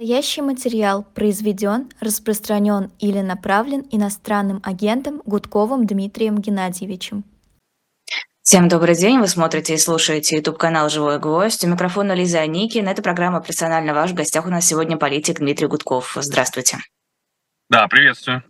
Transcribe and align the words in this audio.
Настоящий 0.00 0.42
материал 0.42 1.02
произведен, 1.02 1.90
распространен 1.98 2.92
или 3.00 3.18
направлен 3.18 3.84
иностранным 3.90 4.60
агентом 4.62 5.20
Гудковым 5.26 5.86
Дмитрием 5.86 6.38
Геннадьевичем. 6.38 7.24
Всем 8.42 8.68
добрый 8.68 8.94
день, 8.94 9.18
вы 9.18 9.26
смотрите 9.26 9.74
и 9.74 9.76
слушаете 9.76 10.36
YouTube-канал 10.36 10.88
«Живой 10.88 11.18
гвоздь». 11.18 11.64
У 11.64 11.68
микрофона 11.68 12.12
Лиза 12.12 12.46
Никина. 12.46 12.90
Это 12.90 13.02
программа 13.02 13.42
«Персонально 13.42 13.92
ваш». 13.92 14.12
В 14.12 14.14
гостях 14.14 14.46
у 14.46 14.50
нас 14.50 14.64
сегодня 14.66 14.96
политик 14.96 15.40
Дмитрий 15.40 15.66
Гудков. 15.66 16.16
Здравствуйте. 16.20 16.78
Да, 17.68 17.88
приветствую. 17.88 18.44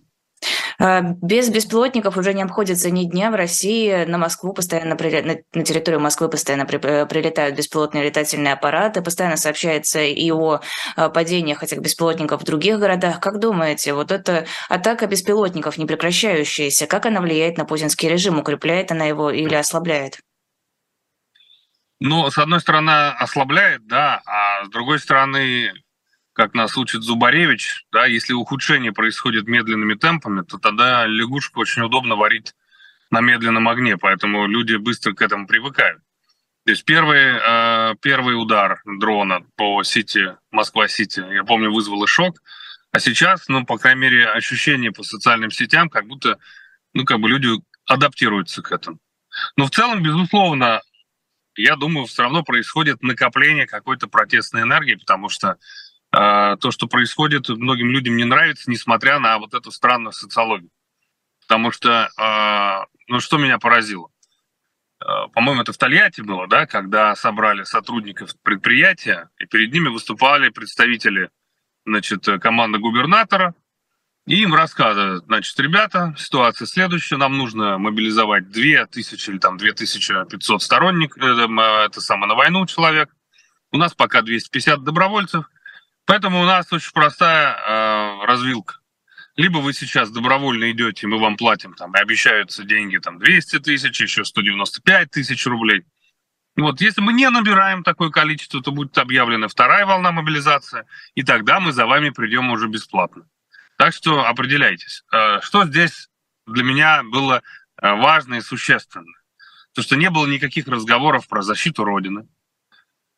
А, 0.79 1.01
без 1.01 1.49
беспилотников 1.49 2.17
уже 2.17 2.33
не 2.35 2.43
обходится 2.43 2.91
ни 2.91 3.05
дня 3.05 3.31
в 3.31 3.35
России. 3.35 4.05
На 4.05 4.19
Москву 4.19 4.53
постоянно 4.53 4.97
на 5.55 5.65
территорию 5.65 6.01
Москвы 6.01 6.29
постоянно 6.29 6.63
э, 6.71 7.07
прилетают 7.07 7.57
беспилотные 7.57 8.05
летательные 8.05 8.55
аппараты. 8.55 9.03
Постоянно 9.03 9.37
сообщается 9.37 10.01
и 10.01 10.31
о 10.31 10.61
а, 10.97 11.09
падениях 11.09 11.63
этих 11.63 11.79
беспилотников 11.79 12.43
в 12.43 12.45
других 12.45 12.79
городах. 12.79 13.21
Как 13.21 13.41
думаете, 13.41 13.93
вот 13.93 14.13
эта 14.13 14.47
атака 14.69 15.07
беспилотников, 15.07 15.79
не 15.79 15.87
прекращающаяся, 15.87 16.87
как 16.87 17.07
она 17.07 17.21
влияет 17.21 17.59
на 17.59 17.65
путинский 17.65 18.09
режим? 18.09 18.39
Укрепляет 18.39 18.93
она 18.93 19.05
его 19.05 19.31
или 19.31 19.55
ослабляет? 19.55 20.21
Ну, 22.01 22.31
с 22.31 22.39
одной 22.39 22.61
стороны, 22.61 23.09
ослабляет, 23.19 23.87
да, 23.89 24.23
а 24.25 24.65
с 24.65 24.69
другой 24.69 25.01
стороны, 25.01 25.73
как 26.39 26.55
нас 26.55 26.77
учит 26.77 27.03
Зубаревич, 27.03 27.85
да, 27.91 28.07
если 28.07 28.33
ухудшение 28.33 28.93
происходит 28.93 29.49
медленными 29.49 29.95
темпами, 29.95 30.43
то 30.43 30.57
тогда 30.57 31.05
лягушку 31.05 31.59
очень 31.59 31.83
удобно 31.83 32.15
варить 32.15 32.55
на 33.11 33.21
медленном 33.21 33.69
огне, 33.69 33.97
поэтому 33.97 34.47
люди 34.47 34.77
быстро 34.77 35.15
к 35.15 35.21
этому 35.21 35.49
привыкают. 35.49 36.01
То 36.65 36.71
есть 36.71 36.85
первый, 36.85 37.19
э, 37.19 37.95
первый 38.01 38.41
удар 38.41 38.81
дрона 38.85 39.41
по 39.57 39.83
Сити, 39.83 40.37
Москва-Сити, 40.53 41.25
я 41.29 41.43
помню, 41.43 41.73
вызвал 41.73 42.07
шок, 42.07 42.41
а 42.93 43.01
сейчас, 43.01 43.49
ну, 43.49 43.67
по 43.67 43.77
крайней 43.77 44.03
мере, 44.03 44.29
ощущение 44.29 44.93
по 44.93 45.03
социальным 45.03 45.51
сетям, 45.51 45.91
как 45.91 46.07
будто, 46.07 46.39
ну, 46.95 47.05
как 47.05 47.19
бы 47.19 47.29
люди 47.29 47.49
адаптируются 47.85 48.63
к 48.63 48.71
этому. 48.71 49.01
Но 49.57 49.67
в 49.67 49.71
целом, 49.71 50.05
безусловно, 50.05 50.83
я 51.57 51.75
думаю, 51.75 52.07
все 52.07 52.23
равно 52.23 52.45
происходит 52.45 53.03
накопление 53.03 53.67
какой-то 53.67 54.07
протестной 54.07 54.63
энергии, 54.63 54.95
потому 54.95 55.29
что 55.29 55.57
то, 56.11 56.71
что 56.71 56.87
происходит, 56.87 57.49
многим 57.51 57.91
людям 57.91 58.17
не 58.17 58.25
нравится, 58.25 58.71
несмотря 58.71 59.19
на 59.19 59.39
вот 59.39 59.53
эту 59.53 59.71
странную 59.71 60.13
социологию. 60.13 60.71
Потому 61.49 61.73
что, 61.73 62.11
а, 62.19 62.85
ну 63.09 63.21
что 63.21 63.39
меня 63.39 63.59
поразило? 63.59 64.11
А, 65.01 65.29
по-моему, 65.29 65.63
это 65.63 65.73
в 65.73 65.79
Тольятти 65.79 66.21
было, 66.21 66.47
да, 66.47 66.67
когда 66.67 67.17
собрали 67.17 67.63
сотрудников 67.65 68.33
предприятия, 68.43 69.31
и 69.39 69.47
перед 69.47 69.73
ними 69.73 69.89
выступали 69.89 70.51
представители, 70.51 71.31
значит, 71.87 72.27
команды 72.43 72.79
губернатора, 72.79 73.55
и 74.27 74.43
им 74.43 74.55
рассказывают, 74.55 75.25
значит, 75.25 75.59
ребята, 75.59 76.15
ситуация 76.19 76.67
следующая, 76.67 77.17
нам 77.17 77.39
нужно 77.39 77.79
мобилизовать 77.79 78.51
2000 78.51 79.31
или 79.31 79.39
там 79.39 79.57
2500 79.57 80.63
сторонников, 80.63 81.23
э, 81.23 81.87
это 81.87 82.03
самое 82.03 82.29
на 82.29 82.35
войну 82.35 82.67
человек, 82.67 83.09
у 83.73 83.79
нас 83.79 83.95
пока 83.95 84.21
250 84.21 84.85
добровольцев– 84.85 85.47
Поэтому 86.09 86.41
у 86.41 86.47
нас 86.47 86.73
очень 86.73 86.93
простая 86.95 87.55
э, 87.55 88.25
развилка. 88.25 88.77
Либо 89.37 89.59
вы 89.59 89.75
сейчас 89.75 90.11
добровольно 90.11 90.71
идете, 90.71 91.07
мы 91.07 91.19
вам 91.19 91.37
платим, 91.37 91.75
там, 91.75 91.95
и 91.95 91.99
обещаются 91.99 92.65
деньги, 92.65 92.97
там, 92.97 93.19
200 93.19 93.59
тысяч, 93.59 94.01
еще 94.01 94.25
195 94.25 95.11
тысяч 95.11 95.45
рублей. 95.45 95.85
Вот, 96.57 96.81
если 96.81 97.03
мы 97.03 97.13
не 97.13 97.29
набираем 97.29 97.83
такое 97.85 98.09
количество, 98.09 98.63
то 98.63 98.73
будет 98.73 98.97
объявлена 98.97 99.49
вторая 99.49 99.85
волна 99.85 100.11
мобилизации, 100.11 100.87
и 101.15 101.23
тогда 101.23 101.61
мы 101.61 101.73
за 101.73 101.85
вами 101.85 102.09
придем 102.09 102.51
уже 102.53 102.69
бесплатно. 102.69 103.29
Так 103.77 103.93
что 103.93 104.25
определяйтесь. 104.25 105.05
Э, 105.13 105.43
что 105.43 105.67
здесь 105.67 106.09
для 106.47 106.65
меня 106.65 107.03
было 107.03 107.43
э, 107.83 107.93
важно 107.93 108.37
и 108.37 108.41
существенно? 108.41 109.13
То, 109.75 109.83
что 109.83 109.95
не 109.95 110.09
было 110.09 110.27
никаких 110.27 110.69
разговоров 110.69 111.29
про 111.29 111.43
защиту 111.43 111.85
Родины, 111.85 112.27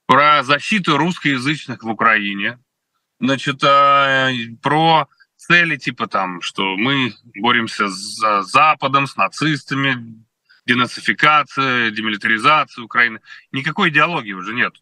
про 0.06 0.42
защиту 0.42 0.98
русскоязычных 0.98 1.84
в 1.84 1.88
Украине, 1.88 2.58
значит, 3.20 3.62
а, 3.62 4.30
про 4.62 5.08
цели 5.36 5.76
типа 5.76 6.06
там, 6.08 6.40
что 6.42 6.76
мы 6.76 7.14
боремся 7.36 7.88
с 7.88 8.42
Западом, 8.42 9.06
с 9.06 9.16
нацистами, 9.16 10.24
денацификация, 10.66 11.90
демилитаризация 11.90 12.82
Украины. 12.82 13.20
Никакой 13.52 13.90
идеологии 13.90 14.32
уже 14.32 14.54
нет. 14.54 14.74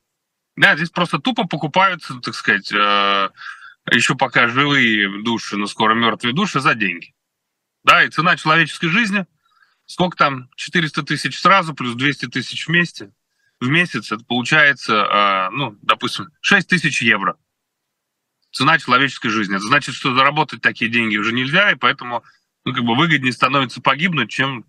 Да, 0.56 0.76
здесь 0.76 0.90
просто 0.90 1.18
тупо 1.18 1.46
покупаются, 1.46 2.18
так 2.20 2.34
сказать, 2.34 2.72
э, 2.72 3.28
еще 3.92 4.16
пока 4.16 4.48
живые 4.48 5.22
души, 5.22 5.56
но 5.56 5.66
скоро 5.66 5.94
мертвые 5.94 6.34
души 6.34 6.60
за 6.60 6.74
деньги. 6.74 7.14
Да, 7.84 8.02
и 8.02 8.10
цена 8.10 8.36
человеческой 8.36 8.88
жизни, 8.88 9.26
сколько 9.86 10.16
там, 10.16 10.50
400 10.56 11.04
тысяч 11.04 11.38
сразу, 11.38 11.74
плюс 11.74 11.94
200 11.94 12.26
тысяч 12.26 12.66
вместе, 12.66 13.12
в 13.60 13.68
месяц, 13.68 14.10
это 14.10 14.24
получается, 14.24 14.94
э, 14.94 15.50
ну, 15.50 15.78
допустим, 15.82 16.26
6 16.40 16.68
тысяч 16.68 17.02
евро 17.02 17.36
цена 18.58 18.78
человеческой 18.78 19.28
жизни. 19.28 19.56
Это 19.56 19.64
значит, 19.64 19.94
что 19.94 20.14
заработать 20.14 20.60
такие 20.60 20.90
деньги 20.90 21.16
уже 21.16 21.32
нельзя, 21.32 21.70
и 21.70 21.76
поэтому 21.76 22.24
ну, 22.64 22.74
как 22.74 22.84
бы 22.84 22.96
выгоднее 22.96 23.32
становится 23.32 23.80
погибнуть, 23.80 24.30
чем 24.30 24.64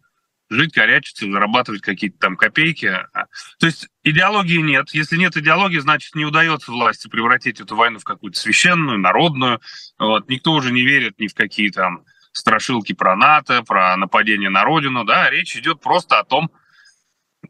жить, 0.52 0.74
корячиться, 0.74 1.26
зарабатывать 1.26 1.82
какие-то 1.82 2.20
там 2.20 2.36
копейки. 2.36 2.86
А, 2.86 3.26
то 3.60 3.66
есть 3.66 3.88
идеологии 4.04 4.60
нет. 4.60 4.90
Если 4.92 5.18
нет 5.18 5.36
идеологии, 5.38 5.80
значит, 5.80 6.14
не 6.16 6.26
удается 6.26 6.72
власти 6.72 7.08
превратить 7.08 7.60
эту 7.62 7.76
войну 7.76 7.98
в 7.98 8.04
какую-то 8.04 8.40
священную, 8.40 9.00
народную. 9.00 9.60
Вот. 9.98 10.30
Никто 10.30 10.54
уже 10.54 10.72
не 10.72 10.84
верит 10.84 11.20
ни 11.20 11.28
в 11.28 11.34
какие 11.34 11.70
там 11.70 12.04
страшилки 12.32 12.94
про 12.94 13.16
НАТО, 13.16 13.64
про 13.64 13.98
нападение 13.98 14.50
на 14.50 14.64
родину. 14.64 15.04
Да? 15.04 15.30
Речь 15.30 15.56
идет 15.56 15.82
просто 15.82 16.20
о 16.20 16.24
том, 16.24 16.52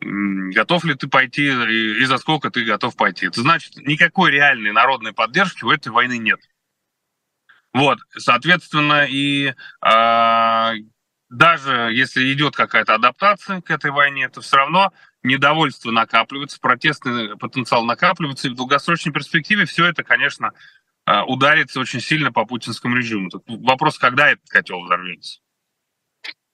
готов 0.02 0.84
ли 0.86 0.96
ты 0.96 1.08
пойти 1.08 1.48
и, 1.48 2.06
за 2.06 2.18
сколько 2.18 2.50
ты 2.50 2.64
готов 2.64 2.96
пойти. 2.96 3.28
Это 3.28 3.42
значит, 3.42 3.76
никакой 3.78 4.32
реальной 4.32 4.72
народной 4.72 5.14
поддержки 5.14 5.64
у 5.64 5.72
этой 5.72 5.90
войны 5.90 6.18
нет. 6.18 6.40
Вот, 7.74 8.00
соответственно, 8.18 9.06
и 9.08 9.54
э, 9.86 10.72
даже 11.30 11.90
если 11.94 12.34
идет 12.34 12.56
какая-то 12.56 12.96
адаптация 12.96 13.62
к 13.62 13.70
этой 13.70 13.92
войне, 13.92 14.28
то 14.30 14.42
все 14.42 14.58
равно 14.58 14.92
недовольство 15.22 15.92
накапливается, 15.92 16.60
протестный 16.60 17.38
потенциал 17.38 17.86
накапливается, 17.86 18.48
и 18.48 18.52
в 18.52 18.56
долгосрочной 18.56 19.14
перспективе 19.14 19.66
все 19.66 19.86
это, 19.86 20.04
конечно, 20.04 20.52
ударится 21.28 21.80
очень 21.80 22.02
сильно 22.02 22.32
по 22.32 22.46
путинскому 22.46 22.96
режиму. 22.96 23.30
Тут 23.30 23.44
вопрос, 23.48 23.98
когда 23.98 24.30
этот 24.30 24.48
котел 24.48 24.84
взорвется. 24.84 25.40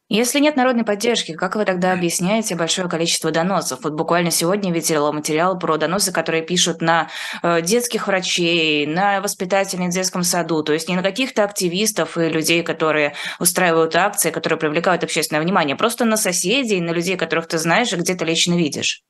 Если 0.07 0.39
нет 0.39 0.55
народной 0.55 0.85
поддержки, 0.85 1.33
как 1.33 1.55
вы 1.55 1.65
тогда 1.65 1.91
объясняете 1.91 2.55
большое 2.55 2.87
количество 2.87 3.31
доносов? 3.31 3.79
Вот 3.83 3.93
буквально 3.93 4.29
сегодня 4.29 4.71
видела 4.71 5.11
материал 5.11 5.57
про 5.57 5.77
доносы, 5.77 6.11
которые 6.11 6.43
пишут 6.43 6.79
на 6.79 7.09
э, 7.41 7.63
детских 7.63 8.05
врачей, 8.05 8.85
на 8.85 9.19
воспитательниц 9.19 9.93
в 9.93 9.95
детском 9.95 10.21
саду, 10.21 10.61
то 10.61 10.73
есть 10.73 10.87
не 10.89 10.95
на 10.95 11.01
каких-то 11.01 11.43
активистов 11.43 12.19
и 12.19 12.29
людей, 12.29 12.61
которые 12.61 13.15
устраивают 13.39 13.95
акции, 13.95 14.29
которые 14.29 14.59
привлекают 14.59 15.03
общественное 15.03 15.41
внимание, 15.41 15.75
просто 15.75 16.05
на 16.05 16.17
соседей, 16.17 16.81
на 16.81 16.91
людей, 16.91 17.17
которых 17.17 17.47
ты 17.47 17.57
знаешь 17.57 17.91
и 17.91 17.95
где-то 17.95 18.25
лично 18.25 18.53
видишь. 18.53 19.01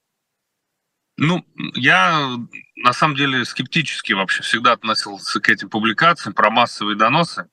Ну, 1.18 1.46
я 1.76 2.38
на 2.78 2.94
самом 2.94 3.18
деле 3.18 3.44
скептически 3.44 4.14
вообще 4.14 4.44
всегда 4.44 4.72
относился 4.72 5.42
к 5.42 5.50
этим 5.50 5.70
публикациям 5.70 6.34
про 6.34 6.50
массовые 6.50 6.98
доносы. 6.98 7.50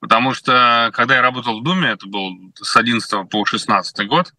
Потому 0.00 0.32
что, 0.32 0.90
когда 0.94 1.16
я 1.16 1.22
работал 1.22 1.60
в 1.60 1.62
Думе, 1.62 1.90
это 1.90 2.06
был 2.06 2.52
с 2.54 2.74
11 2.76 3.28
по 3.28 3.44
16 3.44 4.06
год, 4.08 4.32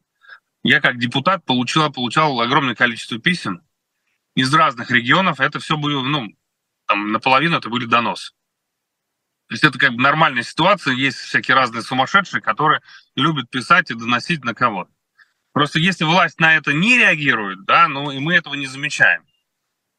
я 0.63 0.81
как 0.81 0.97
депутат 0.97 1.45
получил, 1.45 1.91
получал 1.91 2.39
огромное 2.41 2.75
количество 2.75 3.19
писем 3.19 3.61
из 4.35 4.53
разных 4.53 4.91
регионов. 4.91 5.39
Это 5.39 5.59
все 5.59 5.77
было, 5.77 6.01
ну, 6.01 6.27
там, 6.87 7.11
наполовину 7.11 7.57
это 7.57 7.69
были 7.69 7.85
доносы. 7.85 8.33
То 9.47 9.53
есть 9.53 9.63
это 9.63 9.77
как 9.77 9.93
бы 9.93 10.01
нормальная 10.01 10.43
ситуация. 10.43 10.93
Есть 10.93 11.17
всякие 11.17 11.55
разные 11.55 11.83
сумасшедшие, 11.83 12.41
которые 12.41 12.81
любят 13.15 13.49
писать 13.49 13.91
и 13.91 13.95
доносить 13.95 14.43
на 14.43 14.55
кого-то. 14.55 14.91
Просто 15.51 15.79
если 15.79 16.05
власть 16.05 16.39
на 16.39 16.55
это 16.55 16.73
не 16.73 16.97
реагирует, 16.97 17.65
да, 17.65 17.87
ну 17.87 18.11
и 18.11 18.19
мы 18.19 18.35
этого 18.35 18.55
не 18.55 18.67
замечаем. 18.67 19.25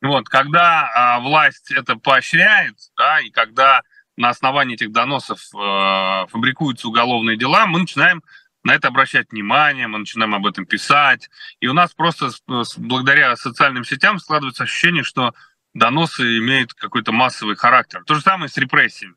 Вот, 0.01 0.29
когда 0.29 0.91
а, 0.95 1.21
власть 1.21 1.71
это 1.71 1.97
поощряет, 1.97 2.77
да, 2.97 3.21
и 3.21 3.31
когда 3.31 3.83
на 4.17 4.29
основании 4.29 4.75
этих 4.75 4.93
доносов 4.93 5.41
э, 5.55 6.27
фабрикуются 6.29 6.89
уголовные 6.89 7.37
дела, 7.37 7.67
мы 7.67 7.81
начинаем 7.81 8.23
на 8.65 8.75
это 8.75 8.89
обращать 8.89 9.33
внимание, 9.33 9.89
мы 9.89 9.99
начинаем 9.99 10.35
об 10.35 10.47
этом 10.47 10.67
писать. 10.67 11.29
И 11.61 11.67
у 11.67 11.73
нас 11.73 11.95
просто 11.95 12.31
благодаря 12.77 13.35
социальным 13.37 13.85
сетям 13.85 14.19
складывается 14.19 14.65
ощущение, 14.65 15.03
что 15.03 15.35
доносы 15.75 16.39
имеют 16.39 16.75
какой-то 16.75 17.13
массовый 17.13 17.57
характер. 17.57 18.03
То 18.07 18.15
же 18.15 18.21
самое 18.21 18.49
с 18.49 18.57
репрессиями. 18.57 19.15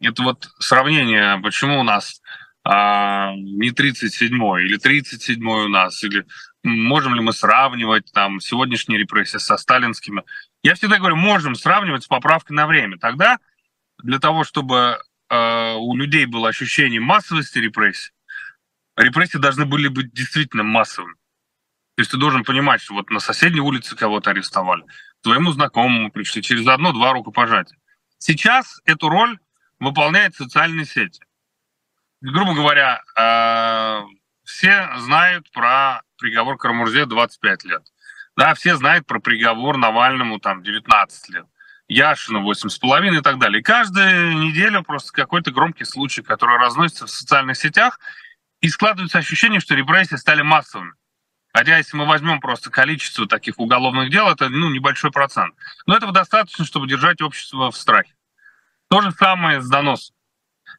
Это 0.00 0.22
вот 0.22 0.50
сравнение, 0.58 1.38
почему 1.42 1.80
у 1.80 1.82
нас 1.82 2.20
а, 2.64 3.32
не 3.34 3.70
37-й 3.70 4.64
или 4.64 4.78
37-й 4.78 5.64
у 5.64 5.68
нас, 5.68 6.02
или 6.04 6.26
можем 6.62 7.14
ли 7.14 7.20
мы 7.20 7.32
сравнивать 7.32 8.12
там 8.12 8.40
сегодняшние 8.40 8.98
репрессии 8.98 9.38
со 9.38 9.56
сталинскими. 9.56 10.22
Я 10.62 10.74
всегда 10.74 10.98
говорю, 10.98 11.16
можем 11.16 11.54
сравнивать 11.54 12.02
с 12.02 12.08
поправкой 12.08 12.56
на 12.56 12.66
время. 12.66 12.98
Тогда 12.98 13.38
для 13.98 14.18
того, 14.18 14.44
чтобы 14.44 14.98
э, 15.28 15.74
у 15.74 15.96
людей 15.96 16.26
было 16.26 16.48
ощущение 16.48 17.00
массовости 17.00 17.58
репрессий, 17.58 18.12
репрессии 18.96 19.38
должны 19.38 19.66
были 19.66 19.88
быть 19.88 20.12
действительно 20.12 20.62
массовыми. 20.62 21.14
То 21.96 22.02
есть 22.02 22.10
ты 22.10 22.18
должен 22.18 22.44
понимать, 22.44 22.82
что 22.82 22.94
вот 22.94 23.10
на 23.10 23.20
соседней 23.20 23.60
улице 23.60 23.96
кого-то 23.96 24.30
арестовали, 24.30 24.84
твоему 25.22 25.52
знакомому 25.52 26.10
пришли 26.10 26.42
через 26.42 26.66
одно-два 26.66 27.12
рукопожатия. 27.12 27.78
Сейчас 28.18 28.80
эту 28.84 29.08
роль 29.08 29.38
выполняет 29.78 30.34
социальные 30.34 30.84
сети 30.84 31.20
грубо 32.20 32.54
говоря, 32.54 33.02
э, 33.16 34.02
все 34.44 34.88
знают 34.98 35.50
про 35.52 36.02
приговор 36.18 36.56
Карамурзе 36.56 37.06
25 37.06 37.64
лет. 37.64 37.82
Да, 38.36 38.54
все 38.54 38.76
знают 38.76 39.06
про 39.06 39.18
приговор 39.18 39.76
Навальному 39.76 40.38
там 40.38 40.62
19 40.62 41.28
лет. 41.30 41.46
Яшину 41.88 42.42
8,5 42.50 43.18
и 43.18 43.20
так 43.20 43.38
далее. 43.38 43.62
Каждую 43.62 44.38
неделю 44.38 44.82
просто 44.82 45.12
какой-то 45.12 45.52
громкий 45.52 45.84
случай, 45.84 46.22
который 46.22 46.58
разносится 46.58 47.06
в 47.06 47.10
социальных 47.10 47.56
сетях, 47.56 48.00
и 48.60 48.68
складывается 48.68 49.18
ощущение, 49.18 49.60
что 49.60 49.74
репрессии 49.74 50.16
стали 50.16 50.42
массовыми. 50.42 50.92
Хотя 51.52 51.78
если 51.78 51.96
мы 51.96 52.06
возьмем 52.06 52.40
просто 52.40 52.70
количество 52.70 53.26
таких 53.26 53.58
уголовных 53.58 54.10
дел, 54.10 54.28
это 54.28 54.48
ну, 54.48 54.70
небольшой 54.70 55.10
процент. 55.10 55.54
Но 55.86 55.96
этого 55.96 56.12
достаточно, 56.12 56.64
чтобы 56.64 56.88
держать 56.88 57.22
общество 57.22 57.70
в 57.70 57.76
страхе. 57.76 58.14
То 58.88 59.00
же 59.00 59.12
самое 59.12 59.60
с 59.60 59.68
доносом. 59.68 60.14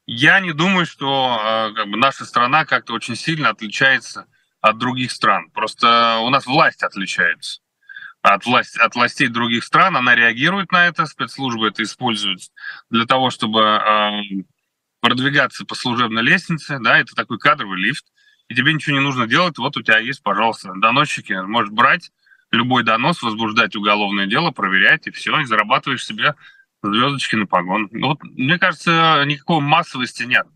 Я 0.06 0.40
не 0.40 0.54
думаю, 0.54 0.86
что 0.86 1.40
э, 1.42 1.74
как 1.74 1.88
бы, 1.88 1.98
наша 1.98 2.26
страна 2.26 2.66
как-то 2.66 2.94
очень 2.94 3.16
сильно 3.16 3.50
отличается 3.50 4.28
от 4.62 4.78
других 4.78 5.12
стран. 5.12 5.50
Просто 5.52 6.20
у 6.20 6.30
нас 6.30 6.46
власть 6.46 6.84
отличается 6.84 7.62
от, 8.22 8.46
власти, 8.46 8.80
от 8.80 8.96
властей 8.96 9.28
других 9.28 9.64
стран. 9.64 9.98
Она 9.98 10.16
реагирует 10.16 10.72
на 10.72 10.88
это, 10.88 11.06
спецслужбы 11.06 11.68
это 11.68 11.84
используют 11.84 12.42
для 12.90 13.06
того, 13.06 13.30
чтобы 13.30 13.62
э, 13.62 14.22
продвигаться 15.02 15.66
по 15.66 15.76
служебной 15.76 16.24
лестнице. 16.24 16.80
Да, 16.80 16.98
это 16.98 17.16
такой 17.16 17.40
кадровый 17.40 17.80
лифт. 17.80 18.06
И 18.48 18.56
тебе 18.56 18.74
ничего 18.74 18.98
не 18.98 19.04
нужно 19.04 19.28
делать. 19.28 19.58
Вот 19.58 19.76
у 19.78 19.82
тебя 19.82 20.00
есть, 20.00 20.24
пожалуйста, 20.24 20.74
доносчики. 20.76 21.34
Можешь 21.34 21.72
брать 21.72 22.12
любой 22.52 22.84
донос, 22.84 23.22
возбуждать 23.22 23.76
уголовное 23.76 24.26
дело, 24.26 24.52
проверять, 24.52 25.08
и 25.08 25.12
все, 25.12 25.38
и 25.40 25.46
зарабатываешь 25.46 26.06
себе 26.06 26.36
звездочки 26.82 27.36
на 27.36 27.46
погон. 27.46 27.90
Вот, 27.92 28.24
мне 28.24 28.58
кажется, 28.58 29.24
никакой 29.26 29.62
массовости 29.62 30.24
нет. 30.24 30.48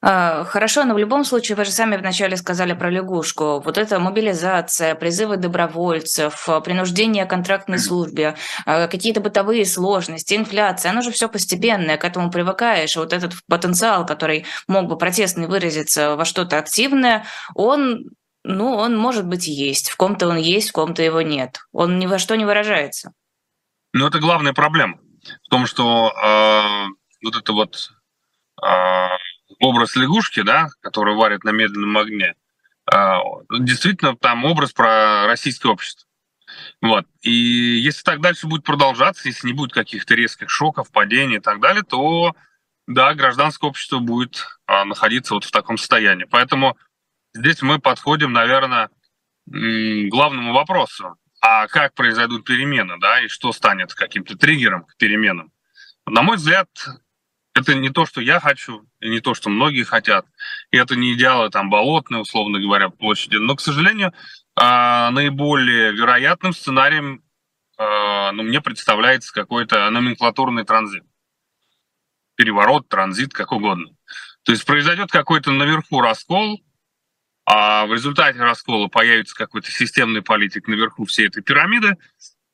А, 0.00 0.44
хорошо, 0.44 0.84
но 0.84 0.94
в 0.94 0.98
любом 0.98 1.24
случае, 1.24 1.56
вы 1.56 1.64
же 1.64 1.70
сами 1.70 1.96
вначале 1.96 2.36
сказали 2.36 2.72
про 2.72 2.90
лягушку. 2.90 3.60
Вот 3.60 3.78
эта 3.78 3.98
мобилизация, 3.98 4.94
призывы 4.94 5.36
добровольцев, 5.36 6.48
принуждение 6.64 7.24
к 7.24 7.30
контрактной 7.30 7.78
службе, 7.78 8.36
а, 8.64 8.86
какие-то 8.88 9.20
бытовые 9.20 9.64
сложности, 9.66 10.34
инфляция, 10.34 10.90
оно 10.90 11.02
же 11.02 11.10
все 11.10 11.28
постепенное, 11.28 11.96
к 11.96 12.04
этому 12.04 12.30
привыкаешь. 12.30 12.96
вот 12.96 13.12
этот 13.12 13.34
потенциал, 13.48 14.06
который 14.06 14.46
мог 14.66 14.86
бы 14.86 14.96
протестный 14.96 15.46
выразиться 15.46 16.16
во 16.16 16.24
что-то 16.24 16.58
активное, 16.58 17.24
он 17.54 18.10
ну, 18.44 18.76
он, 18.76 18.96
может 18.96 19.26
быть, 19.26 19.46
есть. 19.46 19.90
В 19.90 19.96
ком-то 19.96 20.26
он 20.26 20.36
есть, 20.36 20.70
в 20.70 20.72
ком-то 20.72 21.02
его 21.02 21.20
нет. 21.20 21.58
Он 21.72 21.98
ни 21.98 22.06
во 22.06 22.18
что 22.18 22.34
не 22.34 22.46
выражается. 22.46 23.12
Но 23.92 24.06
это 24.08 24.20
главная 24.20 24.54
проблема 24.54 24.98
в 25.44 25.50
том, 25.50 25.66
что 25.66 26.12
э, 26.12 26.86
вот 27.22 27.36
это 27.36 27.52
вот 27.52 27.90
э, 28.62 29.08
образ 29.60 29.96
лягушки, 29.96 30.42
да, 30.42 30.68
который 30.80 31.14
варят 31.14 31.44
на 31.44 31.50
медленном 31.50 31.96
огне, 31.98 32.34
э, 32.92 33.16
действительно 33.58 34.16
там 34.16 34.44
образ 34.44 34.72
про 34.72 35.26
российское 35.26 35.68
общество. 35.68 36.06
Вот. 36.80 37.06
И 37.22 37.30
если 37.30 38.02
так 38.02 38.20
дальше 38.20 38.46
будет 38.46 38.64
продолжаться, 38.64 39.28
если 39.28 39.46
не 39.48 39.52
будет 39.52 39.72
каких-то 39.72 40.14
резких 40.14 40.48
шоков, 40.48 40.90
падений 40.90 41.36
и 41.36 41.40
так 41.40 41.60
далее, 41.60 41.82
то 41.82 42.34
да, 42.86 43.14
гражданское 43.14 43.66
общество 43.66 43.98
будет 43.98 44.46
а, 44.66 44.86
находиться 44.86 45.34
вот 45.34 45.44
в 45.44 45.50
таком 45.50 45.76
состоянии. 45.76 46.24
Поэтому 46.24 46.78
здесь 47.34 47.60
мы 47.60 47.78
подходим, 47.78 48.32
наверное, 48.32 48.88
к 49.46 50.08
главному 50.08 50.54
вопросу 50.54 51.18
а 51.40 51.66
как 51.68 51.94
произойдут 51.94 52.44
перемены, 52.44 52.98
да, 53.00 53.20
и 53.20 53.28
что 53.28 53.52
станет 53.52 53.94
каким-то 53.94 54.36
триггером 54.36 54.84
к 54.84 54.96
переменам. 54.96 55.52
На 56.06 56.22
мой 56.22 56.36
взгляд, 56.36 56.68
это 57.58 57.74
не 57.74 57.90
то, 57.90 58.06
что 58.06 58.20
я 58.20 58.40
хочу, 58.40 58.86
и 59.00 59.08
не 59.08 59.20
то, 59.20 59.34
что 59.34 59.50
многие 59.50 59.84
хотят. 59.84 60.26
И 60.70 60.76
это 60.76 60.96
не 60.96 61.14
идеалы 61.14 61.50
там 61.50 61.70
болотные, 61.70 62.20
условно 62.20 62.60
говоря, 62.60 62.88
площади. 62.88 63.36
Но, 63.36 63.56
к 63.56 63.60
сожалению, 63.60 64.12
а, 64.56 65.10
наиболее 65.10 65.92
вероятным 65.92 66.52
сценарием 66.52 67.22
а, 67.78 68.32
ну, 68.32 68.42
мне 68.42 68.60
представляется 68.60 69.32
какой-то 69.32 69.88
номенклатурный 69.90 70.64
транзит. 70.64 71.04
Переворот, 72.34 72.88
транзит, 72.88 73.32
как 73.32 73.52
угодно. 73.52 73.90
То 74.42 74.52
есть 74.52 74.64
произойдет 74.64 75.10
какой-то 75.10 75.52
наверху 75.52 76.00
раскол, 76.00 76.60
а 77.44 77.86
в 77.86 77.92
результате 77.92 78.40
раскола 78.40 78.88
появится 78.88 79.34
какой-то 79.34 79.70
системный 79.70 80.22
политик 80.22 80.66
наверху 80.68 81.04
всей 81.04 81.28
этой 81.28 81.42
пирамиды, 81.42 81.96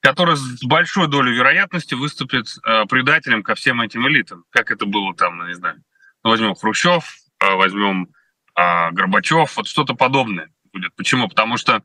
который 0.05 0.37
с 0.37 0.63
большой 0.63 1.09
долей 1.09 1.33
вероятности 1.33 1.95
выступит 1.95 2.47
э, 2.63 2.85
предателем 2.91 3.43
ко 3.43 3.55
всем 3.55 3.81
этим 3.81 4.07
элитам, 4.07 4.45
как 4.51 4.71
это 4.71 4.85
было 4.85 5.15
там, 5.15 5.47
не 5.49 5.55
знаю, 5.55 5.83
возьмем 6.23 6.55
Хрущев, 6.55 7.17
э, 7.41 7.55
возьмем 7.55 8.11
э, 8.55 8.91
Горбачев, 8.91 9.57
вот 9.57 9.67
что-то 9.67 9.95
подобное 9.95 10.51
будет. 10.75 10.95
Почему? 10.95 11.27
Потому 11.27 11.57
что, 11.57 11.83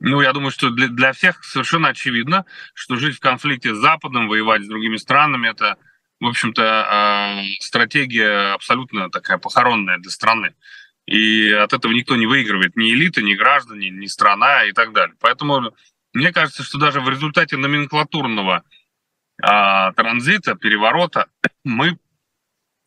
ну, 0.00 0.20
я 0.22 0.32
думаю, 0.32 0.50
что 0.50 0.70
для, 0.70 0.88
для 0.88 1.12
всех 1.12 1.44
совершенно 1.44 1.90
очевидно, 1.90 2.46
что 2.74 2.96
жить 2.96 3.16
в 3.16 3.20
конфликте 3.20 3.76
с 3.76 3.78
Западом, 3.78 4.26
воевать 4.26 4.64
с 4.64 4.68
другими 4.68 4.96
странами, 4.96 5.48
это, 5.48 5.76
в 6.18 6.26
общем-то, 6.26 6.62
э, 6.64 7.44
стратегия 7.60 8.54
абсолютно 8.54 9.08
такая 9.08 9.38
похоронная 9.38 9.98
для 9.98 10.10
страны. 10.10 10.56
И 11.06 11.52
от 11.52 11.72
этого 11.72 11.92
никто 11.92 12.16
не 12.16 12.26
выигрывает, 12.26 12.74
ни 12.74 12.92
элита, 12.92 13.22
ни 13.22 13.34
граждане, 13.34 13.90
ни 13.90 14.06
страна 14.06 14.64
и 14.64 14.72
так 14.72 14.92
далее. 14.92 15.14
Поэтому 15.20 15.72
мне 16.16 16.32
кажется, 16.32 16.62
что 16.62 16.78
даже 16.78 17.02
в 17.02 17.10
результате 17.10 17.58
номенклатурного 17.58 18.62
а, 19.42 19.92
транзита, 19.92 20.54
переворота, 20.54 21.28
мы 21.62 21.98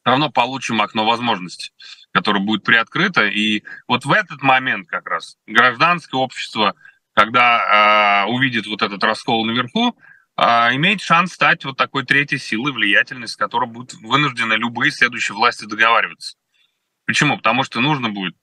равно 0.03 0.31
получим 0.31 0.81
окно 0.81 1.05
возможностей, 1.05 1.71
которое 2.11 2.39
будет 2.39 2.63
приоткрыто. 2.63 3.27
И 3.27 3.63
вот 3.87 4.05
в 4.05 4.11
этот 4.11 4.41
момент 4.41 4.89
как 4.89 5.07
раз 5.07 5.37
гражданское 5.45 6.17
общество, 6.17 6.73
когда 7.13 8.23
а, 8.23 8.25
увидит 8.29 8.65
вот 8.65 8.81
этот 8.81 9.03
раскол 9.03 9.45
наверху, 9.45 9.95
а, 10.35 10.73
имеет 10.73 10.99
шанс 10.99 11.33
стать 11.33 11.63
вот 11.65 11.77
такой 11.77 12.05
третьей 12.05 12.39
силой 12.39 12.71
влиятельной, 12.71 13.27
с 13.27 13.35
которой 13.35 13.69
будут 13.69 13.93
вынуждены 14.01 14.53
любые 14.53 14.89
следующие 14.89 15.35
власти 15.35 15.65
договариваться. 15.65 16.35
Почему? 17.05 17.37
Потому 17.37 17.63
что 17.63 17.79
нужно 17.79 18.09
будет 18.09 18.35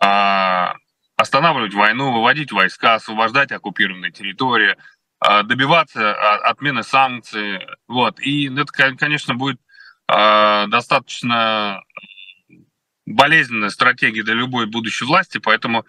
а, 0.00 0.74
останавливать 1.16 1.74
войну, 1.74 2.12
выводить 2.12 2.52
войска, 2.52 2.94
освобождать 2.94 3.52
оккупированные 3.52 4.10
территории, 4.10 4.76
а, 5.20 5.42
добиваться 5.42 6.12
а, 6.12 6.36
отмены 6.50 6.82
санкций. 6.82 7.60
Вот. 7.88 8.20
И 8.20 8.52
это, 8.54 8.72
конечно, 8.96 9.34
будет 9.34 9.60
а, 10.08 10.66
достаточно 10.66 11.82
болезненная 13.06 13.70
стратегия 13.70 14.22
для 14.22 14.34
любой 14.34 14.66
будущей 14.66 15.04
власти, 15.04 15.38
поэтому 15.38 15.84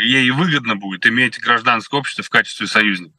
ей 0.00 0.30
выгодно 0.30 0.76
будет 0.76 1.04
иметь 1.06 1.40
гражданское 1.40 1.98
общество 1.98 2.22
в 2.22 2.30
качестве 2.30 2.68
союзника. 2.68 3.16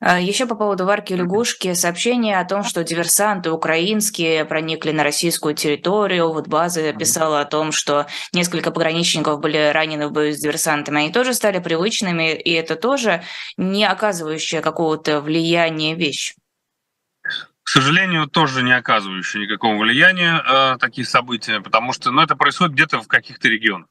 А, 0.00 0.20
Еще 0.20 0.46
по 0.46 0.54
поводу 0.54 0.84
варки 0.84 1.12
лягушки 1.14 1.74
сообщение 1.74 2.38
о 2.38 2.44
том, 2.44 2.62
что 2.62 2.84
диверсанты 2.84 3.50
украинские 3.50 4.44
проникли 4.44 4.92
на 4.92 5.02
российскую 5.02 5.54
территорию. 5.54 6.32
Вот 6.32 6.46
база 6.46 6.92
писала 6.92 7.40
о 7.40 7.46
том, 7.46 7.72
что 7.72 8.06
несколько 8.32 8.70
пограничников 8.70 9.40
были 9.40 9.70
ранены 9.72 10.08
в 10.08 10.12
бою 10.12 10.32
с 10.32 10.38
диверсантами. 10.38 11.00
Они 11.00 11.12
тоже 11.12 11.34
стали 11.34 11.58
привычными, 11.58 12.34
и 12.34 12.52
это 12.52 12.76
тоже 12.76 13.22
не 13.56 13.84
оказывающая 13.84 14.60
какого-то 14.60 15.20
влияния 15.20 15.94
вещь. 15.94 16.34
К 17.62 17.70
сожалению, 17.70 18.28
тоже 18.28 18.62
не 18.62 18.72
оказывающие 18.72 19.42
никакого 19.42 19.76
влияния 19.76 20.42
э, 20.42 20.78
такие 20.78 21.06
события, 21.06 21.60
потому 21.60 21.92
что 21.92 22.10
ну, 22.10 22.22
это 22.22 22.34
происходит 22.34 22.74
где-то 22.74 23.02
в 23.02 23.08
каких-то 23.08 23.48
регионах. 23.48 23.88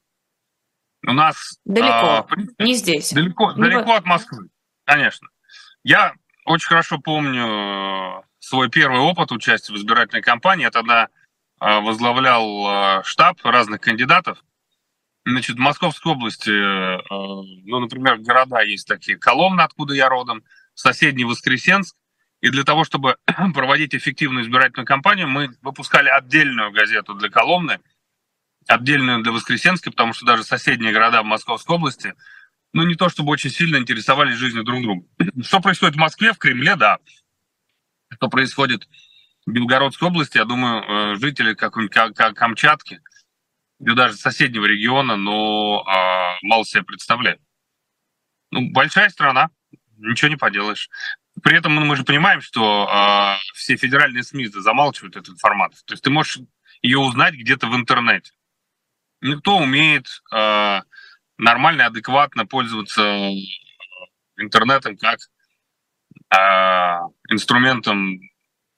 У 1.06 1.12
нас... 1.12 1.58
Далеко, 1.64 2.26
э, 2.58 2.64
не 2.64 2.74
здесь. 2.74 3.12
Далеко, 3.12 3.52
не 3.52 3.62
далеко 3.62 3.94
от 3.94 4.04
Москвы, 4.04 4.48
конечно. 4.84 5.28
Я 5.88 6.12
очень 6.44 6.68
хорошо 6.68 6.98
помню 6.98 7.46
э, 7.46 8.22
свой 8.40 8.68
первый 8.68 9.00
опыт 9.00 9.32
участия 9.32 9.72
в 9.72 9.76
избирательной 9.78 10.20
кампании. 10.20 10.64
Я 10.64 10.70
тогда 10.70 11.08
э, 11.62 11.80
возглавлял 11.80 12.98
э, 12.98 13.02
штаб 13.04 13.42
разных 13.42 13.80
кандидатов. 13.80 14.44
Значит, 15.24 15.56
в 15.56 15.60
Московской 15.60 16.12
области, 16.12 16.50
ну, 16.50 17.80
например, 17.80 18.18
города 18.18 18.60
есть 18.60 18.86
такие, 18.86 19.16
Коломна, 19.16 19.64
откуда 19.64 19.94
я 19.94 20.10
родом, 20.10 20.44
соседний 20.74 21.24
Воскресенск 21.24 21.96
И 22.42 22.50
для 22.50 22.64
того, 22.64 22.84
чтобы 22.84 23.16
проводить 23.54 23.94
эффективную 23.94 24.44
избирательную 24.44 24.86
кампанию, 24.86 25.26
мы 25.26 25.56
выпускали 25.62 26.10
отдельную 26.10 26.70
газету 26.70 27.14
для 27.14 27.30
Коломны, 27.30 27.80
отдельную 28.66 29.22
для 29.22 29.32
Воскресенской, 29.32 29.90
потому 29.90 30.12
что 30.12 30.26
даже 30.26 30.44
соседние 30.44 30.92
города 30.92 31.22
в 31.22 31.26
Московской 31.26 31.76
области, 31.76 32.12
ну, 32.72 32.84
не 32.84 32.94
то 32.94 33.08
чтобы 33.08 33.30
очень 33.30 33.50
сильно 33.50 33.76
интересовались 33.76 34.36
жизнью 34.36 34.64
друг 34.64 34.82
друга. 34.82 35.06
Что 35.42 35.60
происходит 35.60 35.96
в 35.96 35.98
Москве, 35.98 36.32
в 36.32 36.38
Кремле, 36.38 36.76
да. 36.76 36.98
Что 38.12 38.28
происходит 38.28 38.88
в 39.46 39.50
Белгородской 39.50 40.08
области, 40.08 40.38
я 40.38 40.44
думаю, 40.44 40.82
э, 40.82 41.16
жители 41.16 41.54
какой-нибудь 41.54 42.14
Камчатки, 42.34 43.00
или 43.80 43.94
даже 43.94 44.14
соседнего 44.16 44.66
региона, 44.66 45.16
но 45.16 45.84
а, 45.86 46.36
мало 46.42 46.64
себе 46.64 46.82
представляют. 46.82 47.40
Ну, 48.50 48.70
большая 48.70 49.08
страна, 49.08 49.50
ничего 49.96 50.30
не 50.30 50.36
поделаешь. 50.36 50.88
При 51.42 51.56
этом 51.56 51.74
мы 51.74 51.96
же 51.96 52.02
понимаем, 52.02 52.40
что 52.40 52.88
э, 52.90 53.36
все 53.54 53.76
федеральные 53.76 54.24
СМИ 54.24 54.48
замалчивают 54.48 55.16
эту 55.16 55.32
информацию. 55.32 55.84
То 55.86 55.94
есть 55.94 56.02
ты 56.02 56.10
можешь 56.10 56.40
ее 56.82 56.98
узнать 56.98 57.34
где-то 57.34 57.68
в 57.68 57.76
интернете. 57.76 58.32
Никто 59.20 59.58
умеет 59.58 60.06
э, 60.32 60.80
нормально, 61.38 61.86
адекватно 61.86 62.46
пользоваться 62.46 63.02
интернетом 64.36 64.96
как 64.96 65.18
э, 66.36 66.98
инструментом 67.30 68.20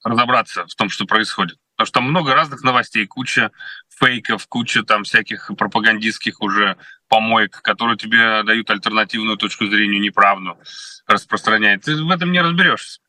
разобраться 0.04 0.66
в 0.66 0.74
том, 0.74 0.88
что 0.88 1.04
происходит. 1.06 1.58
Потому 1.76 1.86
что 1.86 1.94
там 1.94 2.10
много 2.10 2.34
разных 2.34 2.62
новостей, 2.62 3.06
куча 3.06 3.52
фейков, 3.88 4.46
куча 4.48 4.82
там 4.82 5.04
всяких 5.04 5.50
пропагандистских 5.56 6.40
уже 6.40 6.76
помоек, 7.08 7.62
которые 7.62 7.96
тебе 7.96 8.42
дают 8.42 8.70
альтернативную 8.70 9.36
точку 9.36 9.66
зрения, 9.66 9.98
неправду 9.98 10.58
распространяют. 11.06 11.84
Ты 11.84 12.02
в 12.02 12.10
этом 12.10 12.32
не 12.32 12.40
разберешься. 12.40 13.00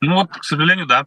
Ну 0.00 0.16
вот, 0.16 0.30
к 0.32 0.44
сожалению, 0.44 0.86
да. 0.86 1.06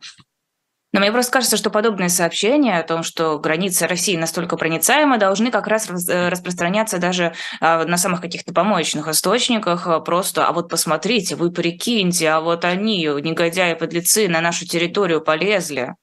Но 0.96 1.02
мне 1.02 1.12
просто 1.12 1.34
кажется, 1.34 1.58
что 1.58 1.70
подобные 1.70 2.08
сообщения 2.08 2.80
о 2.80 2.84
том, 2.84 3.04
что 3.04 3.38
границы 3.38 3.86
России 3.86 4.16
настолько 4.16 4.56
проницаемы, 4.56 5.18
должны 5.18 5.52
как 5.52 5.68
раз 5.68 5.90
э, 5.90 6.30
распространяться 6.30 7.00
даже 7.00 7.34
а, 7.60 7.84
на 7.84 7.98
самых 7.98 8.22
каких-то 8.22 8.54
помоечных 8.54 9.10
источниках. 9.10 9.88
А, 9.88 10.00
просто, 10.00 10.48
а 10.48 10.54
вот 10.54 10.70
посмотрите, 10.70 11.36
вы 11.36 11.52
прикиньте, 11.52 12.30
а 12.30 12.40
вот 12.40 12.64
они, 12.64 13.04
негодяи-подлецы, 13.08 14.30
на 14.30 14.40
нашу 14.40 14.66
территорию 14.66 15.20
полезли. 15.20 15.96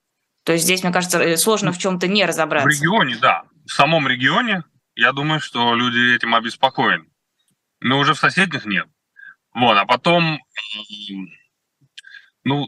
То 0.44 0.52
есть 0.52 0.64
здесь, 0.64 0.82
мне 0.82 0.92
кажется, 0.92 1.22
э, 1.22 1.38
сложно 1.38 1.72
в 1.72 1.78
чем-то 1.78 2.06
не 2.06 2.26
разобраться. 2.26 2.68
В 2.68 2.70
регионе, 2.70 3.16
да. 3.16 3.44
В 3.64 3.72
самом 3.72 4.06
регионе, 4.06 4.62
я 4.94 5.12
думаю, 5.12 5.40
что 5.40 5.74
люди 5.74 6.14
этим 6.14 6.34
обеспокоены. 6.34 7.06
Но 7.80 7.98
уже 7.98 8.12
в 8.12 8.18
соседних 8.18 8.66
нет. 8.66 8.88
Вот, 9.54 9.74
а 9.74 9.86
потом, 9.86 10.38
ну, 12.44 12.66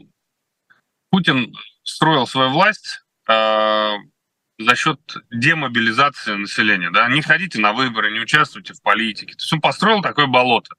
Путин 1.11 1.53
строил 1.85 2.27
свою 2.27 2.49
власть 2.49 3.03
э, 3.29 3.93
за 4.57 4.75
счет 4.75 4.99
демобилизации 5.31 6.35
населения. 6.35 6.91
Да? 6.91 7.07
Не 7.07 7.21
ходите 7.21 7.59
на 7.59 7.71
выборы, 7.71 8.11
не 8.11 8.19
участвуйте 8.19 8.73
в 8.73 8.81
политике. 8.81 9.33
То 9.33 9.41
есть 9.41 9.53
он 9.53 9.61
построил 9.61 10.01
такое 10.01 10.27
болото. 10.27 10.75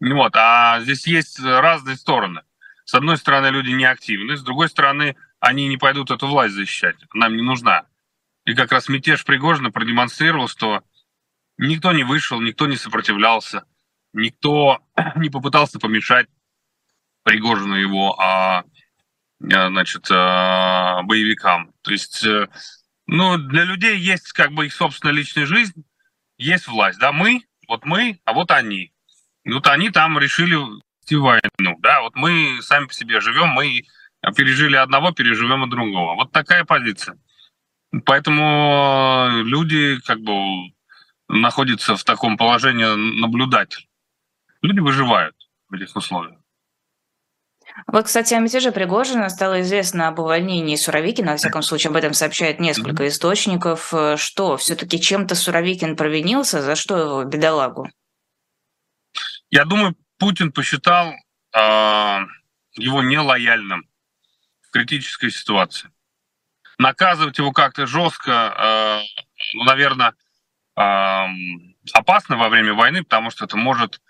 Вот. 0.00 0.34
А 0.34 0.80
здесь 0.80 1.06
есть 1.06 1.40
разные 1.40 1.96
стороны. 1.96 2.42
С 2.84 2.94
одной 2.94 3.16
стороны, 3.16 3.48
люди 3.48 3.70
неактивны, 3.70 4.36
с 4.36 4.42
другой 4.42 4.68
стороны, 4.68 5.16
они 5.40 5.68
не 5.68 5.76
пойдут 5.76 6.10
эту 6.10 6.26
власть 6.26 6.54
защищать. 6.54 6.96
Нам 7.12 7.36
не 7.36 7.42
нужна. 7.42 7.86
И 8.44 8.54
как 8.54 8.72
раз 8.72 8.88
мятеж 8.88 9.24
Пригожина 9.24 9.70
продемонстрировал, 9.70 10.48
что 10.48 10.82
никто 11.58 11.92
не 11.92 12.02
вышел, 12.02 12.40
никто 12.40 12.66
не 12.66 12.76
сопротивлялся, 12.76 13.64
никто 14.12 14.80
не 15.16 15.30
попытался 15.30 15.78
помешать 15.78 16.28
Пригожину 17.22 17.76
его 17.76 18.20
а, 18.20 18.64
значит, 19.42 20.06
а, 20.10 21.02
боевикам. 21.02 21.72
То 21.82 21.90
есть, 21.90 22.24
э, 22.24 22.48
ну, 23.06 23.36
для 23.36 23.64
людей 23.64 23.98
есть 23.98 24.32
как 24.32 24.52
бы 24.52 24.66
их 24.66 24.74
собственная 24.74 25.14
личная 25.14 25.46
жизнь, 25.46 25.84
есть 26.38 26.68
власть. 26.68 26.98
Да, 26.98 27.12
мы, 27.12 27.42
вот 27.68 27.84
мы, 27.84 28.20
а 28.24 28.32
вот 28.32 28.50
они. 28.50 28.92
Вот 29.44 29.66
они 29.66 29.90
там 29.90 30.18
решили 30.18 30.54
вести 30.54 31.16
войну. 31.16 31.78
Да, 31.80 32.02
вот 32.02 32.14
мы 32.14 32.58
сами 32.62 32.86
по 32.86 32.94
себе 32.94 33.20
живем, 33.20 33.48
мы 33.48 33.82
пережили 34.36 34.76
одного, 34.76 35.12
переживем 35.12 35.64
и 35.64 35.70
другого. 35.70 36.14
Вот 36.14 36.32
такая 36.32 36.64
позиция. 36.64 37.18
Поэтому 38.04 39.28
э, 39.28 39.42
люди 39.42 40.00
как 40.00 40.20
бы 40.20 40.72
находятся 41.28 41.96
в 41.96 42.04
таком 42.04 42.36
положении 42.36 43.20
наблюдатель. 43.20 43.88
Люди 44.62 44.78
выживают 44.78 45.36
в 45.68 45.74
этих 45.74 45.94
условиях. 45.96 46.41
Вот, 47.86 48.06
кстати, 48.06 48.34
о 48.34 48.38
мятеже 48.38 48.72
Пригожина 48.72 49.28
стало 49.28 49.60
известно 49.62 50.08
об 50.08 50.18
увольнении 50.18 50.76
Суровикина. 50.76 51.32
Во 51.32 51.36
всяком 51.36 51.62
случае, 51.62 51.90
об 51.90 51.96
этом 51.96 52.14
сообщает 52.14 52.60
несколько 52.60 53.06
источников. 53.08 53.92
Э, 53.92 54.16
что, 54.16 54.56
все-таки 54.56 55.00
чем-то 55.00 55.34
Суровикин 55.34 55.96
провинился? 55.96 56.62
За 56.62 56.74
что 56.76 56.98
его, 56.98 57.24
бедолагу? 57.24 57.88
Я 59.50 59.64
думаю, 59.64 59.96
Путин 60.18 60.52
посчитал 60.52 61.12
э, 61.54 62.18
его 62.74 63.02
нелояльным 63.02 63.86
в 64.62 64.70
критической 64.70 65.30
ситуации. 65.30 65.90
Наказывать 66.78 67.38
его 67.38 67.52
как-то 67.52 67.86
жестко, 67.86 68.54
э, 68.56 69.00
ну, 69.54 69.64
наверное, 69.64 70.14
э, 70.76 71.26
опасно 71.92 72.36
во 72.36 72.48
время 72.48 72.74
войны, 72.74 73.02
потому 73.02 73.30
что 73.30 73.44
это 73.44 73.56
может 73.56 74.00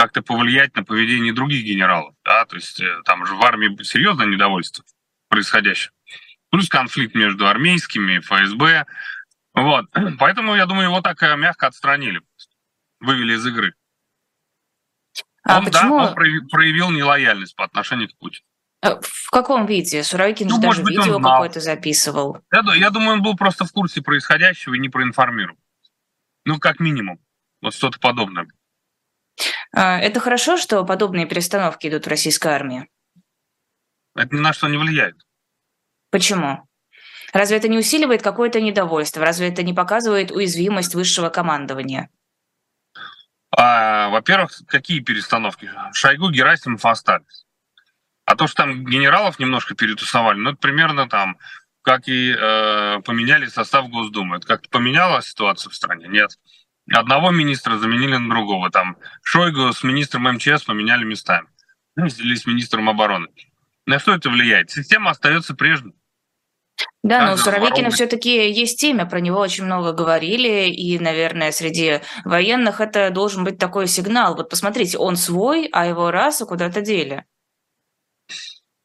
как-то 0.00 0.22
повлиять 0.22 0.74
на 0.76 0.82
поведение 0.82 1.34
других 1.34 1.62
генералов. 1.62 2.14
Да? 2.24 2.46
То 2.46 2.56
есть 2.56 2.80
э, 2.80 3.02
там 3.04 3.26
же 3.26 3.34
в 3.34 3.42
армии 3.42 3.82
серьезное 3.82 4.26
недовольство 4.26 4.82
происходящим. 5.28 5.90
Плюс 6.50 6.70
конфликт 6.70 7.14
между 7.14 7.46
армейскими 7.46 8.14
и 8.14 8.20
ФСБ. 8.20 8.86
Вот. 9.52 9.90
Поэтому, 10.18 10.54
я 10.56 10.64
думаю, 10.64 10.88
его 10.88 11.02
так 11.02 11.20
мягко 11.36 11.66
отстранили, 11.66 12.22
вывели 12.98 13.34
из 13.34 13.46
игры. 13.46 13.74
А 15.42 15.58
он, 15.58 15.66
почему? 15.66 15.98
Да, 15.98 16.06
он 16.06 16.14
проявил 16.48 16.90
нелояльность 16.90 17.54
по 17.54 17.64
отношению 17.64 18.08
к 18.08 18.16
Путину. 18.16 18.46
Э, 18.82 18.98
в 19.02 19.30
каком 19.30 19.66
виде? 19.66 20.02
Суровикин 20.02 20.48
ну, 20.48 20.54
же 20.54 20.62
даже 20.62 20.82
быть, 20.82 20.96
видео 20.96 21.20
какое-то 21.20 21.60
записывал. 21.60 22.38
Я, 22.50 22.74
я 22.74 22.88
думаю, 22.88 23.18
он 23.18 23.22
был 23.22 23.36
просто 23.36 23.66
в 23.66 23.72
курсе 23.72 24.00
происходящего 24.00 24.72
и 24.72 24.78
не 24.78 24.88
проинформировал. 24.88 25.58
Ну, 26.46 26.58
как 26.58 26.80
минимум. 26.80 27.20
Вот 27.60 27.74
что-то 27.74 28.00
подобное. 28.00 28.48
А, 29.72 29.98
это 29.98 30.20
хорошо, 30.20 30.56
что 30.56 30.84
подобные 30.84 31.26
перестановки 31.26 31.86
идут 31.86 32.06
в 32.06 32.08
российской 32.08 32.48
армии? 32.48 32.88
Это 34.16 34.34
ни 34.34 34.40
на 34.40 34.52
что 34.52 34.68
не 34.68 34.76
влияет. 34.76 35.16
Почему? 36.10 36.66
Разве 37.32 37.56
это 37.56 37.68
не 37.68 37.78
усиливает 37.78 38.22
какое-то 38.22 38.60
недовольство? 38.60 39.24
Разве 39.24 39.48
это 39.48 39.62
не 39.62 39.72
показывает 39.72 40.32
уязвимость 40.32 40.94
высшего 40.94 41.28
командования? 41.28 42.10
А, 43.56 44.08
во-первых, 44.08 44.52
какие 44.66 45.00
перестановки? 45.00 45.70
Шойгу, 45.92 46.30
Герасимов 46.30 46.84
остались. 46.84 47.46
А 48.24 48.36
то, 48.36 48.46
что 48.46 48.62
там 48.62 48.84
генералов 48.84 49.38
немножко 49.38 49.74
перетусовали, 49.74 50.38
ну, 50.38 50.50
это 50.50 50.58
примерно 50.58 51.08
там, 51.08 51.38
как 51.82 52.08
и 52.08 52.32
э, 52.32 53.00
поменяли 53.04 53.46
состав 53.46 53.88
Госдумы. 53.88 54.36
Это 54.36 54.46
как-то 54.46 54.68
поменяло 54.68 55.22
ситуацию 55.22 55.72
в 55.72 55.74
стране? 55.74 56.06
Нет. 56.08 56.38
Одного 56.92 57.30
министра 57.30 57.78
заменили 57.78 58.16
на 58.16 58.28
другого. 58.28 58.70
Там 58.70 58.96
Шойгу 59.22 59.72
с 59.72 59.82
министром 59.84 60.24
МЧС 60.24 60.64
поменяли 60.64 61.04
местами. 61.04 61.46
Ну, 61.96 62.06
или 62.06 62.34
с 62.34 62.46
министром 62.46 62.88
обороны. 62.88 63.28
На 63.86 63.98
что 63.98 64.14
это 64.14 64.30
влияет? 64.30 64.70
Система 64.70 65.10
остается 65.10 65.54
прежней. 65.54 65.94
Да, 67.02 67.26
но 67.26 67.34
у 67.34 67.36
Суровикина 67.36 67.90
все-таки 67.90 68.50
есть 68.50 68.82
имя, 68.84 69.06
про 69.06 69.20
него 69.20 69.38
очень 69.38 69.64
много 69.64 69.92
говорили, 69.92 70.70
и, 70.70 70.98
наверное, 70.98 71.50
среди 71.50 72.00
военных 72.24 72.80
это 72.80 73.10
должен 73.10 73.44
быть 73.44 73.58
такой 73.58 73.86
сигнал. 73.86 74.34
Вот 74.34 74.50
посмотрите, 74.50 74.98
он 74.98 75.16
свой, 75.16 75.68
а 75.72 75.86
его 75.86 76.10
расу 76.10 76.46
куда-то 76.46 76.80
дели. 76.82 77.24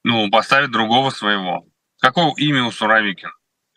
Ну, 0.04 0.30
поставить 0.30 0.72
другого 0.72 1.10
своего. 1.10 1.66
Какого 2.00 2.34
имя 2.38 2.64
у 2.64 2.72
Суровикина? 2.72 3.32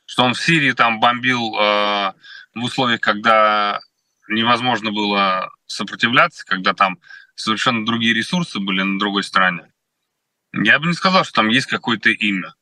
Что 0.07 0.25
он 0.25 0.35
в 0.35 0.41
Сирии 0.41 0.73
там 0.73 1.01
бомбил 1.01 1.55
э, 1.59 2.13
в 2.55 2.65
условиях, 2.65 3.01
когда 3.01 3.81
невозможно 4.29 4.93
было 4.93 5.51
сопротивляться, 5.67 6.45
когда 6.47 6.75
там 6.75 6.99
совершенно 7.35 7.85
другие 7.85 8.15
ресурсы 8.15 8.61
были 8.61 8.83
на 8.83 8.99
другой 8.99 9.23
стороне. 9.23 9.73
Я 10.53 10.79
бы 10.79 10.87
не 10.87 10.95
сказал, 10.95 11.25
что 11.25 11.35
там 11.35 11.49
есть 11.49 11.67
какое-то 11.67 12.11
имя. 12.11 12.55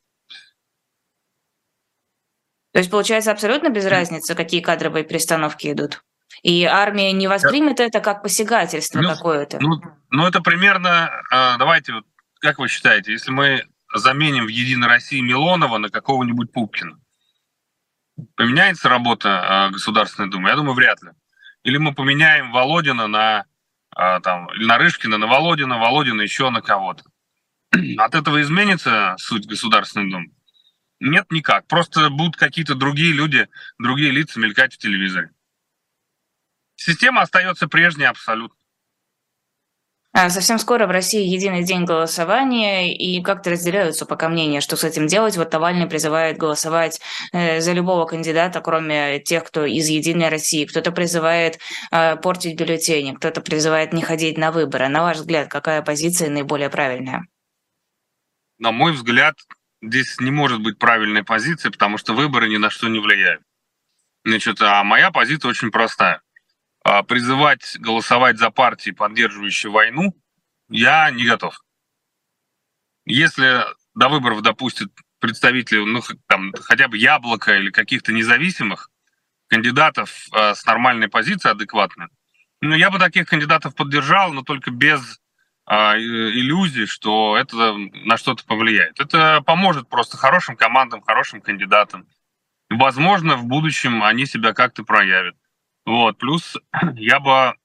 То 2.73 2.79
есть, 2.79 2.91
получается, 2.91 3.31
абсолютно 3.31 3.69
без 3.69 3.85
разницы, 3.85 4.35
какие 4.35 4.61
кадровые 4.61 5.03
перестановки 5.03 5.71
идут? 5.71 6.03
И 6.43 6.63
армия 6.65 7.11
не 7.11 7.27
воспримет 7.27 7.79
это 7.79 8.01
как 8.01 8.21
посягательство 8.21 9.01
ну, 9.01 9.09
какое-то? 9.09 9.59
Ну, 9.59 9.81
ну, 10.11 10.27
это 10.27 10.41
примерно, 10.41 11.09
а, 11.31 11.57
давайте, 11.57 11.93
вот, 11.93 12.05
как 12.39 12.59
вы 12.59 12.67
считаете, 12.67 13.13
если 13.13 13.31
мы 13.31 13.65
заменим 13.93 14.45
в 14.45 14.49
«Единой 14.49 14.87
России» 14.87 15.21
Милонова 15.21 15.77
на 15.77 15.89
какого-нибудь 15.89 16.51
Пупкина, 16.51 16.99
поменяется 18.35 18.89
работа 18.89 19.65
а, 19.65 19.69
Государственной 19.69 20.29
Думы? 20.29 20.49
Я 20.49 20.55
думаю, 20.55 20.75
вряд 20.75 21.01
ли. 21.01 21.11
Или 21.67 21.79
мы 21.79 21.93
поменяем 21.93 22.53
Володина 22.53 23.07
на, 23.07 23.45
а, 23.91 24.21
там, 24.21 24.49
или 24.53 24.63
на 24.63 24.77
Рышкина 24.77 25.17
на 25.17 25.27
Володина, 25.27 25.77
Володина 25.77 26.21
еще 26.21 26.49
на 26.49 26.61
кого-то. 26.61 27.03
от 27.97 28.15
этого 28.15 28.41
изменится 28.41 29.15
суть 29.17 29.47
Государственного 29.47 30.11
Дома? 30.11 30.27
Нет, 31.01 31.29
никак. 31.29 31.67
Просто 31.67 32.09
будут 32.09 32.37
какие-то 32.37 32.73
другие 32.73 33.11
люди, 33.11 33.49
другие 33.79 34.11
лица 34.11 34.39
мелькать 34.39 34.75
в 34.75 34.77
телевизоре. 34.77 35.31
Система 36.77 37.21
остается 37.21 37.67
прежней 37.67 38.05
абсолютно. 38.05 38.56
А 40.13 40.29
совсем 40.29 40.57
скоро 40.57 40.87
в 40.87 40.91
России 40.91 41.27
единый 41.27 41.63
день 41.63 41.85
голосования, 41.85 42.95
и 42.95 43.21
как-то 43.21 43.51
разделяются 43.51 44.05
пока 44.05 44.29
мнения, 44.29 44.61
что 44.61 44.75
с 44.75 44.83
этим 44.83 45.05
делать. 45.05 45.37
Вот 45.37 45.51
Навальный 45.51 45.85
призывает 45.85 46.37
голосовать 46.37 46.99
э, 47.33 47.59
за 47.59 47.73
любого 47.73 48.05
кандидата, 48.05 48.61
кроме 48.61 49.19
тех, 49.19 49.43
кто 49.43 49.65
из 49.65 49.87
«Единой 49.89 50.29
России». 50.29 50.65
Кто-то 50.65 50.91
призывает 50.91 51.59
э, 51.91 52.15
портить 52.15 52.57
бюллетени, 52.57 53.13
кто-то 53.13 53.41
призывает 53.41 53.93
не 53.93 54.01
ходить 54.01 54.37
на 54.37 54.51
выборы. 54.51 54.87
На 54.87 55.03
ваш 55.03 55.17
взгляд, 55.17 55.49
какая 55.49 55.81
позиция 55.81 56.29
наиболее 56.29 56.69
правильная? 56.69 57.27
На 58.57 58.71
мой 58.71 58.93
взгляд, 58.93 59.35
здесь 59.83 60.19
не 60.19 60.31
может 60.31 60.61
быть 60.61 60.79
правильной 60.79 61.23
позиции, 61.23 61.69
потому 61.69 61.97
что 61.97 62.13
выборы 62.13 62.49
ни 62.49 62.57
на 62.57 62.69
что 62.69 62.87
не 62.87 62.99
влияют. 62.99 63.43
Значит, 64.25 64.61
а 64.61 64.83
моя 64.83 65.11
позиция 65.11 65.49
очень 65.49 65.69
простая. 65.69 66.21
А, 66.89 67.03
призывать 67.03 67.75
голосовать 67.79 68.37
за 68.37 68.49
партии, 68.49 68.91
поддерживающие 68.91 69.69
войну, 69.69 70.15
я 70.69 71.11
не 71.11 71.25
готов. 71.25 71.59
Если 73.03 73.65
до 73.93 74.07
выборов 74.07 74.41
допустят 74.41 74.89
представители, 75.19 75.79
ну, 75.79 76.01
там, 76.27 76.53
хотя 76.61 76.87
бы 76.87 76.97
Яблоко 76.97 77.57
или 77.57 77.71
каких-то 77.71 78.13
независимых 78.13 78.89
кандидатов 79.49 80.27
э, 80.33 80.55
с 80.55 80.65
нормальной 80.65 81.09
позицией, 81.09 81.51
адекватной, 81.51 82.07
ну, 82.61 82.73
я 82.73 82.89
бы 82.89 82.99
таких 82.99 83.27
кандидатов 83.27 83.75
поддержал, 83.75 84.31
но 84.31 84.43
только 84.43 84.71
без 84.71 85.19
э, 85.69 85.73
иллюзий, 85.73 86.85
что 86.85 87.35
это 87.35 87.75
на 88.05 88.15
что-то 88.15 88.45
повлияет. 88.45 88.97
Это 89.01 89.41
поможет 89.41 89.89
просто 89.89 90.15
хорошим 90.15 90.55
командам, 90.55 91.01
хорошим 91.01 91.41
кандидатам. 91.41 92.07
Возможно, 92.69 93.35
в 93.35 93.43
будущем 93.43 94.03
они 94.03 94.25
себя 94.25 94.53
как-то 94.53 94.85
проявят. 94.85 95.35
Вот, 95.87 96.17
плюс 96.17 96.57
я 96.95 97.21
бы, 97.21 97.55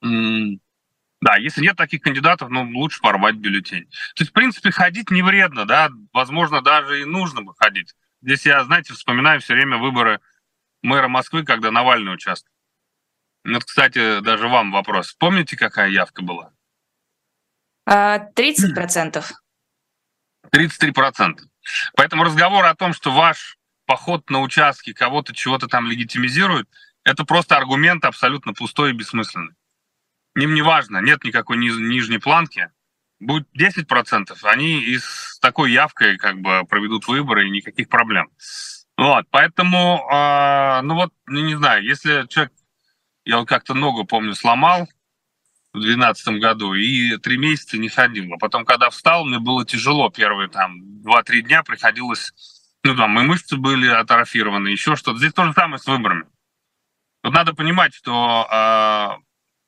да, 0.00 1.36
если 1.38 1.60
нет 1.60 1.76
таких 1.76 2.02
кандидатов, 2.02 2.50
ну, 2.50 2.62
лучше 2.72 3.00
порвать 3.00 3.34
бюллетень. 3.34 3.86
То 4.14 4.22
есть, 4.22 4.30
в 4.30 4.32
принципе, 4.32 4.70
ходить 4.70 5.10
не 5.10 5.20
вредно, 5.20 5.66
да, 5.66 5.90
возможно, 6.12 6.62
даже 6.62 7.02
и 7.02 7.04
нужно 7.04 7.42
бы 7.42 7.52
ходить. 7.58 7.96
Здесь 8.22 8.46
я, 8.46 8.62
знаете, 8.62 8.94
вспоминаю 8.94 9.40
все 9.40 9.54
время 9.54 9.78
выборы 9.78 10.20
мэра 10.82 11.08
Москвы, 11.08 11.42
когда 11.42 11.72
Навальный 11.72 12.14
участвовал. 12.14 12.54
Вот, 13.44 13.64
кстати, 13.64 14.20
даже 14.20 14.46
вам 14.46 14.70
вопрос. 14.70 15.12
Помните, 15.14 15.56
какая 15.56 15.90
явка 15.90 16.22
была? 16.22 16.52
30 18.36 18.72
процентов. 18.72 19.32
33 20.52 20.92
процента. 20.92 21.42
Поэтому 21.96 22.22
разговор 22.22 22.64
о 22.66 22.76
том, 22.76 22.92
что 22.92 23.10
ваш 23.10 23.58
поход 23.84 24.30
на 24.30 24.40
участки 24.42 24.92
кого-то 24.92 25.34
чего-то 25.34 25.66
там 25.66 25.88
легитимизирует, 25.88 26.68
это 27.04 27.24
просто 27.24 27.56
аргумент 27.56 28.04
абсолютно 28.04 28.52
пустой 28.52 28.90
и 28.90 28.94
бессмысленный. 28.94 29.54
Им 30.36 30.54
не 30.54 30.62
важно, 30.62 30.98
нет 30.98 31.24
никакой 31.24 31.56
низ, 31.56 31.76
нижней 31.76 32.18
планки. 32.18 32.70
Будет 33.18 33.48
10%, 33.54 34.36
они 34.44 34.82
и 34.82 34.98
с 34.98 35.38
такой 35.40 35.72
явкой 35.72 36.16
как 36.16 36.40
бы 36.40 36.64
проведут 36.68 37.06
выборы 37.06 37.46
и 37.46 37.50
никаких 37.50 37.88
проблем. 37.88 38.30
Вот, 38.96 39.26
поэтому, 39.30 40.06
э, 40.10 40.80
ну 40.82 40.94
вот, 40.94 41.12
ну 41.26 41.40
не 41.40 41.54
знаю, 41.56 41.84
если 41.84 42.26
человек, 42.28 42.52
я 43.24 43.38
вот 43.38 43.48
как-то 43.48 43.74
ногу, 43.74 44.04
помню, 44.04 44.34
сломал 44.34 44.88
в 45.72 45.80
2012 45.80 46.40
году 46.40 46.74
и 46.74 47.16
три 47.18 47.38
месяца 47.38 47.78
не 47.78 47.88
ходил. 47.88 48.32
А 48.34 48.38
потом, 48.38 48.64
когда 48.64 48.90
встал, 48.90 49.24
мне 49.24 49.38
было 49.38 49.64
тяжело 49.64 50.10
первые 50.10 50.48
там 50.48 50.80
2-3 51.02 51.42
дня, 51.42 51.62
приходилось, 51.62 52.32
ну 52.84 52.96
там, 52.96 53.18
и 53.20 53.22
мышцы 53.22 53.56
были 53.56 53.86
атрофированы, 53.86 54.68
еще 54.68 54.96
что-то. 54.96 55.18
Здесь 55.18 55.32
то 55.32 55.44
же 55.44 55.52
самое 55.52 55.78
с 55.78 55.86
выборами. 55.86 56.26
Тут 57.22 57.34
надо 57.34 57.54
понимать, 57.54 57.94
что 57.94 58.46
э, 58.50 59.22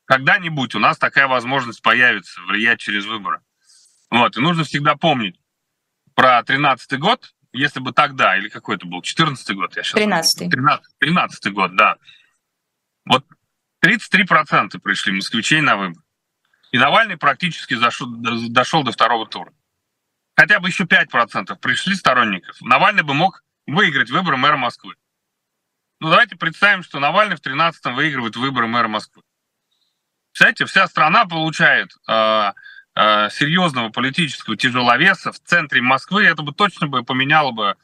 когда-нибудь 0.07 0.75
у 0.75 0.79
нас 0.79 0.99
такая 0.99 1.29
возможность 1.29 1.83
появится, 1.83 2.41
влиять 2.43 2.81
через 2.81 3.05
выборы. 3.05 3.41
Вот, 4.11 4.37
и 4.37 4.41
нужно 4.41 4.65
всегда 4.65 4.97
помнить 4.97 5.39
про 6.15 6.43
13 6.43 6.99
год, 6.99 7.35
если 7.53 7.81
бы 7.81 7.93
тогда, 7.93 8.37
или 8.37 8.49
какой 8.49 8.77
это 8.77 8.87
был, 8.87 9.03
14 9.03 9.57
год, 9.57 9.77
я 9.77 9.83
сейчас... 9.83 9.95
13 9.95 10.51
13, 10.51 10.87
13 10.99 11.53
год, 11.53 11.77
да. 11.77 11.97
Вот 13.05 13.25
33% 13.85 14.79
пришли 14.81 15.13
москвичей 15.13 15.61
на 15.61 15.77
выборы. 15.77 16.03
И 16.71 16.79
Навальный 16.79 17.19
практически 17.19 17.75
зашел, 17.75 18.07
дошел 18.09 18.83
до 18.83 18.93
второго 18.93 19.27
тура. 19.27 19.53
Хотя 20.35 20.61
бы 20.61 20.69
еще 20.69 20.85
5% 20.85 21.57
пришли 21.57 21.95
сторонников. 21.95 22.57
Навальный 22.63 23.03
бы 23.03 23.13
мог 23.13 23.45
выиграть 23.67 24.11
выборы 24.11 24.39
мэра 24.39 24.57
Москвы. 24.57 24.95
Ну, 26.03 26.11
давайте 26.11 26.35
представим, 26.35 26.83
что 26.83 26.99
Навальный 26.99 27.37
в 27.37 27.41
13-м 27.41 27.95
выигрывает 27.95 28.35
выборы 28.35 28.67
мэра 28.67 28.89
Москвы. 28.89 29.23
Кстати, 30.33 30.65
вся 30.65 30.89
страна 30.89 31.27
получает 31.27 31.93
э, 32.09 32.51
э, 32.97 33.31
серьезного 33.31 33.91
политического 33.91 34.57
тяжеловеса 34.57 35.31
в 35.31 35.39
центре 35.39 35.81
Москвы. 35.81 36.25
Это 36.25 36.43
бы 36.43 36.53
точно 36.53 36.89
бы 36.89 37.05
поменяло 37.05 37.53
бы 37.53 37.77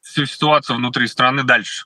всю 0.00 0.24
ситуацию 0.24 0.78
внутри 0.78 1.06
страны 1.06 1.42
дальше. 1.42 1.84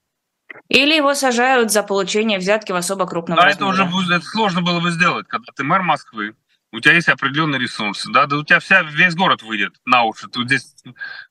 Или 0.69 0.95
его 0.95 1.13
сажают 1.13 1.73
за 1.73 1.83
получение 1.83 2.39
взятки 2.39 2.71
в 2.71 2.77
особо 2.77 3.09
крупном 3.09 3.37
да, 3.37 3.47
размере. 3.47 3.73
это 3.73 3.91
уже 3.91 4.15
это 4.15 4.25
сложно 4.25 4.63
было 4.63 4.79
бы 4.79 4.93
сделать, 4.93 5.27
когда 5.27 5.53
ты 5.57 5.65
мэр 5.65 5.83
Москвы, 5.83 6.37
у 6.71 6.79
тебя 6.79 6.95
есть 6.95 7.09
определенный 7.09 7.59
ресурс, 7.59 8.07
да, 8.13 8.27
да 8.27 8.37
у 8.37 8.45
тебя 8.45 8.61
вся, 8.61 8.83
весь 8.83 9.17
город 9.17 9.43
выйдет 9.43 9.75
на 9.85 10.05
уши, 10.05 10.29
ты 10.29 10.45
здесь 10.45 10.73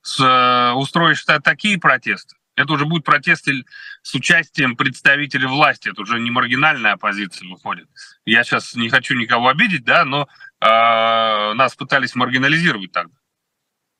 с, 0.02 0.20
э, 0.20 0.72
устроишь 0.72 1.24
такие 1.24 1.78
протесты, 1.78 2.36
это 2.56 2.72
уже 2.72 2.84
будет 2.84 3.04
протест 3.04 3.48
с 4.02 4.14
участием 4.14 4.76
представителей 4.76 5.46
власти. 5.46 5.88
Это 5.88 6.02
уже 6.02 6.20
не 6.20 6.30
маргинальная 6.30 6.92
оппозиция 6.92 7.48
выходит. 7.48 7.88
Я 8.24 8.44
сейчас 8.44 8.74
не 8.74 8.88
хочу 8.88 9.14
никого 9.14 9.48
обидеть, 9.48 9.84
да, 9.84 10.04
но 10.04 10.28
э, 10.60 10.66
нас 11.54 11.74
пытались 11.74 12.14
маргинализировать 12.14 12.92
тогда. 12.92 13.14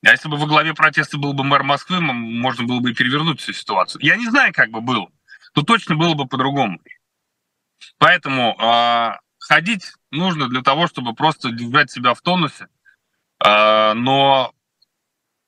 А 0.06 0.10
если 0.10 0.28
бы 0.28 0.36
во 0.36 0.46
главе 0.46 0.74
протеста 0.74 1.18
был 1.18 1.32
бы 1.32 1.44
мэр 1.44 1.62
Москвы, 1.62 2.00
можно 2.00 2.64
было 2.64 2.80
бы 2.80 2.90
и 2.90 2.94
перевернуть 2.94 3.40
всю 3.40 3.52
ситуацию. 3.52 4.02
Я 4.04 4.16
не 4.16 4.26
знаю, 4.26 4.52
как 4.52 4.70
бы 4.70 4.80
было, 4.80 5.08
то 5.54 5.62
точно 5.62 5.96
было 5.96 6.14
бы 6.14 6.26
по-другому. 6.26 6.80
Поэтому 7.98 8.56
э, 8.60 9.12
ходить 9.38 9.92
нужно 10.10 10.48
для 10.48 10.62
того, 10.62 10.86
чтобы 10.86 11.14
просто 11.14 11.50
держать 11.50 11.90
себя 11.90 12.14
в 12.14 12.20
тонусе. 12.20 12.68
Э, 13.44 13.94
но 13.94 14.53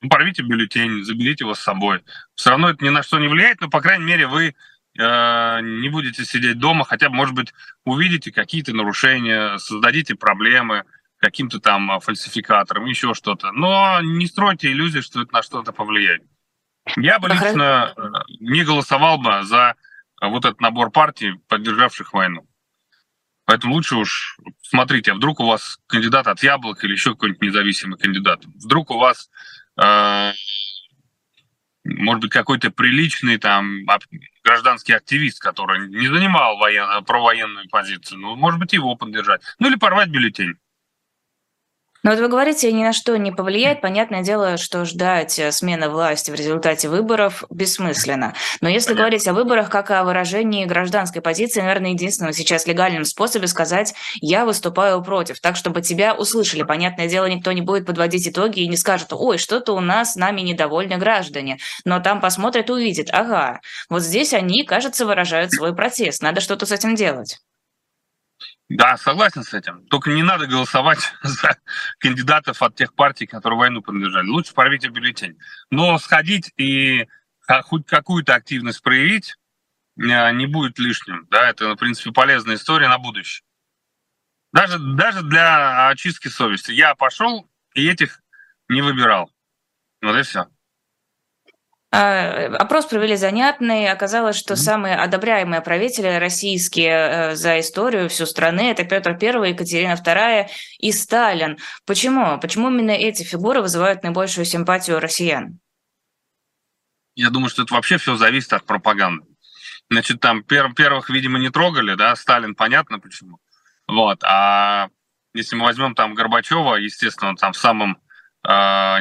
порвите 0.09 0.43
бюллетень, 0.43 1.05
заберите 1.05 1.45
его 1.45 1.55
с 1.55 1.61
собой. 1.61 2.03
Все 2.35 2.51
равно 2.51 2.71
это 2.71 2.85
ни 2.85 2.89
на 2.89 3.03
что 3.03 3.19
не 3.19 3.29
влияет, 3.29 3.61
но, 3.61 3.69
по 3.69 3.81
крайней 3.81 4.05
мере, 4.05 4.27
вы 4.27 4.55
э, 4.99 5.61
не 5.63 5.89
будете 5.89 6.25
сидеть 6.25 6.59
дома, 6.59 6.85
хотя 6.85 7.09
бы, 7.09 7.17
может 7.17 7.35
быть, 7.35 7.53
увидите 7.85 8.33
какие-то 8.33 8.75
нарушения, 8.75 9.59
создадите 9.59 10.15
проблемы 10.15 10.85
каким-то 11.19 11.61
там 11.61 11.99
фальсификатором, 12.01 12.85
еще 12.85 13.15
что-то. 13.15 13.53
Но 13.53 14.01
не 14.03 14.27
стройте 14.27 14.71
иллюзии, 14.71 15.01
что 15.01 15.23
это 15.23 15.33
на 15.33 15.43
что-то 15.43 15.73
повлияет. 15.73 16.23
Я 16.97 17.19
бы 17.19 17.29
лично 17.29 17.93
э, 17.97 18.01
не 18.41 18.65
голосовал 18.65 19.19
бы 19.19 19.43
за 19.43 19.75
вот 20.21 20.45
этот 20.45 20.61
набор 20.61 20.91
партий, 20.91 21.35
поддержавших 21.49 22.13
войну. 22.13 22.47
Поэтому 23.45 23.75
лучше 23.75 23.97
уж 23.97 24.39
смотрите, 24.63 25.13
а 25.13 25.15
вдруг 25.15 25.41
у 25.41 25.47
вас 25.47 25.79
кандидат 25.87 26.27
от 26.27 26.43
яблок 26.43 26.83
или 26.83 26.93
еще 26.93 27.13
какой-нибудь 27.13 27.43
независимый 27.43 27.99
кандидат. 27.99 28.45
Вдруг 28.45 28.91
у 28.91 28.99
вас 28.99 29.31
может 31.85 32.21
быть, 32.23 32.33
какой-то 32.33 32.71
приличный 32.71 33.39
там 33.39 33.85
гражданский 34.43 34.93
активист, 34.93 35.41
который 35.41 35.89
не 35.89 36.09
занимал 36.09 36.57
военно, 36.59 37.03
провоенную 37.03 37.69
позицию, 37.69 38.21
ну, 38.21 38.37
может 38.37 38.59
быть, 38.59 38.73
его 38.73 38.97
поддержать. 38.97 39.43
Ну, 39.59 39.69
или 39.69 39.77
порвать 39.77 40.09
бюллетень. 40.09 40.57
Но 42.07 42.13
вот 42.13 42.21
вы 42.21 42.29
говорите, 42.29 42.71
ни 42.71 42.85
на 42.85 42.93
что 42.93 43.19
не 43.19 43.33
повлияет. 43.33 43.81
Понятное 43.81 44.23
дело, 44.23 44.59
что 44.59 44.85
ждать 44.85 45.41
э, 45.41 45.51
смены 45.51 45.89
власти 45.89 46.31
в 46.31 46.35
результате 46.35 46.89
выборов 46.89 47.43
бессмысленно. 47.51 48.33
Но 48.61 48.69
если 48.69 48.95
говорить 48.95 49.27
о 49.27 49.33
выборах 49.33 49.71
как 49.71 49.91
о 49.91 50.05
выражении 50.05 50.67
гражданской 50.67 51.21
позиции, 51.21 51.63
наверное, 51.63 51.91
единственном 51.91 52.33
сейчас 52.33 52.65
легальном 52.69 53.05
способе 53.05 53.49
сказать 53.49 53.93
«я 54.21 54.45
выступаю 54.45 55.03
против», 55.03 55.41
так, 55.41 55.57
чтобы 55.57 55.83
тебя 55.83 56.15
услышали. 56.15 56.63
Понятное 56.63 57.09
дело, 57.09 57.27
никто 57.27 57.51
не 57.51 57.61
будет 57.61 57.87
подводить 57.87 58.29
итоги 58.29 58.61
и 58.61 58.69
не 58.69 58.77
скажет 58.77 59.09
«ой, 59.13 59.37
что-то 59.37 59.73
у 59.73 59.81
нас 59.81 60.15
нами 60.15 60.43
недовольны 60.43 60.99
граждане». 60.99 61.59
Но 61.85 61.99
там 61.99 62.21
посмотрят 62.21 62.71
и 62.71 62.73
увидят 62.73 63.09
«ага, 63.11 63.59
вот 63.91 64.03
здесь 64.03 64.33
они, 64.33 64.63
кажется, 64.63 65.07
выражают 65.07 65.51
свой 65.51 65.75
протест, 65.75 66.23
надо 66.23 66.41
что-то 66.41 66.67
с 66.67 66.71
этим 66.71 66.95
делать». 66.95 67.41
Да, 68.69 68.97
согласен 68.97 69.45
с 69.45 69.55
этим. 69.55 69.87
Только 69.87 70.11
не 70.11 70.23
надо 70.23 70.47
голосовать 70.47 71.13
за 71.23 71.57
кандидатов 71.99 72.63
от 72.63 72.75
тех 72.75 72.95
партий, 72.95 73.27
которые 73.27 73.59
войну 73.59 73.81
принадлежали. 73.81 74.27
Лучше 74.29 74.55
порвите 74.55 74.89
бюллетень. 74.89 75.39
Но 75.71 75.99
сходить 75.99 76.53
и 76.57 77.07
хоть 77.65 77.87
какую-то 77.87 78.35
активность 78.35 78.83
проявить 78.83 79.37
э, 79.99 80.33
не 80.33 80.47
будет 80.47 80.79
лишним. 80.79 81.27
Да, 81.31 81.49
это, 81.49 81.75
в 81.75 81.77
принципе, 81.77 82.11
полезная 82.11 82.57
история 82.57 82.89
на 82.89 82.99
будущее. 82.99 83.45
Даже, 84.53 84.79
даже 84.79 85.23
для 85.23 85.89
очистки 85.89 86.29
совести. 86.29 86.73
Я 86.73 86.95
пошел 86.95 87.49
и 87.75 87.89
этих 87.89 88.21
не 88.69 88.83
выбирал. 88.83 89.31
Вот 90.03 90.17
и 90.17 90.23
все. 90.23 90.47
А, 91.93 92.47
опрос 92.57 92.87
провели 92.87 93.17
занятный. 93.17 93.91
Оказалось, 93.91 94.37
что 94.37 94.55
mm-hmm. 94.55 94.57
самые 94.57 94.97
одобряемые 94.97 95.61
правители 95.61 96.09
российские 96.17 96.91
э, 96.91 97.35
за 97.37 97.61
историю 97.61 98.09
всю 98.09 98.27
страны 98.27 98.71
это 98.71 98.85
Петр 98.85 99.17
I, 99.21 99.51
Екатерина 99.51 99.93
II 99.93 100.49
и 100.79 100.93
Сталин. 100.93 101.59
Почему? 101.87 102.39
Почему 102.41 102.69
именно 102.69 102.91
эти 102.91 103.23
фигуры 103.23 103.63
вызывают 103.63 104.03
наибольшую 104.03 104.45
симпатию 104.45 105.01
россиян? 105.01 105.61
Я 107.15 107.31
думаю, 107.31 107.49
что 107.49 107.63
это 107.63 107.75
вообще 107.75 107.97
все 107.97 108.17
зависит 108.17 108.53
от 108.53 108.67
пропаганды. 108.67 109.25
Значит, 109.89 110.21
там 110.21 110.41
пер- 110.41 110.75
первых, 110.75 111.09
видимо, 111.09 111.39
не 111.39 111.51
трогали, 111.51 111.95
да, 111.95 112.15
Сталин, 112.17 112.55
понятно 112.55 112.99
почему. 112.99 113.39
Вот, 113.87 114.23
а 114.25 114.89
если 115.33 115.55
мы 115.55 115.65
возьмем 115.65 115.95
там 115.95 116.15
Горбачева, 116.15 116.75
естественно, 116.75 117.31
он 117.31 117.37
там 117.37 117.53
в 117.53 117.57
самом 117.57 117.99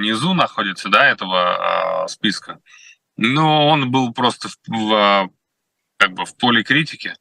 низу 0.01 0.33
находится, 0.33 0.89
да, 0.89 1.07
этого 1.07 2.05
э, 2.05 2.07
списка. 2.07 2.59
Но 3.17 3.67
он 3.67 3.91
был 3.91 4.13
просто 4.13 4.49
в, 4.49 4.57
в, 4.67 5.29
как 5.97 6.13
бы 6.13 6.25
в 6.25 6.35
поле 6.37 6.63
критики 6.63 7.15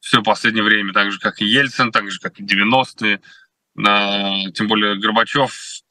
все 0.00 0.22
последнее 0.22 0.64
время, 0.64 0.92
так 0.92 1.12
же, 1.12 1.18
как 1.18 1.40
и 1.40 1.44
Ельцин, 1.44 1.92
так 1.92 2.10
же, 2.10 2.18
как 2.20 2.40
и 2.40 2.44
90-е. 2.44 3.20
Э, 3.78 4.50
тем 4.52 4.66
более 4.66 4.98
Горбачев 4.98 5.82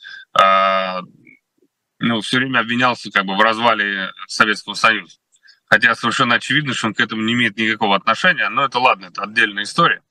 ну, 1.99 2.21
все 2.21 2.37
время 2.37 2.59
обвинялся 2.59 3.11
как 3.11 3.25
бы 3.25 3.35
в 3.35 3.41
развале 3.41 4.11
Советского 4.27 4.73
Союза. 4.73 5.17
Хотя 5.65 5.93
совершенно 5.95 6.35
очевидно, 6.35 6.73
что 6.73 6.87
он 6.87 6.93
к 6.93 6.99
этому 6.99 7.21
не 7.21 7.33
имеет 7.33 7.57
никакого 7.57 7.95
отношения, 7.95 8.49
но 8.49 8.65
это 8.65 8.79
ладно, 8.79 9.07
это 9.07 9.23
отдельная 9.23 9.63
история. 9.63 10.01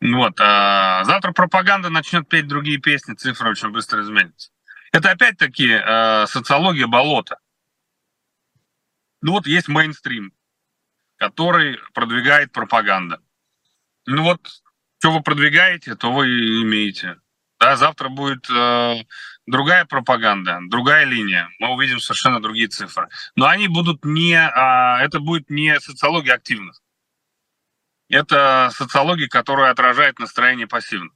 Вот. 0.00 0.40
А 0.40 1.04
завтра 1.04 1.32
пропаганда 1.32 1.90
начнет 1.90 2.28
петь 2.28 2.46
другие 2.46 2.78
песни, 2.78 3.14
цифры 3.14 3.50
очень 3.50 3.70
быстро 3.70 4.02
изменятся. 4.02 4.50
Это 4.96 5.10
опять-таки 5.10 5.68
э, 5.68 6.26
социология 6.26 6.86
болота. 6.86 7.38
Ну 9.20 9.32
вот 9.32 9.46
есть 9.46 9.68
мейнстрим, 9.68 10.32
который 11.18 11.78
продвигает 11.92 12.50
пропаганда. 12.50 13.20
Ну 14.06 14.22
вот, 14.22 14.40
что 14.98 15.10
вы 15.10 15.22
продвигаете, 15.22 15.96
то 15.96 16.10
вы 16.10 16.30
и 16.30 16.62
имеете. 16.62 17.20
Да, 17.60 17.76
завтра 17.76 18.08
будет 18.08 18.48
э, 18.48 18.94
другая 19.44 19.84
пропаганда, 19.84 20.60
другая 20.62 21.04
линия. 21.04 21.50
Мы 21.58 21.74
увидим 21.74 22.00
совершенно 22.00 22.40
другие 22.40 22.68
цифры. 22.68 23.10
Но 23.34 23.48
они 23.48 23.68
будут 23.68 24.02
не... 24.02 24.32
Э, 24.32 25.04
это 25.04 25.20
будет 25.20 25.50
не 25.50 25.78
социология 25.78 26.32
активных. 26.32 26.80
Это 28.08 28.70
социология, 28.72 29.28
которая 29.28 29.72
отражает 29.72 30.18
настроение 30.20 30.66
пассивно. 30.66 31.10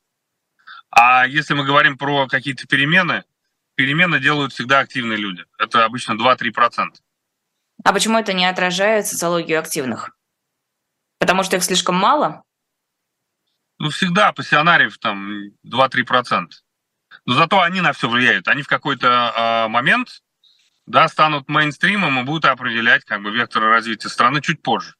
А 0.90 1.26
если 1.26 1.54
мы 1.54 1.64
говорим 1.64 1.96
про 1.96 2.26
какие-то 2.28 2.66
перемены, 2.66 3.24
перемены 3.80 4.20
делают 4.20 4.52
всегда 4.52 4.80
активные 4.80 5.16
люди. 5.16 5.42
Это 5.58 5.86
обычно 5.86 6.12
2-3%. 6.12 6.96
А 7.82 7.92
почему 7.94 8.18
это 8.18 8.34
не 8.34 8.44
отражает 8.44 9.06
социологию 9.06 9.58
активных? 9.58 10.10
Потому 11.18 11.44
что 11.44 11.56
их 11.56 11.64
слишком 11.64 11.94
мало? 11.94 12.44
Ну, 13.78 13.88
всегда 13.88 14.34
пассионариев 14.34 14.98
там 14.98 15.52
2-3%. 15.66 16.48
Но 17.24 17.32
зато 17.32 17.62
они 17.62 17.80
на 17.80 17.94
все 17.94 18.10
влияют. 18.10 18.48
Они 18.48 18.60
в 18.60 18.68
какой-то 18.68 19.06
э, 19.08 19.68
момент 19.68 20.22
да, 20.86 21.08
станут 21.08 21.48
мейнстримом 21.48 22.20
и 22.20 22.24
будут 22.24 22.44
определять 22.44 23.06
как 23.06 23.22
бы 23.22 23.30
вектор 23.30 23.62
развития 23.62 24.10
страны 24.10 24.42
чуть 24.42 24.62
позже. 24.62 24.94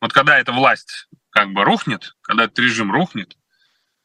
Вот 0.00 0.14
когда 0.14 0.38
эта 0.38 0.52
власть 0.52 1.06
как 1.28 1.52
бы 1.52 1.64
рухнет, 1.64 2.16
когда 2.22 2.44
этот 2.44 2.58
режим 2.60 2.90
рухнет, 2.90 3.36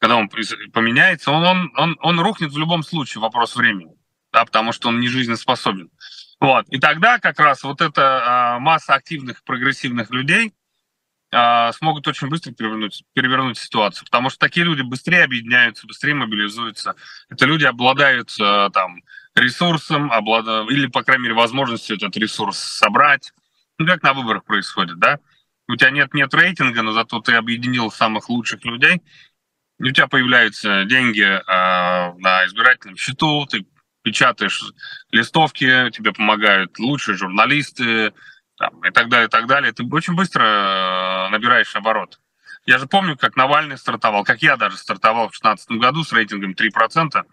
когда 0.02 0.16
он 0.16 0.28
поменяется, 0.28 1.30
он, 1.30 1.44
он, 1.44 1.72
он, 1.76 1.96
он 2.02 2.18
рухнет 2.18 2.50
в 2.50 2.58
любом 2.58 2.82
случае, 2.82 3.22
вопрос 3.22 3.54
времени, 3.54 3.92
да, 4.32 4.44
потому 4.44 4.72
что 4.72 4.88
он 4.88 4.98
не 4.98 5.06
жизнеспособен. 5.06 5.90
Вот. 6.40 6.68
И 6.70 6.80
тогда 6.80 7.20
как 7.20 7.38
раз 7.38 7.62
вот 7.62 7.80
эта 7.80 8.56
а, 8.56 8.58
масса 8.58 8.94
активных, 8.94 9.44
прогрессивных 9.44 10.10
людей 10.10 10.54
а, 11.30 11.70
смогут 11.70 12.08
очень 12.08 12.26
быстро 12.26 12.50
перевернуть, 12.50 13.04
перевернуть 13.12 13.58
ситуацию, 13.58 14.04
потому 14.06 14.28
что 14.28 14.40
такие 14.40 14.66
люди 14.66 14.82
быстрее 14.82 15.22
объединяются, 15.22 15.86
быстрее 15.86 16.14
мобилизуются. 16.14 16.96
Это 17.28 17.46
люди 17.46 17.64
обладают 17.64 18.34
а, 18.40 18.70
там 18.70 19.04
ресурсом, 19.36 20.10
облад... 20.10 20.68
или, 20.68 20.88
по 20.88 21.04
крайней 21.04 21.22
мере, 21.22 21.34
возможностью 21.34 21.94
этот 21.94 22.16
ресурс 22.16 22.58
собрать. 22.58 23.32
Ну, 23.78 23.86
как 23.86 24.02
на 24.02 24.14
выборах 24.14 24.42
происходит, 24.42 24.98
да? 24.98 25.20
У 25.68 25.76
тебя 25.76 25.90
нет, 25.90 26.12
нет 26.12 26.34
рейтинга, 26.34 26.82
но 26.82 26.90
зато 26.90 27.20
ты 27.20 27.34
объединил 27.34 27.92
самых 27.92 28.28
лучших 28.28 28.64
людей, 28.64 29.00
у 29.88 29.92
тебя 29.92 30.06
появляются 30.06 30.84
деньги 30.84 31.22
э, 31.22 31.40
на 31.46 32.46
избирательном 32.46 32.96
счету, 32.96 33.46
ты 33.46 33.66
печатаешь 34.02 34.62
листовки, 35.10 35.90
тебе 35.90 36.12
помогают 36.12 36.78
лучшие 36.78 37.16
журналисты 37.16 38.12
там, 38.58 38.84
и 38.84 38.90
так 38.90 39.08
далее, 39.08 39.26
и 39.26 39.30
так 39.30 39.46
далее. 39.46 39.72
Ты 39.72 39.84
очень 39.90 40.14
быстро 40.14 40.44
э, 40.44 41.28
набираешь 41.30 41.74
оборот. 41.74 42.20
Я 42.64 42.78
же 42.78 42.86
помню, 42.86 43.16
как 43.16 43.36
Навальный 43.36 43.76
стартовал, 43.76 44.24
как 44.24 44.40
я 44.40 44.56
даже 44.56 44.76
стартовал 44.76 45.28
в 45.28 45.32
2016 45.32 45.70
году 45.72 46.04
с 46.04 46.12
рейтингом 46.12 46.52
3%, 46.52 47.24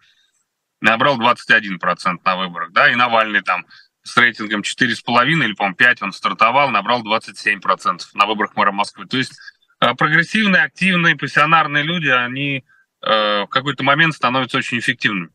набрал 0.81 1.19
21% 1.19 2.19
на 2.25 2.35
выборах, 2.35 2.71
да, 2.71 2.91
и 2.91 2.95
Навальный 2.95 3.41
там 3.41 3.65
с 4.01 4.17
рейтингом 4.17 4.61
4,5 4.61 5.27
или, 5.27 5.53
по-моему, 5.53 5.75
5 5.75 6.01
он 6.01 6.13
стартовал, 6.13 6.71
набрал 6.71 7.03
27% 7.03 8.01
на 8.13 8.25
выборах 8.25 8.55
мэра 8.55 8.71
Москвы. 8.71 9.05
То 9.05 9.17
есть 9.17 9.33
прогрессивные, 9.79 10.63
активные, 10.63 11.15
пассионарные 11.15 11.83
люди, 11.83 12.07
они 12.07 12.65
э, 13.01 13.43
в 13.43 13.47
какой-то 13.47 13.83
момент 13.83 14.13
становятся 14.13 14.57
очень 14.57 14.79
эффективными. 14.79 15.29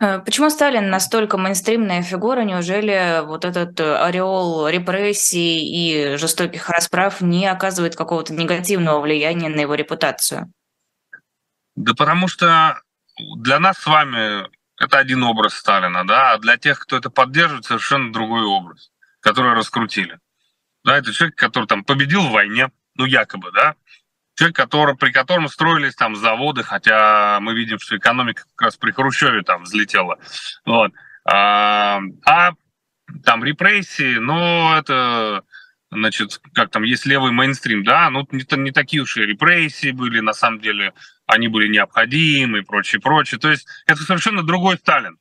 Э, 0.00 0.20
почему 0.20 0.48
Сталин 0.48 0.90
настолько 0.90 1.38
мейнстримная 1.38 2.02
фигура? 2.02 2.42
Неужели 2.42 3.24
вот 3.24 3.44
этот 3.44 3.80
э, 3.80 3.96
ореол 3.96 4.68
репрессий 4.68 5.64
и 5.66 6.16
жестоких 6.16 6.68
расправ 6.68 7.20
не 7.20 7.46
оказывает 7.46 7.96
какого-то 7.96 8.32
негативного 8.32 9.00
влияния 9.00 9.48
на 9.48 9.60
его 9.60 9.74
репутацию? 9.74 10.52
Да 11.74 11.94
потому 11.94 12.28
что 12.28 12.80
для 13.36 13.58
нас 13.58 13.78
с 13.78 13.86
вами 13.86 14.48
это 14.78 14.98
один 14.98 15.24
образ 15.24 15.54
Сталина, 15.54 16.06
да, 16.06 16.32
а 16.32 16.38
для 16.38 16.56
тех, 16.56 16.78
кто 16.78 16.96
это 16.96 17.10
поддерживает, 17.10 17.64
совершенно 17.64 18.12
другой 18.12 18.44
образ, 18.44 18.90
который 19.20 19.54
раскрутили. 19.54 20.18
Да, 20.84 20.96
это 20.96 21.12
человек, 21.12 21.36
который 21.36 21.66
там 21.66 21.84
победил 21.84 22.22
в 22.22 22.32
войне, 22.32 22.70
ну 22.94 23.04
якобы, 23.04 23.50
да, 23.52 23.74
человек, 24.38 24.56
который, 24.56 24.96
при 24.96 25.10
котором 25.10 25.48
строились 25.48 25.96
там 25.96 26.14
заводы, 26.14 26.62
хотя 26.62 27.40
мы 27.40 27.54
видим, 27.54 27.78
что 27.78 27.96
экономика 27.96 28.44
как 28.54 28.66
раз 28.66 28.76
при 28.76 28.92
Хрущеве 28.92 29.42
там 29.42 29.64
взлетела. 29.64 30.18
Вот. 30.64 30.92
А, 31.24 32.00
а 32.24 32.52
там 33.24 33.44
репрессии, 33.44 34.16
ну, 34.18 34.74
это, 34.74 35.42
значит, 35.90 36.40
как 36.54 36.70
там, 36.70 36.84
есть 36.84 37.04
левый 37.04 37.32
мейнстрим, 37.32 37.82
да, 37.82 38.10
ну, 38.10 38.26
не, 38.30 38.44
не 38.58 38.70
такие 38.70 39.02
уж 39.02 39.16
и 39.16 39.22
репрессии 39.22 39.90
были, 39.90 40.20
на 40.20 40.32
самом 40.32 40.60
деле, 40.60 40.94
они 41.26 41.48
были 41.48 41.68
необходимы 41.68 42.60
и 42.60 42.64
прочее, 42.64 43.00
прочее. 43.00 43.40
То 43.40 43.50
есть 43.50 43.66
это 43.86 44.02
совершенно 44.02 44.42
другой 44.42 44.76
Сталин. 44.76 45.18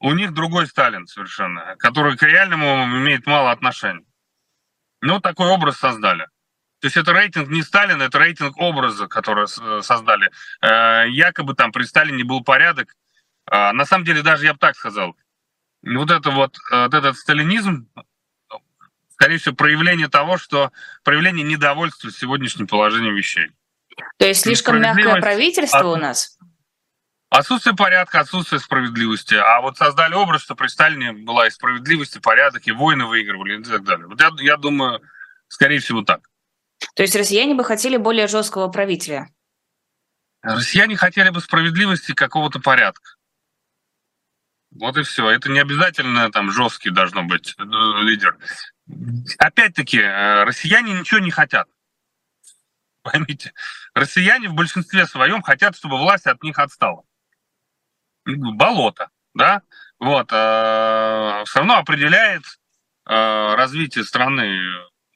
У 0.00 0.12
них 0.12 0.34
другой 0.34 0.66
Сталин 0.66 1.06
совершенно, 1.06 1.76
который 1.78 2.16
к 2.16 2.22
реальному 2.22 2.84
имеет 2.98 3.26
мало 3.26 3.50
отношения. 3.50 4.04
Ну, 5.00 5.20
такой 5.20 5.48
образ 5.48 5.78
создали. 5.78 6.26
То 6.80 6.86
есть 6.86 6.96
это 6.96 7.12
рейтинг 7.12 7.48
не 7.48 7.62
Сталина, 7.62 8.02
это 8.02 8.18
рейтинг 8.18 8.58
образа, 8.58 9.06
который 9.06 9.48
создали. 9.82 10.30
Э, 10.60 11.08
якобы 11.08 11.54
там 11.54 11.72
при 11.72 11.84
Сталине 11.84 12.24
был 12.24 12.44
порядок. 12.44 12.94
А, 13.46 13.72
на 13.72 13.86
самом 13.86 14.04
деле, 14.04 14.22
даже 14.22 14.44
я 14.44 14.52
бы 14.52 14.58
так 14.58 14.76
сказал, 14.76 15.16
вот 15.82 16.10
это 16.10 16.30
вот, 16.30 16.56
э, 16.70 16.84
вот 16.84 16.94
этот 16.94 17.16
сталинизм, 17.16 17.88
скорее 19.10 19.38
всего, 19.38 19.54
проявление 19.54 20.08
того, 20.08 20.36
что 20.36 20.72
проявление 21.02 21.44
недовольства 21.44 22.10
сегодняшним 22.10 22.66
положением 22.66 23.14
вещей. 23.14 23.50
То 24.18 24.26
есть 24.26 24.42
слишком 24.42 24.80
мягкое 24.80 25.20
правительство 25.20 25.78
от... 25.78 25.86
у 25.86 25.96
нас? 25.96 26.35
Отсутствие 27.28 27.74
порядка, 27.74 28.20
отсутствие 28.20 28.60
справедливости. 28.60 29.34
А 29.34 29.60
вот 29.60 29.76
создали 29.76 30.14
образ, 30.14 30.42
что 30.42 30.54
при 30.54 30.68
Сталине 30.68 31.12
была 31.12 31.46
и 31.46 31.50
справедливость, 31.50 32.16
и 32.16 32.20
порядок, 32.20 32.66
и 32.66 32.72
войны 32.72 33.06
выигрывали, 33.06 33.60
и 33.60 33.64
так 33.64 33.84
далее. 33.84 34.06
Вот 34.06 34.20
я, 34.20 34.30
я 34.38 34.56
думаю, 34.56 35.02
скорее 35.48 35.80
всего, 35.80 36.02
так. 36.02 36.20
То 36.94 37.02
есть 37.02 37.16
россияне 37.16 37.54
бы 37.54 37.64
хотели 37.64 37.96
более 37.96 38.28
жесткого 38.28 38.68
правителя? 38.68 39.28
Россияне 40.42 40.96
хотели 40.96 41.30
бы 41.30 41.40
справедливости 41.40 42.12
какого-то 42.12 42.60
порядка. 42.60 43.16
Вот 44.70 44.96
и 44.96 45.02
все. 45.02 45.28
Это 45.30 45.50
не 45.50 45.58
обязательно 45.58 46.30
там 46.30 46.52
жесткий 46.52 46.90
должно 46.90 47.24
быть 47.24 47.54
э, 47.58 47.62
лидер. 48.02 48.38
Опять-таки, 49.38 49.98
э, 49.98 50.44
россияне 50.44 50.92
ничего 50.92 51.20
не 51.20 51.30
хотят. 51.30 51.68
Поймите, 53.02 53.52
россияне 53.94 54.48
в 54.48 54.54
большинстве 54.54 55.06
своем 55.06 55.42
хотят, 55.42 55.76
чтобы 55.76 55.98
власть 55.98 56.26
от 56.26 56.42
них 56.42 56.58
отстала. 56.58 57.04
Болото, 58.26 59.08
да? 59.34 59.62
Вот. 59.98 60.30
Э, 60.32 61.42
все 61.46 61.58
равно 61.60 61.78
определяет 61.78 62.42
развитие 63.08 64.02
страны 64.02 64.58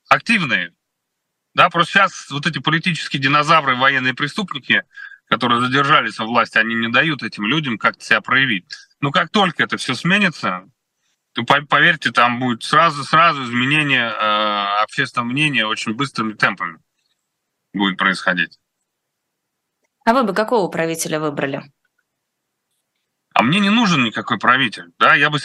активные 0.09 0.73
да, 1.55 1.68
просто 1.68 1.92
сейчас 1.92 2.31
вот 2.31 2.46
эти 2.46 2.59
политические 2.59 3.20
динозавры, 3.20 3.77
военные 3.77 4.14
преступники, 4.14 4.85
которые 5.27 5.61
задержались 5.61 6.18
во 6.18 6.27
власти, 6.27 6.59
они 6.59 6.75
не 6.75 6.88
дают 6.88 7.23
этим 7.23 7.44
людям 7.44 7.79
как-то 7.79 8.05
себя 8.05 8.20
проявить. 8.20 8.73
Но 9.01 9.11
как 9.11 9.31
только 9.31 9.64
это 9.64 9.77
все 9.77 9.94
сменится, 9.94 10.68
то 11.33 11.44
поверьте, 11.44 12.12
там 12.12 12.38
будет 12.40 12.62
сразу-сразу 12.62 13.44
изменение 13.44 14.11
э, 14.11 14.83
общественного 14.83 15.29
мнения 15.29 15.66
очень 15.66 15.94
быстрыми 15.94 16.35
темпами 16.35 16.79
будет 17.73 17.99
происходить. 17.99 18.59
А 20.05 20.12
вы 20.12 20.25
бы 20.25 20.35
какого 20.35 20.68
правителя 20.68 21.20
выбрали? 21.20 21.62
А 23.40 23.42
мне 23.42 23.59
не 23.59 23.70
нужен 23.70 24.05
никакой 24.05 24.38
правитель. 24.38 24.92
Да, 24.98 25.14
я 25.14 25.31
бы, 25.31 25.38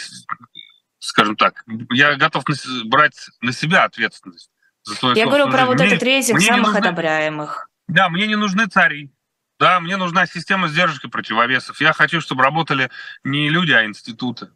скажем 0.98 1.34
так, 1.34 1.64
я 1.88 2.14
готов 2.16 2.44
брать 2.84 3.30
на 3.40 3.52
себя 3.52 3.84
ответственность 3.84 4.50
за 4.82 4.96
свою 4.96 5.16
Я 5.16 5.24
говорю 5.24 5.50
про 5.50 5.64
вот 5.64 5.80
этот 5.80 6.02
рейтинг 6.02 6.36
мне 6.36 6.46
самых 6.46 6.74
нужны, 6.74 6.78
одобряемых. 6.78 7.70
Да, 7.88 8.10
мне 8.10 8.26
не 8.26 8.36
нужны 8.36 8.66
цари. 8.66 9.10
Да, 9.58 9.80
мне 9.80 9.96
нужна 9.96 10.26
система 10.26 10.68
сдержек 10.68 11.06
и 11.06 11.08
противовесов. 11.08 11.80
Я 11.80 11.94
хочу, 11.94 12.20
чтобы 12.20 12.42
работали 12.42 12.90
не 13.24 13.48
люди, 13.48 13.72
а 13.72 13.86
институты. 13.86 14.50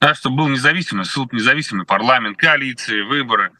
Да, 0.00 0.16
чтобы 0.16 0.38
был 0.38 0.48
независимый 0.48 1.04
суд, 1.04 1.32
независимый 1.32 1.86
парламент, 1.86 2.36
коалиции, 2.36 3.02
выборы. 3.02 3.52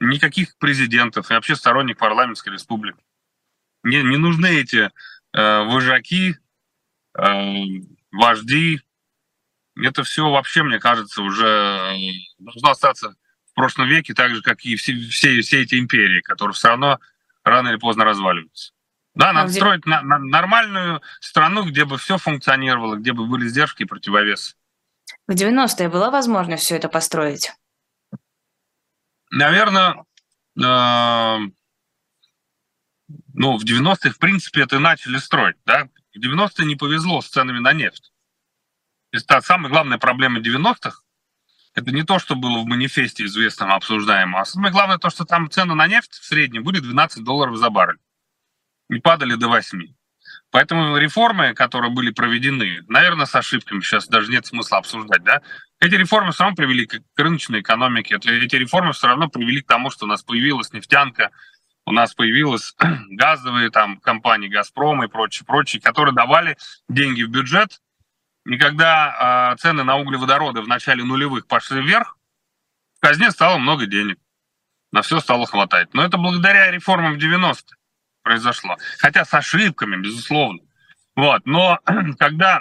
Никаких 0.00 0.56
президентов 0.56 1.30
и 1.30 1.34
вообще 1.34 1.54
сторонник 1.54 1.98
парламентской 1.98 2.54
республики. 2.54 2.98
Не, 3.82 4.02
не 4.02 4.16
нужны 4.16 4.46
эти 4.46 4.90
э, 5.34 5.64
вожаки, 5.64 6.36
э, 7.18 7.52
вожди. 8.12 8.80
Это 9.76 10.02
все 10.04 10.28
вообще, 10.28 10.62
мне 10.62 10.78
кажется, 10.78 11.22
уже 11.22 11.46
э, 11.46 11.96
должно 12.38 12.70
остаться 12.70 13.14
в 13.50 13.54
прошлом 13.54 13.88
веке, 13.88 14.14
так 14.14 14.34
же, 14.34 14.42
как 14.42 14.64
и 14.64 14.76
все, 14.76 14.94
все, 15.08 15.40
все 15.40 15.62
эти 15.62 15.78
империи, 15.78 16.20
которые 16.20 16.54
все 16.54 16.68
равно 16.68 17.00
рано 17.44 17.68
или 17.68 17.76
поздно 17.76 18.04
разваливаются. 18.04 18.72
Да, 19.14 19.32
надо 19.32 19.50
где... 19.50 19.58
строить 19.58 19.86
на, 19.86 20.02
на 20.02 20.18
нормальную 20.18 21.02
страну, 21.20 21.64
где 21.64 21.84
бы 21.84 21.98
все 21.98 22.18
функционировало, 22.18 22.96
где 22.96 23.12
бы 23.12 23.26
были 23.26 23.48
сдержки 23.48 23.82
и 23.82 23.86
противовесы. 23.86 24.54
В 25.26 25.32
90-е 25.32 25.88
была 25.88 26.10
возможность 26.10 26.64
все 26.64 26.76
это 26.76 26.88
построить? 26.88 27.52
Наверное, 29.30 30.04
э, 30.56 31.38
ну, 33.34 33.56
в 33.56 33.64
90-е, 33.64 34.10
в 34.10 34.18
принципе, 34.18 34.62
это 34.62 34.78
начали 34.78 35.18
строить, 35.18 35.56
да. 35.64 35.88
В 36.14 36.18
90-е 36.18 36.66
не 36.66 36.76
повезло 36.76 37.20
с 37.20 37.28
ценами 37.28 37.58
на 37.58 37.72
нефть. 37.72 38.12
Это 39.12 39.40
самая 39.40 39.70
главная 39.70 39.98
проблема 39.98 40.40
90-х. 40.40 41.02
Это 41.74 41.90
не 41.92 42.02
то, 42.02 42.18
что 42.18 42.34
было 42.34 42.58
в 42.58 42.66
манифесте 42.66 43.24
известном, 43.24 43.72
обсуждаемом, 43.72 44.36
а 44.36 44.44
самое 44.44 44.72
главное 44.72 44.98
то, 44.98 45.08
что 45.10 45.24
там 45.24 45.50
цены 45.50 45.74
на 45.74 45.86
нефть 45.86 46.12
в 46.14 46.24
среднем 46.24 46.64
были 46.64 46.80
12 46.80 47.22
долларов 47.22 47.56
за 47.56 47.70
баррель 47.70 47.98
не 48.90 49.00
падали 49.00 49.36
до 49.36 49.48
8. 49.48 49.80
Поэтому 50.50 50.96
реформы, 50.96 51.54
которые 51.54 51.92
были 51.92 52.10
проведены, 52.10 52.82
наверное, 52.88 53.26
с 53.26 53.34
ошибками, 53.34 53.80
сейчас 53.80 54.08
даже 54.08 54.30
нет 54.30 54.46
смысла 54.46 54.78
обсуждать, 54.78 55.22
да, 55.22 55.42
эти 55.78 55.94
реформы 55.94 56.32
все 56.32 56.42
равно 56.42 56.56
привели 56.56 56.86
к 56.86 57.00
рыночной 57.16 57.60
экономике, 57.60 58.16
эти 58.16 58.56
реформы 58.56 58.92
все 58.92 59.06
равно 59.06 59.28
привели 59.28 59.62
к 59.62 59.66
тому, 59.66 59.90
что 59.90 60.06
у 60.06 60.08
нас 60.08 60.22
появилась 60.22 60.72
нефтянка, 60.72 61.30
у 61.86 61.92
нас 61.92 62.14
появилась 62.14 62.74
газовые 63.10 63.70
там 63.70 63.98
компании, 64.00 64.48
Газпром 64.48 65.02
и 65.04 65.08
прочие, 65.08 65.46
прочие, 65.46 65.80
которые 65.80 66.14
давали 66.14 66.56
деньги 66.88 67.22
в 67.22 67.30
бюджет. 67.30 67.80
И 68.46 68.56
когда 68.56 69.52
э, 69.52 69.56
цены 69.58 69.84
на 69.84 69.96
углеводороды 69.96 70.62
в 70.62 70.68
начале 70.68 71.04
нулевых 71.04 71.46
пошли 71.46 71.82
вверх, 71.82 72.16
в 72.96 73.00
казне 73.00 73.30
стало 73.30 73.58
много 73.58 73.86
денег. 73.86 74.18
На 74.92 75.02
все 75.02 75.20
стало 75.20 75.46
хватать. 75.46 75.94
Но 75.94 76.04
это 76.04 76.16
благодаря 76.16 76.70
реформам 76.70 77.14
в 77.14 77.18
90-е 77.18 77.76
произошло. 78.22 78.76
Хотя 78.98 79.24
с 79.24 79.32
ошибками, 79.32 79.96
безусловно. 79.96 80.60
Вот. 81.16 81.46
Но 81.46 81.78
когда 82.18 82.60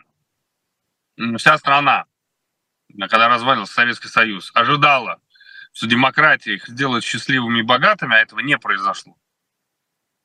вся 1.38 1.58
страна, 1.58 2.06
когда 2.98 3.28
развалился 3.28 3.74
Советский 3.74 4.08
Союз, 4.08 4.52
ожидала, 4.54 5.20
что 5.80 5.88
демократия 5.88 6.56
их 6.56 6.68
сделает 6.68 7.06
счастливыми 7.06 7.60
и 7.60 7.64
богатыми, 7.64 8.14
а 8.14 8.20
этого 8.20 8.42
не 8.42 8.58
произошло. 8.58 9.16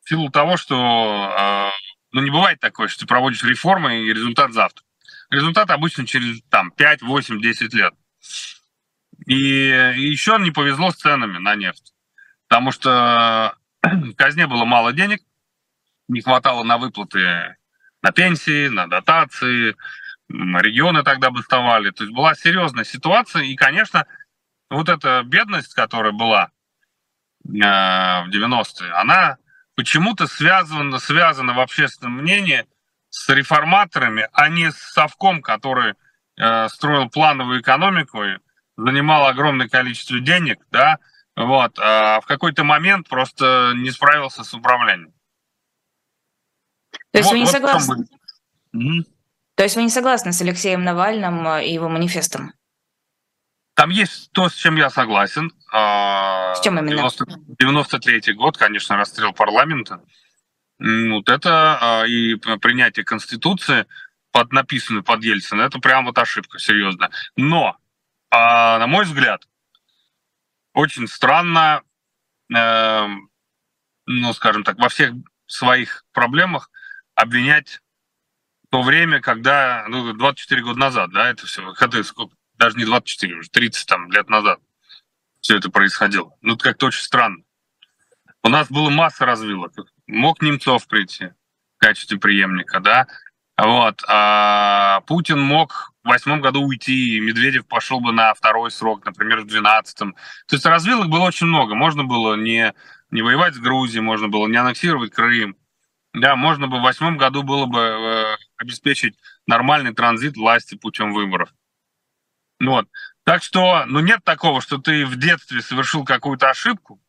В 0.03 0.09
силу 0.09 0.29
того, 0.29 0.57
что 0.57 1.33
э, 1.39 1.71
ну, 2.11 2.23
не 2.23 2.31
бывает 2.33 2.59
такое, 2.59 2.89
что 2.89 3.03
ты 3.03 3.07
проводишь 3.07 3.45
реформы 3.45 4.03
и 4.03 4.13
результат 4.13 4.53
завтра. 4.53 4.85
Результат 5.31 5.71
обычно 5.71 6.09
через 6.09 6.43
там, 6.51 6.73
5, 6.73 7.03
8, 7.03 7.41
10 7.41 7.73
лет. 7.73 7.95
И, 9.27 9.37
еще 9.37 10.39
не 10.41 10.51
повезло 10.51 10.91
с 10.91 10.97
ценами 10.97 11.39
на 11.39 11.55
нефть. 11.55 11.95
Потому 12.49 12.73
что 12.73 13.57
в 13.81 14.15
казне 14.17 14.49
было 14.49 14.65
мало 14.65 14.93
денег, 14.93 15.21
не 16.09 16.21
хватало 16.21 16.65
на 16.65 16.79
выплаты 16.79 17.57
на 18.03 18.11
пенсии, 18.11 18.67
на 18.67 18.89
дотации, 18.89 19.77
регионы 20.29 21.05
тогда 21.05 21.31
бастовали. 21.31 21.91
То 21.91 22.03
есть 22.03 22.13
была 22.13 22.35
серьезная 22.35 22.83
ситуация, 22.83 23.43
и, 23.45 23.55
конечно, 23.55 24.05
вот 24.71 24.89
эта 24.89 25.23
бедность, 25.25 25.75
которая 25.75 26.13
была 26.13 26.51
э, 27.45 27.49
в 27.49 28.29
90-е, 28.31 28.93
она 28.93 29.39
почему-то 29.75 30.27
связана, 30.27 30.99
связана 30.99 31.53
в 31.53 31.61
общественном 31.61 32.19
мнении 32.19 32.67
с 33.11 33.29
реформаторами, 33.29 34.29
а 34.33 34.49
не 34.49 34.71
с 34.71 34.77
совком, 34.77 35.43
который 35.43 35.95
э, 36.37 36.69
строил 36.69 37.09
плановую 37.09 37.61
экономику, 37.61 38.23
занимал 38.77 39.27
огромное 39.27 39.69
количество 39.69 40.19
денег, 40.21 40.59
да, 40.71 40.99
вот, 41.37 41.79
а 41.79 42.21
в 42.21 42.27
какой-то 42.27 42.65
момент 42.65 43.09
просто 43.09 43.73
не 43.77 43.91
справился 43.91 44.45
с 44.45 44.55
управлением. 44.55 45.13
То 47.13 47.19
есть 47.19 47.27
вот, 47.27 47.33
вы 47.33 47.39
не 47.39 47.45
вот 47.45 47.53
согласны? 47.53 48.07
Угу. 48.73 49.05
То 49.57 49.63
есть 49.63 49.77
вы 49.77 49.83
не 49.83 49.91
согласны 49.91 50.33
с 50.33 50.41
Алексеем 50.41 50.83
Навальным 50.83 51.47
и 51.59 51.73
его 51.73 51.89
манифестом? 51.89 52.53
Там 53.75 53.91
есть 53.91 54.31
то, 54.33 54.49
с 54.49 54.55
чем 54.55 54.77
я 54.77 54.89
согласен. 54.91 55.53
А, 55.73 56.55
с 56.55 56.61
чем 56.61 56.79
именно? 56.79 57.09
93 57.59 58.35
год, 58.35 58.57
конечно, 58.57 58.97
расстрел 58.97 59.33
парламента. 59.33 60.01
Вот 60.79 61.29
это 61.29 61.79
а, 61.81 62.07
и 62.07 62.37
принятие 62.37 63.05
Конституции 63.05 63.87
под 64.33 64.53
написанную 64.53 65.05
под 65.05 65.23
Ельцина, 65.23 65.63
это 65.63 65.79
прям 65.79 66.07
вот 66.07 66.19
ошибка, 66.19 66.59
серьезно. 66.59 67.11
Но, 67.37 67.77
на 68.33 68.85
мой 68.89 69.05
взгляд, 69.05 69.47
очень 70.73 71.07
странно, 71.07 71.83
э, 72.53 73.07
ну, 74.07 74.33
скажем 74.33 74.65
так, 74.65 74.77
во 74.79 74.89
всех 74.89 75.13
своих 75.47 76.05
проблемах 76.13 76.69
обвинять 77.15 77.81
то 78.71 78.83
время, 78.83 79.21
когда, 79.21 79.85
ну, 79.89 80.13
24 80.13 80.63
года 80.63 80.81
назад, 80.81 81.11
да, 81.13 81.31
это 81.31 81.47
все, 81.47 81.73
когда 81.75 82.03
сколько, 82.03 82.35
даже 82.57 82.77
не 82.77 82.85
24, 82.85 83.37
уже 83.37 83.51
30 83.51 83.87
там, 83.87 84.11
лет 84.11 84.29
назад 84.29 84.61
все 85.41 85.59
это 85.59 85.71
происходило. 85.71 86.33
Ну, 86.41 86.55
это 86.55 86.65
как-то 86.65 86.87
очень 86.87 87.03
странно. 87.03 87.45
У 88.43 88.49
нас 88.49 88.71
было 88.71 88.89
масса 88.89 89.27
развилок. 89.27 89.73
Мог 90.07 90.41
Немцов 90.43 90.87
прийти 90.87 91.31
в 91.77 91.81
качестве 91.81 92.19
преемника, 92.19 92.81
да, 92.81 93.07
вот. 93.57 94.03
А 94.09 95.01
Путин 95.03 95.41
мог 95.41 95.93
в 96.03 96.09
восьмом 96.09 96.41
году 96.41 96.63
уйти, 96.63 97.17
и 97.17 97.21
Медведев 97.21 97.67
пошел 97.67 98.01
бы 98.01 98.13
на 98.13 98.35
второй 98.35 98.71
срок, 98.71 99.05
например, 99.05 99.41
в 99.41 99.47
двенадцатом. 99.47 100.15
То 100.47 100.57
есть 100.57 100.67
развилок 100.67 101.09
было 101.09 101.25
очень 101.25 101.47
много. 101.47 101.75
Можно 101.75 102.05
было 102.05 102.35
не, 102.35 102.75
не 103.11 103.23
воевать 103.23 103.55
с 103.55 103.59
Грузией, 103.59 104.03
можно 104.03 104.29
было 104.29 104.47
не 104.49 104.57
аннексировать 104.57 105.13
Крым. 105.13 105.57
Да, 106.15 106.37
можно 106.37 106.69
бы 106.69 106.79
в 106.79 106.83
восьмом 106.83 107.17
году 107.17 107.43
было 107.43 107.67
бы 107.67 107.81
э, 107.81 108.37
обеспечить 108.57 109.19
нормальный 109.47 109.93
транзит 109.93 110.37
власти 110.37 110.77
путем 110.77 111.13
выборов. 111.13 111.53
Вот. 112.65 112.89
Так 113.25 113.43
что, 113.43 113.85
ну 113.87 114.01
нет 114.01 114.21
такого, 114.25 114.61
что 114.61 114.79
ты 114.79 115.07
в 115.07 115.17
детстве 115.17 115.63
совершил 115.63 116.05
какую-то 116.05 116.51
ошибку, 116.51 117.01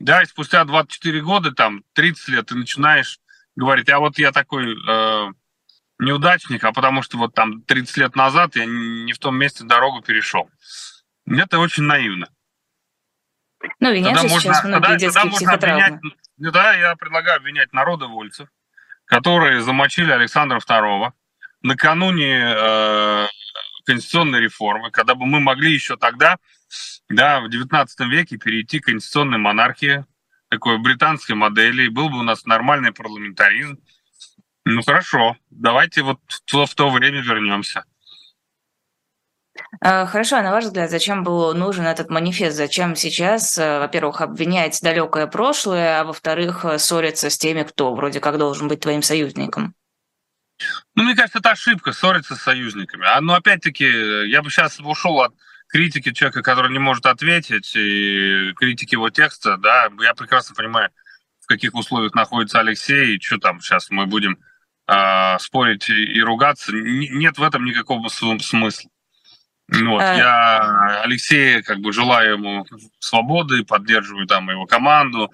да, 0.00 0.22
и 0.22 0.26
спустя 0.26 0.64
24 0.64 1.20
года, 1.20 1.52
там, 1.52 1.84
30 1.92 2.28
лет 2.28 2.46
ты 2.46 2.54
начинаешь 2.54 3.18
говорить, 3.56 3.88
а 3.90 3.98
вот 3.98 4.18
я 4.18 4.32
такой 4.32 4.74
э, 4.74 5.32
неудачник, 5.98 6.64
а 6.64 6.72
потому 6.72 7.02
что 7.02 7.18
вот 7.18 7.34
там 7.34 7.62
30 7.62 7.96
лет 7.98 8.16
назад 8.16 8.56
я 8.56 8.64
не 8.66 9.12
в 9.12 9.18
том 9.18 9.36
месте 9.36 9.64
дорогу 9.64 10.02
перешел. 10.02 10.50
Это 11.26 11.58
очень 11.58 11.84
наивно. 11.84 12.28
Ну, 13.80 13.92
винят 13.92 14.20
же 14.20 14.28
сейчас 14.28 14.64
многие 14.64 14.82
тогда, 14.82 14.96
детские 14.96 15.22
тогда 15.22 15.36
психотравмы. 15.36 15.84
Обвинять, 15.84 16.14
ну, 16.36 16.50
да, 16.50 16.74
я 16.74 16.96
предлагаю 16.96 17.36
обвинять 17.36 17.72
народовольцев, 17.72 18.48
которые 19.06 19.62
замочили 19.62 20.10
Александра 20.10 20.58
II 20.58 21.12
накануне 21.62 22.54
э, 22.56 23.26
конституционной 23.84 24.40
реформы, 24.40 24.90
когда 24.90 25.14
бы 25.14 25.26
мы 25.26 25.40
могли 25.40 25.72
еще 25.72 25.96
тогда, 25.96 26.38
да, 27.08 27.40
в 27.40 27.48
19 27.48 28.00
веке 28.08 28.36
перейти 28.36 28.80
к 28.80 28.86
конституционной 28.86 29.38
монархии, 29.38 30.04
такой 30.48 30.78
британской 30.78 31.34
модели, 31.34 31.88
был 31.88 32.08
бы 32.08 32.18
у 32.18 32.22
нас 32.22 32.44
нормальный 32.44 32.92
парламентаризм, 32.92 33.78
ну 34.64 34.82
хорошо, 34.82 35.36
давайте 35.50 36.02
вот 36.02 36.20
в, 36.50 36.66
в 36.66 36.74
то 36.74 36.90
время 36.90 37.20
вернемся. 37.20 37.84
А, 39.80 40.06
хорошо, 40.06 40.36
а 40.36 40.42
на 40.42 40.50
ваш 40.50 40.64
взгляд, 40.64 40.90
зачем 40.90 41.22
был 41.22 41.54
нужен 41.54 41.86
этот 41.86 42.10
манифест? 42.10 42.56
Зачем 42.56 42.96
сейчас, 42.96 43.56
э, 43.58 43.78
во-первых, 43.78 44.20
обвинять 44.20 44.80
далекое 44.82 45.26
прошлое, 45.26 46.00
а 46.00 46.04
во-вторых, 46.04 46.64
ссориться 46.78 47.30
с 47.30 47.38
теми, 47.38 47.62
кто 47.62 47.94
вроде 47.94 48.20
как 48.20 48.38
должен 48.38 48.68
быть 48.68 48.80
твоим 48.80 49.02
союзником? 49.02 49.74
Ну, 50.94 51.02
мне 51.04 51.14
кажется, 51.14 51.38
это 51.38 51.50
ошибка, 51.50 51.92
ссориться 51.92 52.36
с 52.36 52.42
союзниками. 52.42 53.06
А, 53.06 53.20
но 53.20 53.34
опять-таки, 53.34 53.84
я 54.28 54.42
бы 54.42 54.50
сейчас 54.50 54.78
ушел 54.80 55.20
от 55.20 55.34
критики 55.68 56.12
человека, 56.12 56.42
который 56.42 56.70
не 56.70 56.78
может 56.78 57.06
ответить, 57.06 57.74
и 57.74 58.52
критики 58.54 58.94
его 58.94 59.10
текста, 59.10 59.56
да, 59.56 59.88
я 60.00 60.14
прекрасно 60.14 60.54
понимаю, 60.54 60.90
в 61.40 61.46
каких 61.46 61.74
условиях 61.74 62.14
находится 62.14 62.60
Алексей, 62.60 63.16
и 63.16 63.20
что 63.20 63.38
там 63.38 63.60
сейчас 63.60 63.90
мы 63.90 64.06
будем 64.06 64.38
э, 64.86 65.38
спорить 65.40 65.88
и, 65.90 66.22
ругаться. 66.22 66.72
Н- 66.72 67.18
нет 67.18 67.38
в 67.38 67.42
этом 67.42 67.64
никакого 67.64 68.08
смысла. 68.08 68.90
Вот, 69.68 70.02
а... 70.02 70.14
Я 70.14 71.02
Алексея 71.02 71.62
как 71.62 71.78
бы 71.78 71.92
желаю 71.92 72.34
ему 72.34 72.66
свободы, 72.98 73.64
поддерживаю 73.64 74.26
там 74.26 74.50
его 74.50 74.66
команду. 74.66 75.32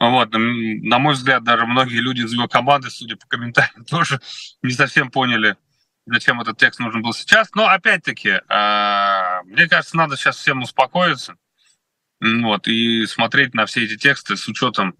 Вот, 0.00 0.32
на 0.32 0.98
мой 0.98 1.12
взгляд, 1.12 1.44
даже 1.44 1.66
многие 1.66 1.98
люди 1.98 2.22
из 2.22 2.32
его 2.32 2.48
команды, 2.48 2.88
судя 2.88 3.16
по 3.16 3.26
комментариям, 3.26 3.84
тоже 3.90 4.20
не 4.62 4.72
совсем 4.72 5.10
поняли, 5.10 5.56
зачем 6.06 6.40
этот 6.40 6.56
текст 6.56 6.80
нужен 6.80 7.02
был 7.02 7.12
сейчас. 7.12 7.50
Но 7.54 7.68
опять-таки, 7.68 8.30
э, 8.30 9.42
мне 9.44 9.68
кажется, 9.68 9.98
надо 9.98 10.16
сейчас 10.16 10.38
всем 10.38 10.62
успокоиться 10.62 11.36
вот, 12.20 12.66
и 12.66 13.04
смотреть 13.06 13.52
на 13.54 13.66
все 13.66 13.84
эти 13.84 13.98
тексты 13.98 14.38
с 14.38 14.48
учетом 14.48 14.96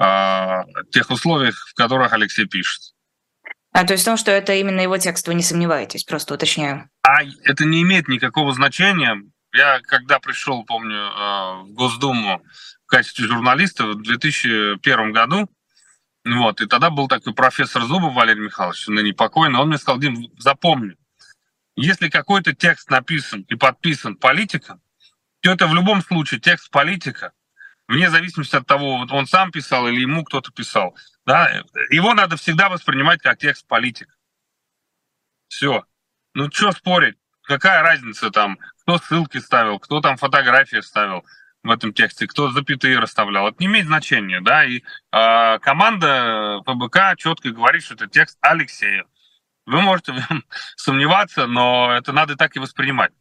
э, 0.00 0.62
тех 0.92 1.10
условий, 1.10 1.50
в 1.50 1.74
которых 1.74 2.12
Алексей 2.12 2.46
пишет. 2.46 2.94
А 3.72 3.84
то 3.84 3.92
есть 3.92 4.04
в 4.04 4.06
том, 4.06 4.16
что 4.16 4.30
это 4.30 4.54
именно 4.54 4.80
его 4.80 4.98
текст, 4.98 5.26
вы 5.26 5.34
не 5.34 5.42
сомневаетесь, 5.42 6.04
просто 6.04 6.34
уточняю. 6.34 6.88
А 7.02 7.24
это 7.42 7.64
не 7.64 7.82
имеет 7.82 8.06
никакого 8.06 8.52
значения. 8.52 9.20
Я 9.52 9.80
когда 9.80 10.20
пришел, 10.20 10.64
помню, 10.64 10.96
э, 10.96 11.62
в 11.64 11.72
Госдуму 11.72 12.40
качестве 12.88 13.26
журналиста 13.26 13.86
в 13.86 14.02
2001 14.02 15.12
году, 15.12 15.48
вот, 16.24 16.60
и 16.60 16.66
тогда 16.66 16.90
был 16.90 17.08
такой 17.08 17.34
профессор 17.34 17.82
Зубов 17.82 18.14
Валерий 18.14 18.42
Михайлович, 18.42 18.86
ныне 18.88 19.14
покойный, 19.14 19.58
он 19.58 19.68
мне 19.68 19.78
сказал, 19.78 19.98
Дим, 19.98 20.30
запомни, 20.38 20.96
если 21.76 22.08
какой-то 22.08 22.54
текст 22.54 22.90
написан 22.90 23.42
и 23.42 23.54
подписан 23.54 24.16
политиком, 24.16 24.82
то 25.40 25.52
это 25.52 25.68
в 25.68 25.74
любом 25.74 26.02
случае 26.02 26.40
текст 26.40 26.70
политика, 26.70 27.32
вне 27.86 28.10
зависимости 28.10 28.56
от 28.56 28.66
того, 28.66 28.98
вот 28.98 29.12
он 29.12 29.26
сам 29.26 29.50
писал 29.50 29.86
или 29.86 30.00
ему 30.00 30.24
кто-то 30.24 30.50
писал. 30.50 30.96
Да, 31.24 31.62
его 31.90 32.14
надо 32.14 32.36
всегда 32.36 32.68
воспринимать 32.68 33.22
как 33.22 33.38
текст 33.38 33.66
политика. 33.66 34.12
Все. 35.48 35.84
Ну, 36.34 36.50
что 36.50 36.72
спорить? 36.72 37.16
Какая 37.42 37.82
разница 37.82 38.30
там, 38.30 38.58
кто 38.82 38.98
ссылки 38.98 39.38
ставил, 39.38 39.78
кто 39.78 40.00
там 40.00 40.16
фотографии 40.16 40.80
ставил 40.80 41.24
в 41.62 41.70
этом 41.70 41.92
тексте, 41.92 42.26
кто 42.26 42.50
запятые 42.50 42.98
расставлял. 42.98 43.48
Это 43.48 43.56
не 43.60 43.66
имеет 43.66 43.86
значения, 43.86 44.40
да, 44.40 44.64
и 44.64 44.82
э, 45.12 45.58
команда 45.60 46.62
ФБК 46.66 47.16
четко 47.16 47.50
говорит, 47.50 47.82
что 47.82 47.94
это 47.94 48.06
текст 48.06 48.38
Алексея. 48.40 49.04
Вы 49.66 49.82
можете 49.82 50.14
сомневаться, 50.76 51.46
но 51.46 51.92
это 51.92 52.12
надо 52.12 52.36
так 52.36 52.56
и 52.56 52.60
воспринимать. 52.60 53.12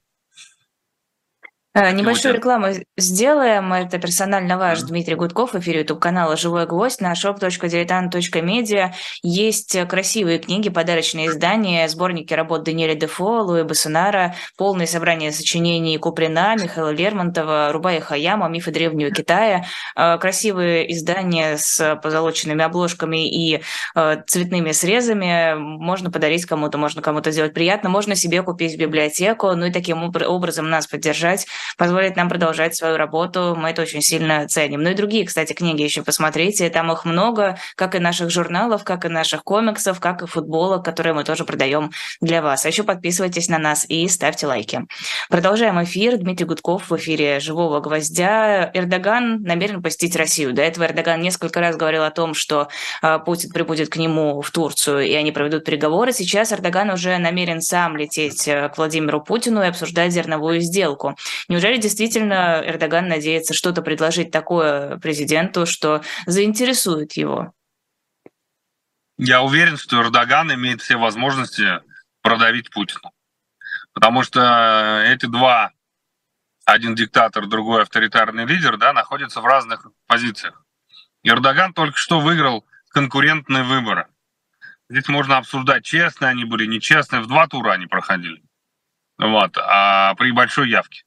Э, 1.77 1.91
небольшую 1.91 2.33
рекламу 2.33 2.69
сделаем. 2.97 3.71
Это 3.71 3.99
персонально 3.99 4.57
ваш 4.57 4.81
Дмитрий 4.81 5.13
Гудков 5.13 5.53
в 5.53 5.59
эфире 5.59 5.81
YouTube-канала 5.81 6.35
«Живой 6.35 6.65
гвоздь» 6.65 7.01
на 7.01 7.13
shop.diletant.media. 7.13 8.93
Есть 9.21 9.87
красивые 9.87 10.39
книги, 10.39 10.69
подарочные 10.69 11.27
издания, 11.27 11.87
сборники 11.87 12.33
работ 12.33 12.63
Даниэля 12.63 12.95
Дефо, 12.95 13.43
Луи 13.43 13.61
Басунара, 13.61 14.33
полное 14.57 14.87
собрание 14.87 15.31
сочинений 15.31 15.99
Куприна, 15.99 16.55
Михаила 16.55 16.89
Лермонтова, 16.89 17.71
Рубая 17.71 18.01
Хаяма, 18.01 18.49
«Мифы 18.49 18.71
древнего 18.71 19.11
Китая». 19.11 19.65
Э, 19.95 20.17
красивые 20.17 20.91
издания 20.91 21.57
с 21.57 21.99
позолоченными 22.01 22.63
обложками 22.63 23.29
и 23.29 23.61
э, 23.93 24.23
цветными 24.25 24.71
срезами. 24.71 25.53
Можно 25.59 26.09
подарить 26.09 26.47
кому-то, 26.47 26.79
можно 26.79 27.03
кому-то 27.03 27.29
сделать 27.29 27.53
приятно, 27.53 27.89
можно 27.89 28.15
себе 28.15 28.41
купить 28.41 28.73
в 28.73 28.79
библиотеку, 28.79 29.53
ну 29.53 29.67
и 29.67 29.71
таким 29.71 30.01
образом 30.03 30.71
нас 30.71 30.87
поддержать 30.87 31.45
позволит 31.77 32.15
нам 32.15 32.29
продолжать 32.29 32.75
свою 32.75 32.97
работу. 32.97 33.55
Мы 33.57 33.71
это 33.71 33.81
очень 33.81 34.01
сильно 34.01 34.47
ценим. 34.47 34.83
Ну 34.83 34.91
и 34.91 34.93
другие, 34.93 35.25
кстати, 35.25 35.53
книги 35.53 35.81
еще 35.81 36.03
посмотрите. 36.03 36.69
Там 36.69 36.91
их 36.91 37.05
много, 37.05 37.57
как 37.75 37.95
и 37.95 37.99
наших 37.99 38.29
журналов, 38.29 38.83
как 38.83 39.05
и 39.05 39.09
наших 39.09 39.43
комиксов, 39.43 39.99
как 39.99 40.21
и 40.21 40.27
футболок, 40.27 40.85
которые 40.85 41.13
мы 41.13 41.23
тоже 41.23 41.43
продаем 41.43 41.91
для 42.21 42.41
вас. 42.41 42.65
А 42.65 42.69
еще 42.69 42.83
подписывайтесь 42.83 43.49
на 43.49 43.57
нас 43.57 43.85
и 43.87 44.07
ставьте 44.07 44.47
лайки. 44.47 44.85
Продолжаем 45.29 45.83
эфир. 45.83 46.17
Дмитрий 46.17 46.45
Гудков 46.45 46.89
в 46.89 46.95
эфире 46.97 47.39
«Живого 47.39 47.79
гвоздя». 47.79 48.71
Эрдоган 48.73 49.41
намерен 49.43 49.81
посетить 49.81 50.15
Россию. 50.15 50.53
До 50.53 50.61
этого 50.61 50.85
Эрдоган 50.85 51.21
несколько 51.21 51.59
раз 51.59 51.75
говорил 51.75 52.03
о 52.03 52.11
том, 52.11 52.33
что 52.33 52.67
а, 53.01 53.19
Путин 53.19 53.51
прибудет 53.51 53.89
к 53.89 53.97
нему 53.97 54.41
в 54.41 54.51
Турцию, 54.51 55.01
и 55.01 55.13
они 55.13 55.31
проведут 55.31 55.65
переговоры. 55.65 56.13
Сейчас 56.13 56.51
Эрдоган 56.51 56.89
уже 56.89 57.17
намерен 57.17 57.61
сам 57.61 57.97
лететь 57.97 58.47
э, 58.47 58.69
к 58.69 58.77
Владимиру 58.77 59.21
Путину 59.21 59.61
и 59.61 59.67
обсуждать 59.67 60.11
зерновую 60.11 60.61
сделку. 60.61 61.15
Неужели 61.49 61.77
действительно 61.77 62.61
Эрдоган 62.65 63.07
надеется 63.07 63.53
что-то 63.53 63.81
предложить 63.81 64.31
такое 64.31 64.97
президенту, 64.97 65.65
что 65.65 66.01
заинтересует 66.25 67.13
его? 67.13 67.53
Я 69.17 69.41
уверен, 69.41 69.77
что 69.77 70.01
Эрдоган 70.01 70.53
имеет 70.53 70.81
все 70.81 70.97
возможности 70.97 71.81
продавить 72.21 72.69
Путина. 72.69 73.11
Потому 73.93 74.23
что 74.23 75.03
эти 75.07 75.25
два, 75.25 75.71
один 76.65 76.93
диктатор, 76.95 77.47
другой 77.47 77.81
авторитарный 77.81 78.45
лидер, 78.45 78.77
да, 78.77 78.93
находятся 78.93 79.41
в 79.41 79.45
разных 79.45 79.87
позициях. 80.05 80.63
Эрдоган 81.23 81.73
только 81.73 81.97
что 81.97 82.19
выиграл 82.19 82.65
конкурентные 82.89 83.63
выборы. 83.63 84.07
Здесь 84.89 85.07
можно 85.07 85.37
обсуждать, 85.37 85.83
честные 85.83 86.29
они 86.29 86.45
были, 86.45 86.65
нечестные. 86.65 87.21
В 87.21 87.27
два 87.27 87.47
тура 87.47 87.71
они 87.71 87.87
проходили. 87.87 88.43
Вот, 89.17 89.57
а 89.57 90.13
при 90.15 90.31
большой 90.31 90.69
явке. 90.69 91.03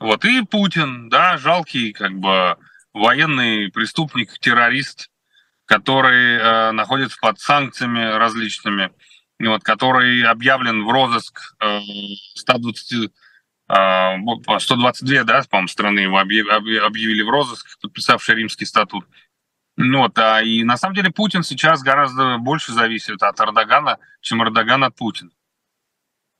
Вот, 0.00 0.24
и 0.24 0.42
Путин, 0.42 1.10
да, 1.10 1.36
жалкий 1.36 1.92
как 1.92 2.18
бы 2.18 2.56
военный 2.94 3.70
преступник, 3.70 4.38
террорист, 4.38 5.10
который 5.66 6.36
э, 6.36 6.72
находится 6.72 7.18
под 7.20 7.38
санкциями 7.38 8.00
различными, 8.16 8.90
вот, 9.38 9.62
который 9.62 10.22
объявлен 10.22 10.84
в 10.84 10.90
розыск 10.90 11.54
э, 11.60 11.80
120, 12.34 13.10
э, 13.68 14.58
122, 14.58 15.24
да, 15.24 15.42
по-моему, 15.50 15.68
страны 15.68 16.00
его 16.00 16.18
объявили 16.18 17.22
в 17.22 17.28
розыск, 17.28 17.78
подписавший 17.82 18.36
римский 18.36 18.64
статут. 18.64 19.06
Вот, 19.76 20.18
а, 20.18 20.42
и 20.42 20.64
на 20.64 20.78
самом 20.78 20.94
деле 20.94 21.10
Путин 21.10 21.42
сейчас 21.42 21.82
гораздо 21.82 22.38
больше 22.38 22.72
зависит 22.72 23.22
от 23.22 23.38
Эрдогана, 23.38 23.98
чем 24.22 24.42
Эрдоган 24.42 24.82
от 24.82 24.96
Путина. 24.96 25.30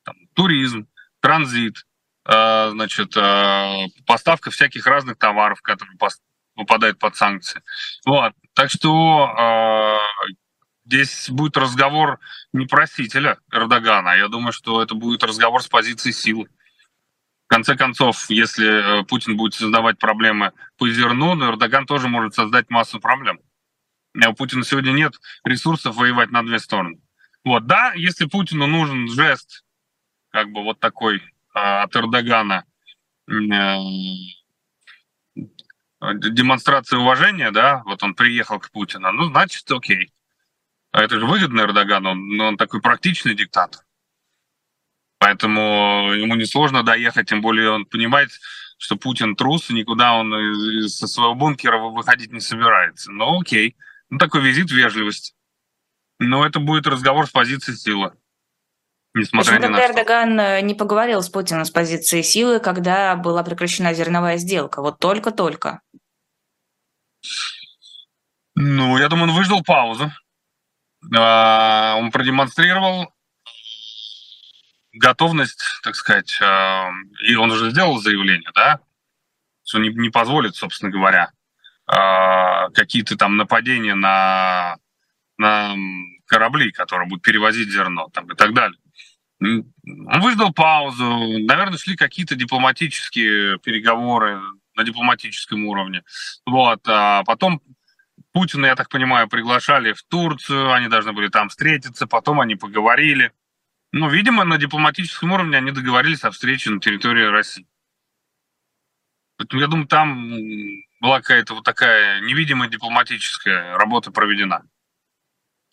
Там, 0.03 0.15
туризм, 0.33 0.87
транзит, 1.21 1.85
значит, 2.25 3.17
э, 3.17 3.87
поставка 4.05 4.51
всяких 4.51 4.85
разных 4.85 5.17
товаров, 5.17 5.61
которые 5.61 5.97
попадают 6.55 6.99
под 6.99 7.15
санкции. 7.15 7.61
Вот. 8.05 8.33
Так 8.53 8.69
что 8.69 9.33
э, 9.37 10.33
здесь 10.85 11.29
будет 11.29 11.57
разговор 11.57 12.19
не 12.53 12.65
просителя 12.67 13.39
Эрдогана, 13.51 14.11
а 14.11 14.15
я 14.15 14.27
думаю, 14.27 14.53
что 14.53 14.81
это 14.81 14.93
будет 14.93 15.23
разговор 15.23 15.63
с 15.63 15.67
позиции 15.67 16.11
силы. 16.11 16.47
В 17.45 17.47
конце 17.47 17.75
концов, 17.75 18.29
если 18.29 19.03
Путин 19.05 19.35
будет 19.35 19.55
создавать 19.55 19.97
проблемы 19.97 20.53
по 20.77 20.87
зерну, 20.89 21.35
но 21.35 21.51
Эрдоган 21.51 21.85
тоже 21.85 22.07
может 22.07 22.33
создать 22.33 22.69
массу 22.69 22.99
проблем. 22.99 23.39
У 24.13 24.33
Путина 24.33 24.63
сегодня 24.63 24.91
нет 24.91 25.15
ресурсов 25.43 25.95
воевать 25.95 26.31
на 26.31 26.43
две 26.43 26.59
стороны. 26.59 27.01
Вот, 27.43 27.65
да, 27.65 27.93
если 27.93 28.25
Путину 28.25 28.67
нужен 28.67 29.09
жест, 29.09 29.63
как 30.29 30.51
бы 30.51 30.63
вот 30.63 30.79
такой 30.79 31.17
а, 31.17 31.30
от 31.53 31.95
Эрдогана 31.95 32.65
э, 33.27 33.33
демонстрация 36.01 36.99
уважения, 36.99 37.51
да, 37.51 37.83
вот 37.85 38.01
он 38.03 38.15
приехал 38.15 38.59
к 38.59 38.71
Путину, 38.71 39.11
ну, 39.11 39.25
значит, 39.25 39.69
окей. 39.71 40.13
А 40.91 41.03
это 41.03 41.19
же 41.19 41.25
выгодно 41.25 41.61
Эрдогану, 41.61 42.11
он, 42.11 42.41
он 42.41 42.57
такой 42.57 42.81
практичный 42.81 43.35
диктатор. 43.35 43.81
Поэтому 45.19 46.11
ему 46.13 46.35
несложно 46.35 46.83
доехать, 46.83 47.29
тем 47.29 47.41
более 47.41 47.69
он 47.69 47.85
понимает, 47.85 48.31
что 48.79 48.95
Путин 48.95 49.35
трус, 49.35 49.69
и 49.69 49.73
никуда 49.73 50.15
он 50.15 50.33
со 50.89 51.05
своего 51.05 51.35
бункера 51.35 51.77
выходить 51.77 52.31
не 52.31 52.39
собирается. 52.39 53.11
Ну, 53.11 53.39
окей. 53.39 53.75
Ну, 54.09 54.17
такой 54.17 54.41
визит 54.41 54.71
вежливости. 54.71 55.35
Но 56.17 56.43
это 56.43 56.59
будет 56.59 56.87
разговор 56.87 57.27
с 57.27 57.29
позиции 57.29 57.73
силы. 57.73 58.13
Несмотря 59.13 59.57
Почему 59.57 59.73
тогда 59.73 59.87
Эрдоган 59.87 60.39
э, 60.39 60.61
не 60.61 60.73
поговорил 60.73 61.21
с 61.21 61.29
Путиным 61.29 61.65
с 61.65 61.71
позиции 61.71 62.21
силы, 62.21 62.59
когда 62.59 63.15
была 63.15 63.43
прекращена 63.43 63.93
зерновая 63.93 64.37
сделка? 64.37 64.81
Вот 64.81 64.99
только-только. 64.99 65.81
Ну, 68.55 68.97
я 68.97 69.09
думаю, 69.09 69.29
он 69.29 69.35
выждал 69.35 69.63
паузу. 69.63 70.11
А, 71.15 71.95
он 71.97 72.11
продемонстрировал 72.11 73.13
готовность, 74.93 75.63
так 75.83 75.95
сказать, 75.95 76.37
а, 76.41 76.89
и 77.27 77.35
он 77.35 77.51
уже 77.51 77.71
сделал 77.71 77.97
заявление, 77.97 78.51
да, 78.53 78.79
что 79.63 79.79
не, 79.79 79.89
не 79.89 80.09
позволит, 80.09 80.55
собственно 80.55 80.91
говоря, 80.91 81.31
а, 81.87 82.69
какие-то 82.69 83.17
там 83.17 83.37
нападения 83.37 83.95
на, 83.95 84.77
на 85.37 85.75
кораблей, 86.25 86.71
которые 86.71 87.07
будут 87.07 87.23
перевозить 87.23 87.69
зерно 87.69 88.09
там, 88.09 88.31
и 88.31 88.35
так 88.35 88.53
далее. 88.53 88.77
Он 89.41 90.21
выждал 90.21 90.53
паузу, 90.53 91.03
наверное, 91.03 91.77
шли 91.77 91.95
какие-то 91.95 92.35
дипломатические 92.35 93.57
переговоры 93.59 94.39
на 94.75 94.83
дипломатическом 94.83 95.65
уровне. 95.65 96.03
Вот. 96.45 96.81
А 96.87 97.23
потом 97.23 97.61
Путина, 98.33 98.67
я 98.67 98.75
так 98.75 98.89
понимаю, 98.89 99.27
приглашали 99.27 99.93
в 99.93 100.03
Турцию, 100.03 100.71
они 100.71 100.87
должны 100.87 101.11
были 101.11 101.27
там 101.27 101.49
встретиться, 101.49 102.07
потом 102.07 102.39
они 102.39 102.55
поговорили. 102.55 103.31
Ну, 103.91 104.09
видимо, 104.09 104.45
на 104.45 104.57
дипломатическом 104.57 105.31
уровне 105.33 105.57
они 105.57 105.71
договорились 105.71 106.23
о 106.23 106.31
встрече 106.31 106.69
на 106.69 106.79
территории 106.79 107.25
России. 107.25 107.67
Поэтому 109.37 109.61
я 109.61 109.67
думаю, 109.67 109.87
там 109.87 110.31
была 111.01 111.19
какая-то 111.19 111.55
вот 111.55 111.63
такая 111.63 112.21
невидимая 112.21 112.69
дипломатическая 112.69 113.75
работа 113.75 114.11
проведена. 114.11 114.63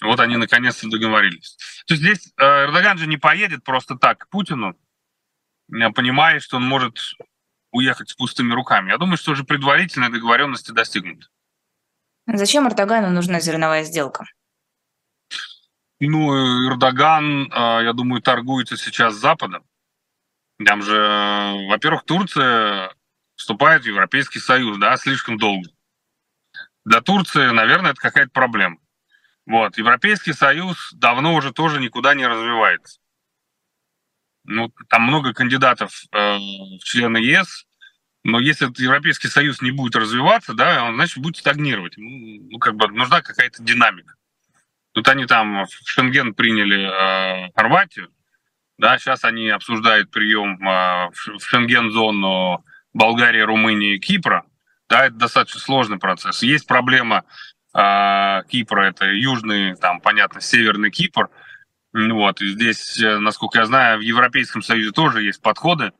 Вот 0.00 0.20
они 0.20 0.36
наконец-то 0.36 0.88
договорились. 0.88 1.56
То 1.86 1.94
есть 1.94 2.02
здесь 2.02 2.32
э, 2.36 2.44
Эрдоган 2.44 2.98
же 2.98 3.06
не 3.06 3.16
поедет 3.16 3.64
просто 3.64 3.96
так 3.96 4.18
к 4.18 4.28
Путину, 4.28 4.76
э, 5.72 5.90
понимая, 5.90 6.38
что 6.40 6.56
он 6.56 6.64
может 6.64 6.98
уехать 7.72 8.10
с 8.10 8.14
пустыми 8.14 8.52
руками. 8.52 8.90
Я 8.90 8.98
думаю, 8.98 9.16
что 9.16 9.32
уже 9.32 9.44
предварительные 9.44 10.10
договоренности 10.10 10.70
достигнуты. 10.70 11.26
Зачем 12.26 12.68
Эрдогану 12.68 13.10
нужна 13.10 13.40
зерновая 13.40 13.84
сделка? 13.84 14.26
Ну, 16.00 16.68
Эрдоган, 16.68 17.50
э, 17.50 17.84
я 17.84 17.92
думаю, 17.92 18.22
торгуется 18.22 18.76
сейчас 18.76 19.14
с 19.14 19.20
Западом. 19.20 19.64
Там 20.64 20.82
же, 20.82 20.96
во-первых, 21.68 22.04
Турция 22.04 22.92
вступает 23.34 23.82
в 23.82 23.86
Европейский 23.86 24.40
Союз, 24.40 24.78
да, 24.78 24.96
слишком 24.96 25.38
долго. 25.38 25.70
Для 26.84 27.00
Турции, 27.00 27.50
наверное, 27.50 27.92
это 27.92 28.00
какая-то 28.00 28.30
проблема. 28.30 28.78
Вот. 29.48 29.78
Европейский 29.78 30.34
Союз 30.34 30.92
давно 30.92 31.34
уже 31.34 31.54
тоже 31.54 31.80
никуда 31.80 32.12
не 32.12 32.26
развивается. 32.26 33.00
Ну, 34.44 34.70
там 34.90 35.04
много 35.04 35.32
кандидатов 35.32 36.02
э, 36.12 36.36
в 36.36 36.80
члены 36.84 37.16
ЕС, 37.16 37.64
но 38.24 38.40
если 38.40 38.66
Европейский 38.82 39.28
Союз 39.28 39.62
не 39.62 39.70
будет 39.70 39.96
развиваться, 39.96 40.52
да, 40.52 40.84
он, 40.84 40.96
значит, 40.96 41.22
будет 41.22 41.38
стагнировать. 41.38 41.94
Ну, 41.96 42.10
ну 42.50 42.58
как 42.58 42.76
бы 42.76 42.88
нужна 42.88 43.22
какая-то 43.22 43.62
динамика. 43.62 44.16
Тут 44.92 45.08
они 45.08 45.24
там 45.24 45.64
в 45.64 45.70
Шенген 45.86 46.34
приняли 46.34 46.82
э, 46.82 47.50
Хорватию, 47.56 48.10
да, 48.76 48.98
сейчас 48.98 49.24
они 49.24 49.48
обсуждают 49.48 50.10
прием 50.10 50.60
э, 50.60 51.08
в 51.10 51.40
Шенген-зону 51.40 52.66
Болгарии, 52.92 53.40
Румынии 53.40 53.96
и 53.96 53.98
Кипра. 53.98 54.44
Да, 54.90 55.06
это 55.06 55.16
достаточно 55.16 55.60
сложный 55.60 55.98
процесс. 55.98 56.42
Есть 56.42 56.66
проблема 56.66 57.24
а, 57.80 58.42
Кипра, 58.48 58.88
это 58.88 59.04
южный, 59.04 59.76
там, 59.76 60.00
понятно, 60.00 60.40
северный 60.40 60.90
Кипр. 60.90 61.30
Вот, 61.92 62.40
здесь, 62.40 63.00
э, 63.00 63.18
насколько 63.18 63.60
я 63.60 63.66
знаю, 63.66 63.98
в 63.98 64.00
Европейском 64.00 64.62
Союзе 64.62 64.90
тоже 64.90 65.22
есть 65.22 65.40
подходы 65.40 65.92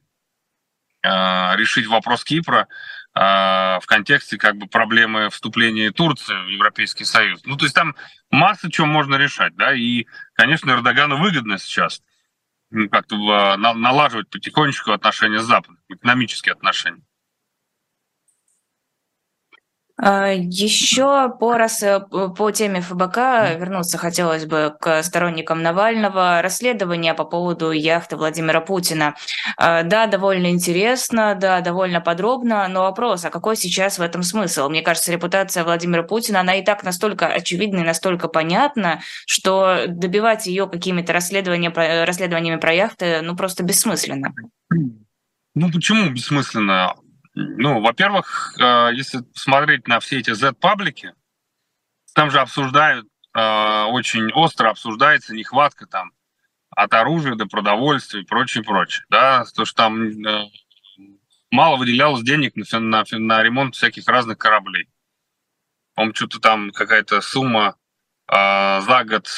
а, 1.05 1.55
решить 1.57 1.87
вопрос 1.87 2.25
Кипра 2.25 2.67
а, 3.15 3.79
в 3.79 3.87
контексте 3.87 4.39
как 4.39 4.57
бы 4.57 4.67
проблемы 4.67 5.31
вступления 5.31 5.93
Турции 5.93 6.35
в 6.35 6.49
Европейский 6.49 7.05
Союз. 7.05 7.43
Ну, 7.45 7.57
то 7.57 7.65
есть 7.65 7.77
там 7.77 7.95
масса 8.29 8.73
чего 8.73 8.89
можно 8.89 9.15
решать, 9.15 9.55
да, 9.55 9.73
и, 9.73 10.07
конечно, 10.33 10.73
Эрдогану 10.73 11.17
выгодно 11.17 11.59
сейчас 11.59 12.03
как-то 12.91 13.57
налаживать 13.57 14.29
потихонечку 14.31 14.91
отношения 14.91 15.39
с 15.39 15.45
Западом, 15.45 15.79
экономические 15.89 16.55
отношения. 16.55 17.03
А, 20.01 20.29
Еще 20.33 21.29
по, 21.41 21.59
раз, 21.59 21.83
по 22.11 22.51
теме 22.53 22.81
ФБК 22.81 23.17
вернуться 23.59 23.99
хотелось 23.99 24.47
бы 24.47 24.75
к 24.81 25.03
сторонникам 25.03 25.63
Навального. 25.63 26.41
Расследование 26.41 27.15
по 27.15 27.25
поводу 27.25 27.73
яхты 27.73 28.17
Владимира 28.17 28.61
Путина. 28.61 29.17
А, 29.57 29.83
да, 29.83 30.07
довольно 30.07 30.51
интересно, 30.51 31.35
да, 31.35 31.61
довольно 31.61 32.01
подробно, 32.01 32.69
но 32.69 32.83
вопрос, 32.83 33.25
а 33.25 33.31
какой 33.31 33.57
сейчас 33.57 33.99
в 33.99 34.03
этом 34.03 34.23
смысл? 34.23 34.69
Мне 34.69 34.83
кажется, 34.83 35.11
репутация 35.11 35.65
Владимира 35.65 36.05
Путина, 36.05 36.41
она 36.41 36.55
и 36.55 36.65
так 36.65 36.85
настолько 36.85 37.27
очевидна 37.27 37.81
и 37.81 37.85
настолько 37.85 38.29
понятна, 38.29 39.01
что 39.27 39.87
добивать 39.89 40.47
ее 40.47 40.69
какими-то 40.69 41.13
расследованиями, 41.13 42.05
расследованиями 42.05 42.61
про 42.61 42.73
яхты, 42.73 43.21
ну, 43.23 43.35
просто 43.35 43.65
бессмысленно. 43.65 44.33
Ну, 45.55 45.73
почему 45.73 46.09
бессмысленно? 46.11 46.95
Ну, 47.41 47.81
во-первых, 47.81 48.55
э, 48.59 48.91
если 48.95 49.21
смотреть 49.35 49.87
на 49.87 50.01
все 50.01 50.19
эти 50.19 50.33
Z-паблики, 50.33 51.15
там 52.13 52.31
же 52.33 52.41
обсуждают, 52.41 53.07
э, 53.37 53.85
очень 53.85 54.33
остро 54.33 54.71
обсуждается 54.71 55.35
нехватка 55.35 55.87
там 55.87 56.11
от 56.71 56.93
оружия 56.95 57.37
до 57.37 57.47
продовольствия 57.47 58.23
и 58.23 58.27
прочее, 58.27 58.65
прочее. 58.65 59.05
Да, 59.09 59.45
то, 59.55 59.65
что 59.65 59.77
там 59.77 60.03
э, 60.27 60.47
мало 61.53 61.77
выделялось 61.77 62.25
денег 62.25 62.57
на, 62.57 62.81
на, 62.81 63.05
на 63.09 63.43
ремонт 63.43 63.77
всяких 63.77 64.09
разных 64.09 64.37
кораблей. 64.37 64.89
по 65.95 66.13
что-то 66.13 66.41
там 66.41 66.73
какая-то 66.73 67.21
сумма 67.21 67.77
э, 68.33 68.81
за 68.81 69.05
год, 69.05 69.29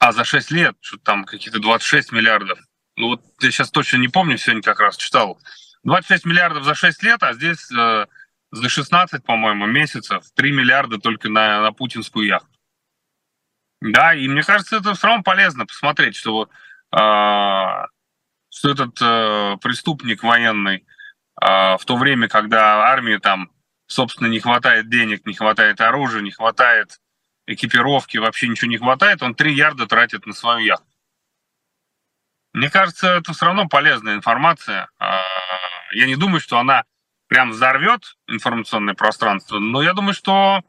а 0.00 0.10
за 0.10 0.24
6 0.24 0.50
лет, 0.50 0.76
что-то 0.80 1.04
там 1.04 1.24
какие-то 1.24 1.60
26 1.60 2.10
миллиардов. 2.10 2.58
Ну 2.96 3.10
вот 3.10 3.22
я 3.40 3.52
сейчас 3.52 3.70
точно 3.70 3.98
не 3.98 4.08
помню, 4.08 4.38
сегодня 4.38 4.62
как 4.62 4.80
раз 4.80 4.96
читал 4.96 5.38
26 5.84 6.24
миллиардов 6.26 6.64
за 6.64 6.74
6 6.74 7.02
лет, 7.02 7.22
а 7.22 7.32
здесь 7.32 7.70
э, 7.72 8.06
за 8.52 8.68
16, 8.68 9.24
по-моему, 9.24 9.66
месяцев 9.66 10.24
3 10.34 10.52
миллиарда 10.52 10.98
только 10.98 11.28
на, 11.28 11.62
на 11.62 11.72
путинскую 11.72 12.26
яхту. 12.26 12.48
Да, 13.80 14.14
и 14.14 14.28
мне 14.28 14.42
кажется, 14.42 14.76
это 14.76 14.94
все 14.94 15.08
равно 15.08 15.24
полезно 15.24 15.66
посмотреть, 15.66 16.14
что, 16.14 16.48
э, 16.92 16.96
что 18.50 18.70
этот 18.70 18.96
э, 19.00 19.56
преступник 19.60 20.22
военный 20.22 20.86
э, 21.40 21.76
в 21.76 21.84
то 21.84 21.96
время, 21.96 22.28
когда 22.28 22.84
армии 22.84 23.16
там, 23.16 23.50
собственно, 23.86 24.28
не 24.28 24.38
хватает 24.38 24.88
денег, 24.88 25.26
не 25.26 25.34
хватает 25.34 25.80
оружия, 25.80 26.22
не 26.22 26.30
хватает 26.30 27.00
экипировки, 27.46 28.18
вообще 28.18 28.46
ничего 28.46 28.70
не 28.70 28.78
хватает, 28.78 29.20
он 29.20 29.34
3 29.34 29.52
ярда 29.52 29.86
тратит 29.86 30.26
на 30.26 30.32
свою 30.32 30.64
яхту. 30.64 30.91
Мне 32.52 32.68
кажется, 32.70 33.08
это 33.08 33.32
все 33.32 33.46
равно 33.46 33.66
полезная 33.66 34.14
информация. 34.14 34.88
А, 34.98 35.22
я 35.92 36.06
не 36.06 36.16
думаю, 36.16 36.40
что 36.40 36.58
она 36.58 36.84
прям 37.28 37.50
взорвет 37.50 38.16
информационное 38.28 38.94
пространство, 38.94 39.58
но 39.58 39.82
я 39.82 39.94
думаю, 39.94 40.12
что 40.12 40.62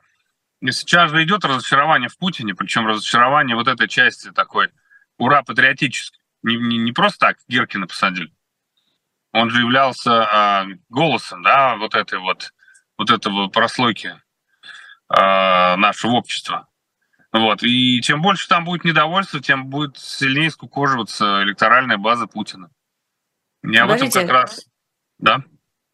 сейчас 0.63 1.11
же 1.11 1.23
идет 1.23 1.43
разочарование 1.43 2.07
в 2.07 2.17
Путине, 2.17 2.55
причем 2.55 2.87
разочарование 2.87 3.55
вот 3.55 3.67
этой 3.67 3.89
части 3.89 4.31
такой 4.31 4.69
ура 5.17 5.43
патриотической. 5.43 6.21
Не, 6.41 6.55
не, 6.55 6.77
не 6.77 6.91
просто 6.93 7.19
так 7.19 7.37
Гиркина 7.47 7.87
посадили. 7.87 8.31
Он 9.33 9.49
же 9.49 9.61
являлся 9.61 10.11
э, 10.11 10.75
голосом, 10.89 11.41
да, 11.41 11.75
вот 11.75 11.95
этой 11.95 12.19
вот, 12.19 12.53
вот 12.97 13.09
этого 13.09 13.47
прослойки 13.47 14.21
э, 15.09 15.75
нашего 15.75 16.11
общества. 16.11 16.67
Вот. 17.33 17.63
И 17.63 17.99
чем 18.01 18.21
больше 18.21 18.47
там 18.47 18.63
будет 18.63 18.85
недовольства, 18.85 19.41
тем 19.41 19.65
будет 19.65 19.97
сильнее 19.97 20.51
скукоживаться 20.51 21.41
электоральная 21.43 21.97
база 21.97 22.27
Путина. 22.27 22.69
Я 23.63 23.87
в 23.87 23.91
этом 23.91 24.11
как 24.11 24.29
раз... 24.29 24.65
Да? 25.17 25.43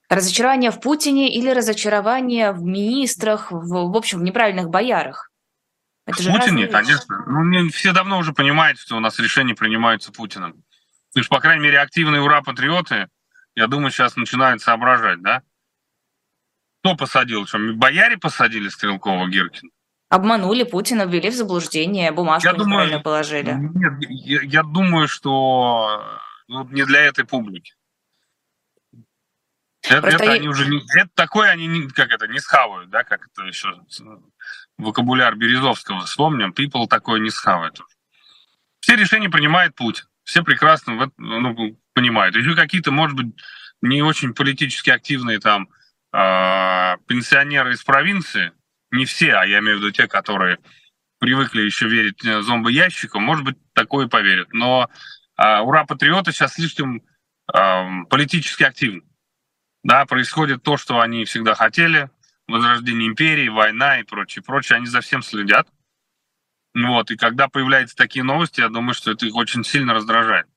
Разочарование 0.10 0.72
в 0.72 0.82
Путине 0.82 1.34
или 1.34 1.50
разочарование 1.50 2.52
в 2.52 2.62
министрах, 2.64 3.52
в, 3.52 3.92
в 3.92 3.96
общем, 3.96 4.20
в 4.20 4.24
неправильных 4.24 4.70
боярах? 4.70 5.32
Это 6.06 6.24
в 6.24 6.32
Путине, 6.32 6.68
конечно. 6.68 7.24
Ну, 7.28 7.70
все 7.70 7.94
давно 7.94 8.18
уже 8.18 8.34
понимают, 8.34 8.80
что 8.80 8.98
у 8.98 9.00
нас 9.00 9.20
решения 9.20 9.56
принимаются 9.56 10.12
Путиным. 10.12 10.54
То 11.14 11.20
есть, 11.20 11.30
по 11.30 11.40
крайней 11.40 11.64
мере, 11.64 11.80
активные 11.80 12.22
ура-патриоты, 12.22 13.08
я 13.56 13.68
думаю, 13.68 13.92
сейчас 13.92 14.16
начинают 14.16 14.62
соображать, 14.62 15.22
да? 15.22 15.44
Кто 16.82 16.96
посадил? 16.96 17.46
Что, 17.46 17.60
бояре 17.76 18.18
посадили 18.18 18.68
Стрелкова, 18.68 19.28
Гиркина? 19.28 19.70
Обманули 20.10 20.64
Путина, 20.64 21.06
ввели 21.06 21.30
в 21.30 21.36
заблуждение, 21.36 22.12
бумажку 22.12 22.48
я 22.48 22.54
неправильно 22.54 22.86
думаю, 22.86 23.04
положили. 23.04 23.52
Нет, 23.54 23.94
я, 24.10 24.42
я 24.42 24.64
думаю, 24.64 25.08
что 25.08 26.04
ну, 26.48 26.68
не 26.70 26.84
для 26.84 27.02
этой 27.02 27.26
публики. 27.26 27.74
Это, 29.84 30.08
это 30.08 30.24
я... 30.26 30.32
они 30.32 30.48
уже 30.48 30.68
не, 30.68 30.80
это 30.98 31.10
такое 31.14 31.52
они 31.52 31.68
не, 31.68 31.88
как 31.88 32.12
это 32.12 32.28
не 32.28 32.40
схавают, 32.40 32.90
да, 32.90 33.04
как 33.04 33.28
это 33.28 33.44
еще 33.44 33.80
вокабуляр 34.78 35.36
Березовского 35.36 36.02
вспомним, 36.02 36.54
people 36.54 36.88
такое 36.88 37.20
не 37.20 37.30
схавает. 37.30 37.80
Все 38.80 38.96
решения 38.96 39.30
принимает 39.30 39.76
Путин. 39.76 40.06
Все 40.24 40.44
прекрасно 40.44 41.12
ну, 41.18 41.80
понимают. 41.94 42.36
Еще 42.36 42.56
какие-то, 42.56 42.92
может 42.92 43.16
быть, 43.16 43.28
не 43.82 44.02
очень 44.02 44.34
политически 44.34 44.90
активные 44.90 45.40
там 45.40 45.70
э, 46.14 46.98
пенсионеры 47.08 47.74
из 47.74 47.84
провинции, 47.84 48.52
не 48.92 49.06
все, 49.06 49.34
а 49.34 49.46
я 49.46 49.60
имею 49.60 49.78
в 49.78 49.82
виду 49.82 49.92
те, 49.92 50.08
которые 50.08 50.58
привыкли 51.20 51.62
еще 51.62 51.88
верить 51.88 52.26
э, 52.26 52.42
зомбоящикам, 52.42 53.24
может 53.24 53.44
быть, 53.44 53.58
такое 53.74 54.08
поверят. 54.08 54.52
Но 54.54 54.90
э, 55.38 55.60
ура-патриоты 55.60 56.32
сейчас 56.32 56.54
слишком 56.54 57.04
э, 57.54 58.04
политически 58.10 58.64
активны. 58.64 59.04
Да, 59.84 60.06
происходит 60.06 60.64
то, 60.64 60.78
что 60.78 61.00
они 61.00 61.26
всегда 61.26 61.56
хотели, 61.56 62.10
возрождение 62.48 63.08
империи, 63.08 63.48
война 63.48 64.00
и 64.00 64.04
прочее, 64.04 64.44
прочее. 64.44 64.78
Они 64.78 64.88
за 64.88 65.02
всем 65.02 65.22
следят. 65.22 65.68
Вот, 66.74 67.12
и 67.12 67.18
когда 67.18 67.48
появляются 67.48 67.96
такие 67.96 68.24
новости, 68.24 68.62
я 68.62 68.70
думаю, 68.70 68.94
что 68.94 69.12
это 69.12 69.26
их 69.26 69.36
очень 69.36 69.64
сильно 69.64 69.94
раздражает. 69.94 70.48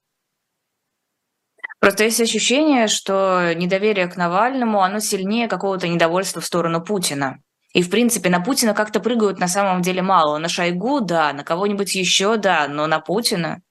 Просто 1.80 2.04
есть 2.04 2.20
ощущение, 2.20 2.86
что 2.86 3.54
недоверие 3.54 4.06
к 4.06 4.16
Навальному, 4.16 4.82
оно 4.82 5.00
сильнее 5.00 5.48
какого-то 5.48 5.88
недовольства 5.88 6.40
в 6.40 6.46
сторону 6.46 6.80
Путина. 6.80 7.42
И, 7.72 7.82
в 7.82 7.90
принципе, 7.90 8.28
на 8.28 8.40
Путина 8.40 8.74
как-то 8.74 9.00
прыгают 9.00 9.38
на 9.38 9.48
самом 9.48 9.82
деле 9.82 10.02
мало. 10.02 10.38
На 10.38 10.48
Шойгу, 10.48 11.00
да, 11.00 11.32
на 11.32 11.42
кого-нибудь 11.42 11.94
еще, 11.94 12.36
да, 12.36 12.68
но 12.68 12.86
на 12.86 13.00
Путина 13.00 13.62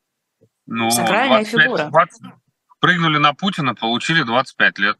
ну, 0.65 0.89
сакральная 0.89 1.43
25, 1.43 1.63
фигура. 1.63 1.85
20, 1.89 2.21
прыгнули 2.79 3.17
на 3.17 3.33
Путина, 3.33 3.75
получили 3.75 4.23
25 4.23 4.79
лет. 4.79 4.97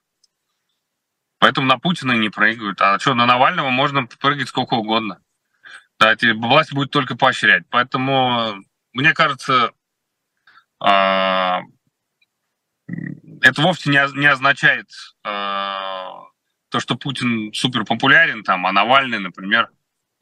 Поэтому 1.39 1.65
на 1.65 1.79
Путина 1.79 2.11
не 2.11 2.29
прыгают. 2.29 2.79
А 2.81 2.99
что, 2.99 3.15
на 3.15 3.25
Навального 3.25 3.69
можно 3.69 4.05
прыгать 4.05 4.49
сколько 4.49 4.75
угодно. 4.75 5.19
Да, 5.99 6.15
власть 6.35 6.73
будет 6.73 6.91
только 6.91 7.15
поощрять. 7.15 7.63
Поэтому, 7.69 8.63
мне 8.93 9.13
кажется, 9.13 9.71
а, 10.79 11.61
это 13.41 13.61
вовсе 13.61 13.89
не, 13.89 14.19
не 14.19 14.27
означает 14.27 14.87
а, 15.23 16.25
то, 16.71 16.79
что 16.79 16.95
Путин 16.95 17.53
супер 17.53 17.83
популярен, 17.83 18.43
там, 18.43 18.65
а 18.65 18.71
Навальный, 18.71 19.19
например, 19.19 19.69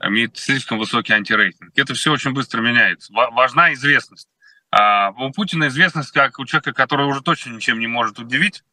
имеет 0.03 0.35
слишком 0.37 0.79
высокий 0.79 1.13
антирейтинг. 1.13 1.71
Это 1.77 1.93
все 1.93 2.11
очень 2.11 2.31
быстро 2.31 2.61
меняется. 2.61 3.13
Важна 3.13 3.73
известность. 3.73 4.27
А 4.71 5.11
у 5.11 5.31
Путина 5.31 5.67
известность 5.67 6.11
как 6.11 6.39
у 6.39 6.45
человека, 6.45 6.73
который 6.73 7.05
уже 7.05 7.21
точно 7.21 7.51
ничем 7.51 7.79
не 7.79 7.87
может 7.87 8.17
удивить. 8.19 8.63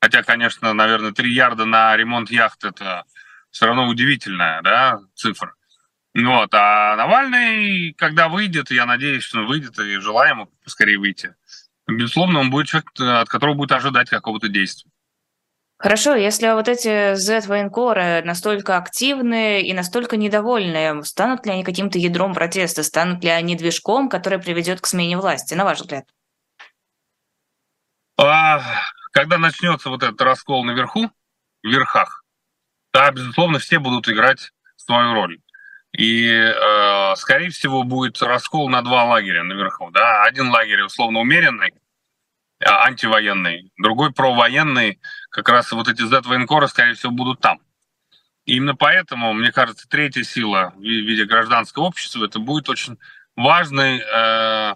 Хотя, 0.00 0.22
конечно, 0.22 0.72
наверное, 0.72 1.12
3 1.12 1.32
ярда 1.32 1.64
на 1.66 1.96
ремонт 1.96 2.30
яхт– 2.30 2.64
это 2.64 3.04
все 3.50 3.66
равно 3.66 3.88
удивительная 3.88 4.62
да, 4.62 5.00
цифра. 5.14 5.54
Вот. 6.14 6.52
А 6.54 6.96
Навальный, 6.96 7.92
когда 7.92 8.28
выйдет, 8.28 8.70
я 8.70 8.86
надеюсь, 8.86 9.22
что 9.22 9.40
он 9.40 9.46
выйдет, 9.46 9.78
и 9.78 9.98
желаю 9.98 10.30
ему 10.30 10.46
поскорее 10.64 10.98
выйти, 10.98 11.34
безусловно, 11.86 12.40
он 12.40 12.50
будет 12.50 12.68
человек, 12.68 12.90
от 12.98 13.28
которого 13.28 13.54
будет 13.54 13.72
ожидать 13.72 14.08
какого-то 14.08 14.48
действия. 14.48 14.90
Хорошо, 15.78 16.14
если 16.14 16.52
вот 16.54 16.68
эти 16.68 17.14
Z-военкоры 17.14 18.22
настолько 18.24 18.78
активны 18.78 19.60
и 19.60 19.74
настолько 19.74 20.16
недовольны, 20.16 21.04
станут 21.04 21.44
ли 21.44 21.52
они 21.52 21.64
каким-то 21.64 21.98
ядром 21.98 22.32
протеста, 22.32 22.82
станут 22.82 23.22
ли 23.22 23.28
они 23.28 23.56
движком, 23.56 24.08
который 24.08 24.38
приведет 24.38 24.80
к 24.80 24.86
смене 24.86 25.18
власти, 25.18 25.52
на 25.52 25.64
ваш 25.64 25.80
взгляд? 25.80 26.06
А, 28.18 28.62
когда 29.12 29.36
начнется 29.36 29.90
вот 29.90 30.02
этот 30.02 30.20
раскол 30.22 30.64
наверху, 30.64 31.10
в 31.62 31.68
верхах, 31.68 32.24
да, 32.94 33.10
безусловно, 33.10 33.58
все 33.58 33.78
будут 33.78 34.08
играть 34.08 34.52
свою 34.76 35.12
роль. 35.12 35.38
И, 35.92 36.26
э, 36.26 37.16
скорее 37.16 37.50
всего, 37.50 37.82
будет 37.82 38.22
раскол 38.22 38.70
на 38.70 38.80
два 38.80 39.04
лагеря 39.04 39.42
наверху. 39.42 39.90
Да? 39.90 40.24
Один 40.24 40.48
лагерь 40.48 40.82
условно 40.82 41.20
умеренный, 41.20 41.74
антивоенный, 42.64 43.72
другой 43.78 44.12
провоенный, 44.12 44.98
как 45.30 45.48
раз 45.48 45.72
вот 45.72 45.88
эти 45.88 46.02
Z-военкоры, 46.02 46.68
скорее 46.68 46.94
всего, 46.94 47.12
будут 47.12 47.40
там. 47.40 47.60
И 48.46 48.56
именно 48.56 48.76
поэтому, 48.76 49.32
мне 49.32 49.52
кажется, 49.52 49.88
третья 49.88 50.22
сила 50.22 50.72
в 50.76 50.80
виде 50.80 51.24
гражданского 51.24 51.84
общества, 51.84 52.24
это 52.24 52.38
будет 52.38 52.68
очень 52.68 52.96
важный 53.34 54.00
э, 54.00 54.74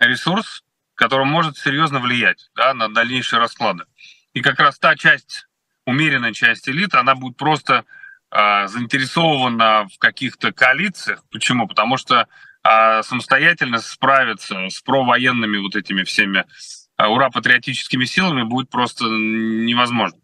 ресурс, 0.00 0.64
который 0.94 1.24
может 1.24 1.56
серьезно 1.56 2.00
влиять 2.00 2.50
да, 2.54 2.74
на 2.74 2.92
дальнейшие 2.92 3.38
расклады. 3.38 3.84
И 4.32 4.40
как 4.40 4.58
раз 4.58 4.78
та 4.78 4.96
часть, 4.96 5.46
умеренная 5.86 6.32
часть 6.32 6.68
элиты, 6.68 6.98
она 6.98 7.14
будет 7.14 7.36
просто 7.36 7.84
э, 8.30 8.66
заинтересована 8.66 9.86
в 9.86 9.98
каких-то 9.98 10.52
коалициях. 10.52 11.22
Почему? 11.30 11.68
Потому 11.68 11.96
что 11.96 12.26
э, 12.64 13.02
самостоятельно 13.04 13.78
справиться 13.78 14.68
с 14.68 14.80
провоенными 14.80 15.58
вот 15.58 15.76
этими 15.76 16.02
всеми 16.02 16.40
а 16.40 16.83
ура 16.98 17.30
патриотическими 17.30 18.04
силами 18.04 18.42
будет 18.42 18.70
просто 18.70 19.04
невозможно. 19.04 20.18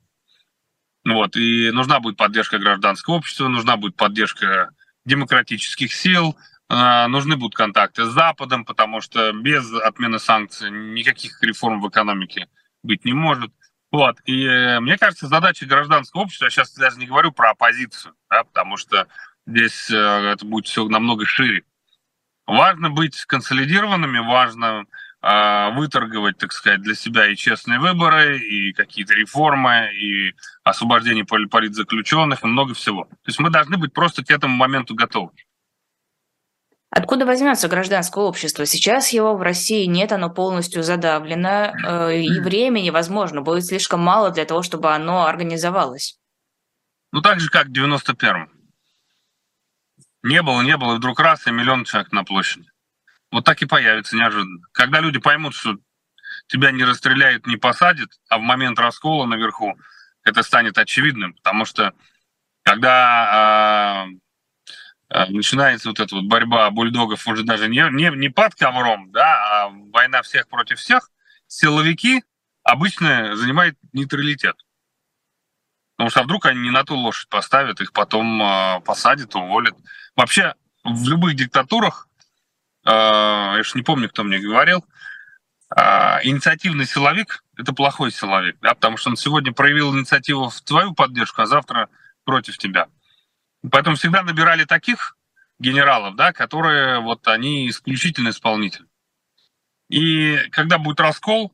Вот. 1.05 1.37
И 1.37 1.71
нужна 1.71 2.01
будет 2.01 2.16
поддержка 2.16 2.59
гражданского 2.59 3.14
общества, 3.14 3.49
нужна 3.49 3.77
будет 3.77 3.97
поддержка 3.97 4.71
демократических 5.05 5.93
сил, 5.93 6.37
а, 6.68 7.09
нужны 7.09 7.37
будут 7.37 7.57
контакты 7.57 8.05
с 8.05 8.11
Западом, 8.11 8.64
потому 8.64 9.01
что 9.01 9.33
без 9.33 9.73
отмены 9.73 10.18
санкций 10.18 10.71
никаких 10.71 11.43
реформ 11.43 11.81
в 11.81 11.89
экономике 11.89 12.49
быть 12.83 13.05
не 13.05 13.12
может. 13.12 13.51
Вот. 13.91 14.18
И 14.25 14.45
э, 14.45 14.79
мне 14.79 14.97
кажется, 14.97 15.27
задача 15.27 15.66
гражданского 15.66 16.23
общества, 16.23 16.45
я 16.45 16.51
сейчас 16.51 16.73
даже 16.75 16.99
не 16.99 17.07
говорю 17.07 17.33
про 17.33 17.51
оппозицию, 17.51 18.14
да, 18.31 18.45
потому 18.45 18.77
что 18.77 19.09
здесь 19.47 19.91
э, 19.91 19.97
это 19.97 20.47
будет 20.47 20.66
все 20.66 20.87
намного 20.87 21.27
шире. 21.27 21.64
Важно 22.47 22.91
быть 22.91 23.25
консолидированными, 23.25 24.18
важно 24.21 24.81
а, 24.81 24.85
выторговать, 25.23 26.39
так 26.39 26.53
сказать, 26.53 26.81
для 26.81 26.95
себя 26.95 27.27
и 27.27 27.37
честные 27.37 27.79
выборы, 27.79 28.39
и 28.39 28.73
какие-то 28.73 29.14
реформы, 29.14 29.91
и 29.95 30.35
освобождение 30.64 31.25
политзаключенных, 31.27 32.43
и 32.43 32.47
много 32.47 32.73
всего. 32.73 33.05
То 33.05 33.27
есть 33.27 33.39
мы 33.39 33.51
должны 33.51 33.77
быть 33.77 33.93
просто 33.93 34.25
к 34.25 34.31
этому 34.31 34.57
моменту 34.57 34.95
готовы. 34.95 35.33
Откуда 36.91 37.25
возьмется 37.25 37.68
гражданское 37.68 38.25
общество? 38.25 38.66
Сейчас 38.66 39.11
его 39.11 39.37
в 39.37 39.43
России 39.43 39.85
нет, 39.85 40.11
оно 40.11 40.29
полностью 40.29 40.83
задавлено, 40.83 41.73
э, 41.73 42.21
и 42.21 42.41
времени, 42.41 42.91
возможно, 42.91 43.43
будет 43.43 43.64
слишком 43.66 44.01
мало 44.01 44.31
для 44.31 44.45
того, 44.45 44.62
чтобы 44.62 44.93
оно 44.93 45.27
организовалось. 45.27 46.18
Ну, 47.12 47.21
так 47.21 47.39
же, 47.39 47.49
как 47.49 47.68
в 47.68 47.73
91-м. 47.73 48.51
Не 50.25 50.43
было, 50.43 50.62
не 50.62 50.77
было, 50.77 50.95
и 50.95 50.97
вдруг 50.97 51.21
раз, 51.21 51.47
и 51.47 51.53
миллион 51.53 51.85
человек 51.85 52.11
на 52.11 52.25
площади 52.25 52.70
вот 53.31 53.45
так 53.45 53.62
и 53.62 53.66
появится 53.66 54.16
неожиданно. 54.16 54.61
Когда 54.72 55.01
люди 55.01 55.18
поймут, 55.18 55.55
что 55.55 55.76
тебя 56.47 56.72
не 56.72 56.85
расстреляют, 56.85 57.47
не 57.47 57.57
посадят, 57.57 58.11
а 58.28 58.39
в 58.39 58.41
момент 58.41 58.78
раскола 58.78 59.26
наверху 59.26 59.78
это 60.24 60.43
станет 60.43 60.78
очевидным, 60.78 61.35
потому 61.35 61.64
что 61.64 61.93
когда 62.62 64.07
э, 65.09 65.26
начинается 65.28 65.89
вот 65.89 66.01
эта 66.01 66.14
вот 66.14 66.24
борьба 66.24 66.70
бульдогов 66.70 67.26
уже 67.26 67.43
даже 67.45 67.68
не, 67.68 67.89
не, 67.91 68.11
не 68.16 68.28
под 68.28 68.55
ковром, 68.55 69.11
да, 69.12 69.64
а 69.64 69.68
война 69.93 70.22
всех 70.22 70.49
против 70.49 70.78
всех, 70.78 71.11
силовики 71.47 72.22
обычно 72.62 73.37
занимают 73.37 73.76
нейтралитет. 73.93 74.57
Потому 75.97 76.11
что 76.11 76.20
а 76.20 76.22
вдруг 76.24 76.47
они 76.47 76.61
не 76.61 76.70
на 76.70 76.85
ту 76.85 76.97
лошадь 76.97 77.28
поставят, 77.28 77.81
их 77.81 77.93
потом 77.93 78.43
э, 78.43 78.81
посадят, 78.81 79.35
уволят. 79.35 79.76
Вообще 80.16 80.55
в 80.85 81.09
любых 81.09 81.35
диктатурах 81.35 82.09
я 82.85 83.62
же 83.62 83.72
не 83.74 83.83
помню, 83.83 84.09
кто 84.09 84.24
мне 84.24 84.39
говорил, 84.39 84.85
а, 85.70 86.20
инициативный 86.24 86.85
силовик– 86.85 87.45
это 87.57 87.72
плохой 87.72 88.11
силовик, 88.11 88.57
да, 88.61 88.74
потому 88.74 88.97
что 88.97 89.11
он 89.11 89.16
сегодня 89.16 89.53
проявил 89.53 89.95
инициативу 89.95 90.49
в 90.49 90.61
твою 90.62 90.95
поддержку, 90.95 91.43
а 91.43 91.47
завтра 91.47 91.89
против 92.24 92.59
тебя. 92.59 92.89
Поэтому 93.70 93.97
всегда 93.97 94.22
набирали 94.22 94.64
таких 94.64 95.16
генералов, 95.61 96.16
да, 96.16 96.33
которые 96.33 97.01
вот 97.01 97.28
они 97.28 97.68
исключительно 97.68 98.31
исполнитель. 98.31 98.87
И 99.89 100.37
когда 100.51 100.78
будет 100.78 100.99
раскол, 100.99 101.53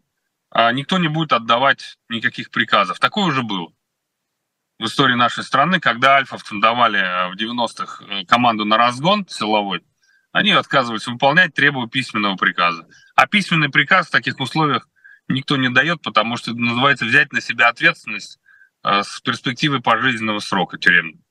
а, 0.50 0.72
никто 0.72 0.96
не 0.98 1.08
будет 1.08 1.32
отдавать 1.32 1.98
никаких 2.08 2.50
приказов. 2.50 2.98
Такое 2.98 3.26
уже 3.26 3.42
было 3.42 3.70
в 4.78 4.84
истории 4.84 5.14
нашей 5.14 5.44
страны, 5.44 5.78
когда 5.78 6.16
альфовцам 6.16 6.60
давали 6.60 7.32
в 7.32 7.36
90-х 7.36 8.04
э, 8.04 8.24
команду 8.24 8.64
на 8.64 8.78
разгон 8.78 9.26
силовой– 9.28 9.84
они 10.36 10.50
отказывались 10.50 11.06
выполнять, 11.06 11.54
требуя 11.54 11.86
письменного 11.86 12.36
приказа. 12.36 12.86
А 13.14 13.26
письменный 13.26 13.70
приказ 13.70 14.08
в 14.08 14.10
таких 14.10 14.38
условиях 14.38 14.86
никто 15.28 15.56
не 15.56 15.70
дает, 15.70 16.02
потому 16.02 16.36
что 16.36 16.50
это 16.50 16.60
называется 16.60 17.06
взять 17.06 17.32
на 17.32 17.40
себя 17.40 17.68
ответственность 17.68 18.38
э, 18.84 19.02
с 19.02 19.20
перспективой 19.22 19.80
пожизненного 19.80 20.40
срока 20.40 20.76
тюремного. 20.76 21.22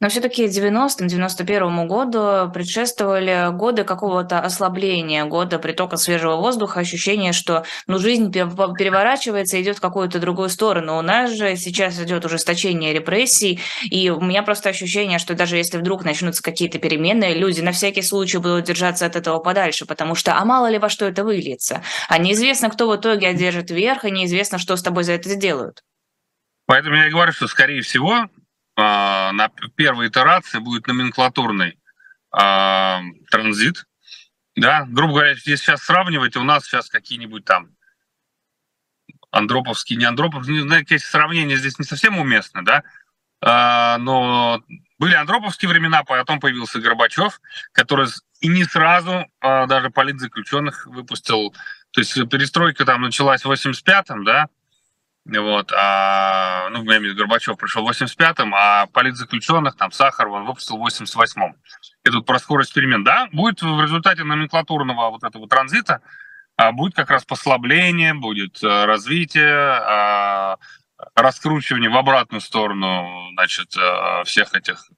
Но 0.00 0.08
все-таки 0.08 0.46
90-91 0.46 1.86
году 1.86 2.52
предшествовали 2.52 3.48
годы 3.52 3.82
какого-то 3.82 4.38
ослабления, 4.38 5.24
года 5.24 5.58
притока 5.58 5.96
свежего 5.96 6.36
воздуха, 6.36 6.80
ощущение, 6.80 7.32
что 7.32 7.64
ну, 7.88 7.98
жизнь 7.98 8.32
переворачивается, 8.32 9.60
идет 9.60 9.78
в 9.78 9.80
какую-то 9.80 10.20
другую 10.20 10.50
сторону. 10.50 10.98
У 10.98 11.02
нас 11.02 11.32
же 11.32 11.56
сейчас 11.56 12.00
идет 12.00 12.24
ужесточение 12.24 12.94
репрессий, 12.94 13.60
и 13.90 14.10
у 14.10 14.20
меня 14.20 14.44
просто 14.44 14.68
ощущение, 14.68 15.18
что 15.18 15.34
даже 15.34 15.56
если 15.56 15.78
вдруг 15.78 16.04
начнутся 16.04 16.44
какие-то 16.44 16.78
перемены, 16.78 17.34
люди 17.34 17.60
на 17.60 17.72
всякий 17.72 18.02
случай 18.02 18.38
будут 18.38 18.66
держаться 18.66 19.04
от 19.04 19.16
этого 19.16 19.40
подальше, 19.40 19.84
потому 19.84 20.14
что 20.14 20.38
а 20.38 20.44
мало 20.44 20.70
ли 20.70 20.78
во 20.78 20.88
что 20.88 21.06
это 21.06 21.24
выльется. 21.24 21.82
А 22.08 22.18
неизвестно, 22.18 22.70
кто 22.70 22.88
в 22.88 22.94
итоге 22.94 23.28
одержит 23.28 23.72
верх, 23.72 24.04
и 24.04 24.12
неизвестно, 24.12 24.58
что 24.58 24.76
с 24.76 24.82
тобой 24.82 25.02
за 25.02 25.14
это 25.14 25.28
сделают. 25.28 25.82
Поэтому 26.66 26.96
я 26.96 27.08
и 27.08 27.10
говорю, 27.10 27.32
что, 27.32 27.48
скорее 27.48 27.80
всего, 27.80 28.28
на 28.78 29.50
первой 29.76 30.08
итерации 30.08 30.58
будет 30.58 30.86
номенклатурный 30.86 31.78
э, 32.32 32.98
транзит. 33.30 33.86
Да, 34.56 34.86
грубо 34.88 35.14
говоря, 35.14 35.30
если 35.30 35.56
сейчас 35.56 35.82
сравнивать, 35.82 36.36
у 36.36 36.42
нас 36.42 36.64
сейчас 36.64 36.88
какие-нибудь 36.88 37.44
там 37.44 37.70
Андроповские, 39.30 39.98
не 39.98 40.04
Андроповские, 40.04 40.56
не 40.56 40.62
знаю, 40.62 40.82
какие 40.82 40.98
сравнения 40.98 41.56
здесь 41.56 41.78
не 41.78 41.84
совсем 41.84 42.18
уместны, 42.18 42.62
да, 42.62 42.82
э, 43.40 43.98
но 43.98 44.62
Были 44.98 45.14
андроповские 45.14 45.68
времена, 45.68 46.02
потом 46.02 46.40
появился 46.40 46.80
Горбачев, 46.80 47.40
который 47.72 48.08
и 48.40 48.48
не 48.48 48.64
сразу 48.64 49.26
а, 49.40 49.66
даже 49.66 49.90
политзаключенных 49.90 50.86
выпустил. 50.86 51.54
То 51.92 52.00
есть 52.00 52.14
перестройка 52.28 52.84
там 52.84 53.02
началась 53.02 53.44
в 53.44 53.50
85-м, 53.50 54.24
да, 54.24 54.48
вот, 55.26 55.72
а, 55.72 56.68
ну, 56.70 56.82
я 56.84 56.98
имею 56.98 57.00
в 57.00 57.04
виду, 57.04 57.16
Горбачев 57.16 57.56
пришел 57.58 57.84
в 57.84 57.90
85-м, 57.90 58.54
а 58.54 58.86
политзаключенных, 58.86 59.76
там, 59.76 59.92
Сахаров, 59.92 60.32
он 60.32 60.46
выпустил 60.46 60.78
в 60.78 60.86
88-м. 60.86 61.54
И 62.04 62.10
тут 62.10 62.24
про 62.24 62.38
скорость 62.38 62.72
перемен, 62.72 63.04
да, 63.04 63.28
будет 63.32 63.60
в 63.60 63.82
результате 63.82 64.24
номенклатурного 64.24 65.10
вот 65.10 65.24
этого 65.24 65.46
транзита, 65.46 66.00
а, 66.56 66.72
будет 66.72 66.94
как 66.94 67.10
раз 67.10 67.24
послабление, 67.24 68.14
будет 68.14 68.58
а, 68.64 68.86
развитие, 68.86 69.52
а, 69.52 70.56
раскручивание 71.14 71.90
в 71.90 71.96
обратную 71.96 72.40
сторону, 72.40 73.30
значит, 73.32 73.76
э, 73.76 74.24
всех 74.24 74.54
этих 74.54 74.90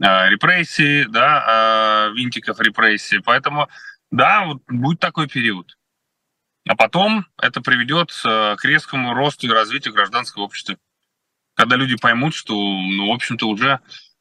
э, 0.00 0.28
репрессий, 0.28 1.04
да, 1.06 2.08
э, 2.08 2.12
винтиков 2.14 2.60
репрессий. 2.60 3.18
Поэтому, 3.18 3.68
да, 4.10 4.44
вот 4.44 4.62
будет 4.68 5.00
такой 5.00 5.28
период. 5.28 5.76
А 6.66 6.76
потом 6.76 7.26
это 7.40 7.60
приведет 7.60 8.10
к 8.12 8.64
резкому 8.64 9.12
росту 9.14 9.46
и 9.46 9.50
развитию 9.50 9.92
гражданского 9.92 10.44
общества. 10.44 10.76
Когда 11.54 11.76
люди 11.76 11.96
поймут, 11.96 12.34
что, 12.34 12.54
ну, 12.54 13.08
в 13.10 13.12
общем-то, 13.12 13.46
уже 13.46 13.80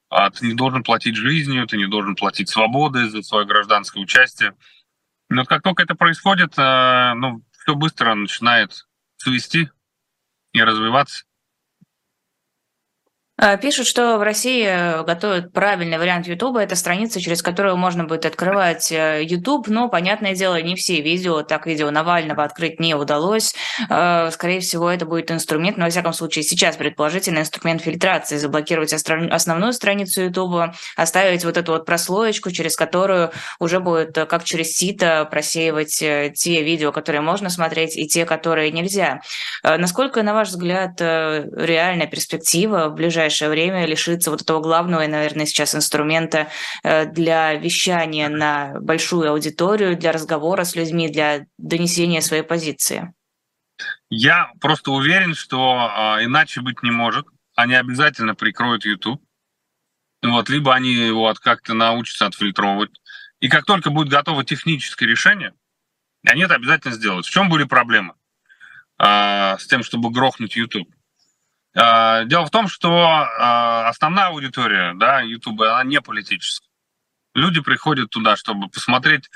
а, 0.09 0.29
ты 0.29 0.45
не 0.45 0.53
должен 0.53 0.83
платить 0.83 1.15
жизнью, 1.15 1.65
ты 1.65 1.77
не 1.77 1.87
должен 1.87 2.15
платить 2.15 2.49
свободой 2.49 3.09
за 3.09 3.23
свое 3.23 3.45
гражданское 3.45 3.99
участие. 4.01 4.55
Но 5.29 5.45
как 5.45 5.63
только 5.63 5.83
это 5.83 5.95
происходит, 5.95 6.55
ну, 6.57 7.43
все 7.51 7.75
быстро 7.75 8.13
начинает 8.13 8.85
свести 9.17 9.69
и 10.51 10.61
развиваться. 10.61 11.23
А, 13.35 13.57
пишут, 13.57 13.87
что 13.87 14.19
в 14.19 14.21
России 14.21 14.63
э, 14.63 15.03
готовят 15.03 15.51
правильный 15.53 15.97
вариант 15.97 16.27
YouTube. 16.27 16.57
Это 16.57 16.75
страница, 16.75 17.19
через 17.19 17.41
которую 17.41 17.77
можно 17.77 18.03
будет 18.03 18.27
открывать 18.27 18.91
э, 18.91 19.23
YouTube. 19.23 19.67
Но, 19.69 19.89
понятное 19.89 20.35
дело, 20.35 20.61
не 20.61 20.75
все 20.75 21.01
видео. 21.01 21.41
Так, 21.41 21.65
видео 21.65 21.89
Навального 21.89 22.43
открыть 22.43 22.79
не 22.79 22.93
удалось. 22.93 23.55
Скорее 23.85 24.59
всего, 24.59 24.87
это 24.87 25.07
будет 25.07 25.31
инструмент, 25.31 25.77
но, 25.77 25.85
во 25.85 25.89
всяком 25.89 26.13
случае, 26.13 26.43
сейчас 26.43 26.77
предположительно 26.77 27.39
инструмент 27.39 27.81
фильтрации. 27.81 28.37
Заблокировать 28.37 28.93
основную 28.93 29.73
страницу 29.73 30.21
YouTube, 30.21 30.75
оставить 30.95 31.43
вот 31.43 31.57
эту 31.57 31.71
вот 31.71 31.87
прослоечку, 31.87 32.51
через 32.51 32.75
которую 32.75 33.31
уже 33.59 33.79
будет, 33.79 34.15
э, 34.15 34.27
как 34.27 34.43
через 34.43 34.73
сито, 34.73 35.27
просеивать 35.29 35.97
те 35.97 36.63
видео, 36.63 36.91
которые 36.91 37.21
можно 37.21 37.49
смотреть, 37.49 37.97
и 37.97 38.07
те, 38.07 38.25
которые 38.25 38.71
нельзя. 38.71 39.21
Насколько, 39.63 40.21
на 40.21 40.35
ваш 40.35 40.49
взгляд, 40.49 41.01
реальная 41.01 42.07
перспектива 42.07 42.89
в 42.89 42.93
ближайшее 42.93 43.23
ближайшее 43.33 43.49
время 43.49 43.85
лишиться 43.85 44.31
вот 44.31 44.41
этого 44.41 44.61
главного 44.61 45.03
и, 45.03 45.07
наверное, 45.07 45.45
сейчас 45.45 45.75
инструмента 45.75 46.49
э, 46.83 47.05
для 47.05 47.55
вещания 47.55 48.29
на 48.29 48.79
большую 48.79 49.31
аудиторию, 49.31 49.97
для 49.97 50.11
разговора 50.11 50.63
с 50.63 50.75
людьми, 50.75 51.09
для 51.09 51.45
донесения 51.57 52.21
своей 52.21 52.43
позиции? 52.43 53.13
Я 54.09 54.51
просто 54.61 54.91
уверен, 54.91 55.33
что 55.33 55.57
э, 55.57 56.25
иначе 56.25 56.61
быть 56.61 56.83
не 56.83 56.91
может. 56.91 57.25
Они 57.55 57.73
обязательно 57.73 58.35
прикроют 58.35 58.85
YouTube. 58.85 59.21
Вот, 60.21 60.49
либо 60.49 60.73
они 60.73 60.93
его 60.93 61.33
как-то 61.41 61.73
научатся 61.73 62.27
отфильтровывать. 62.27 62.91
И 63.39 63.49
как 63.49 63.65
только 63.65 63.89
будет 63.89 64.09
готово 64.09 64.43
техническое 64.45 65.07
решение, 65.07 65.53
они 66.25 66.43
это 66.43 66.55
обязательно 66.55 66.93
сделают. 66.93 67.25
В 67.25 67.31
чем 67.31 67.49
были 67.49 67.63
проблемы 67.63 68.13
э, 68.99 69.57
с 69.57 69.65
тем, 69.67 69.83
чтобы 69.83 70.11
грохнуть 70.11 70.55
YouTube? 70.55 70.92
А, 71.75 72.23
дело 72.25 72.45
в 72.45 72.51
том, 72.51 72.67
что 72.67 73.05
а, 73.05 73.89
основная 73.89 74.27
аудитория 74.27 74.93
да, 74.95 75.21
YouTube, 75.21 75.61
она 75.61 75.83
не 75.83 76.01
политическая. 76.01 76.69
Люди 77.33 77.61
приходят 77.61 78.11
туда, 78.11 78.35
чтобы 78.35 78.69
посмотреть, 78.69 79.29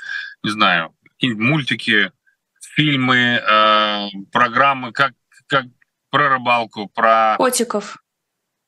не 0.44 0.50
знаю, 0.50 0.94
какие-нибудь 1.02 1.44
мультики, 1.44 2.12
фильмы, 2.60 3.38
а, 3.38 4.08
программы, 4.30 4.92
как, 4.92 5.14
как 5.48 5.64
про 6.10 6.28
рыбалку, 6.28 6.88
про... 6.88 7.36
Котиков. 7.36 7.96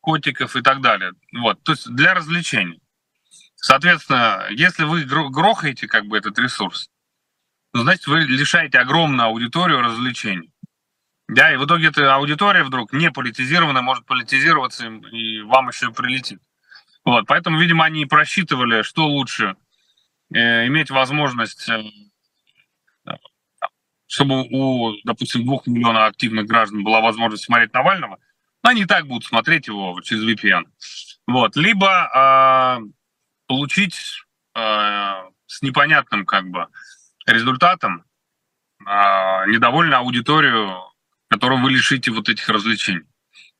Котиков 0.00 0.56
и 0.56 0.62
так 0.62 0.80
далее. 0.80 1.12
Вот, 1.32 1.62
то 1.62 1.72
есть 1.72 1.88
для 1.88 2.14
развлечений. 2.14 2.80
Соответственно, 3.54 4.46
если 4.50 4.84
вы 4.84 5.04
грохаете 5.04 5.86
как 5.86 6.06
бы 6.06 6.16
этот 6.16 6.38
ресурс, 6.38 6.90
ну, 7.72 7.82
значит, 7.82 8.06
вы 8.06 8.20
лишаете 8.20 8.78
огромную 8.78 9.28
аудиторию 9.28 9.80
развлечений. 9.80 10.52
Да, 11.32 11.52
и 11.52 11.56
в 11.56 11.64
итоге 11.64 11.88
эта 11.88 12.12
аудитория 12.16 12.64
вдруг 12.64 12.92
не 12.92 13.08
политизированная, 13.08 13.82
может 13.82 14.04
политизироваться, 14.04 14.88
и 14.88 15.42
вам 15.42 15.68
еще 15.68 15.92
прилетит. 15.92 16.40
Вот, 17.04 17.26
поэтому, 17.28 17.60
видимо, 17.60 17.84
они 17.84 18.04
просчитывали, 18.04 18.82
что 18.82 19.06
лучше 19.06 19.54
э, 20.34 20.66
иметь 20.66 20.90
возможность, 20.90 21.68
э, 21.68 21.84
чтобы 24.08 24.42
у, 24.50 24.96
допустим, 25.04 25.44
двух 25.44 25.68
миллионов 25.68 26.08
активных 26.08 26.46
граждан 26.46 26.82
была 26.82 27.00
возможность 27.00 27.44
смотреть 27.44 27.72
Навального, 27.72 28.18
но 28.64 28.70
они 28.70 28.82
и 28.82 28.86
так 28.86 29.06
будут 29.06 29.24
смотреть 29.24 29.68
его 29.68 30.00
через 30.00 30.24
VPN. 30.24 30.64
Вот, 31.28 31.54
либо 31.54 32.10
э, 32.12 32.78
получить 33.46 34.24
э, 34.56 34.60
с 35.46 35.62
непонятным 35.62 36.26
как 36.26 36.48
бы 36.50 36.66
результатом 37.24 38.04
э, 38.84 38.90
недовольную 39.46 39.98
аудиторию 39.98 40.89
которую 41.30 41.62
вы 41.62 41.70
лишите 41.70 42.10
вот 42.10 42.28
этих 42.28 42.48
развлечений. 42.48 43.06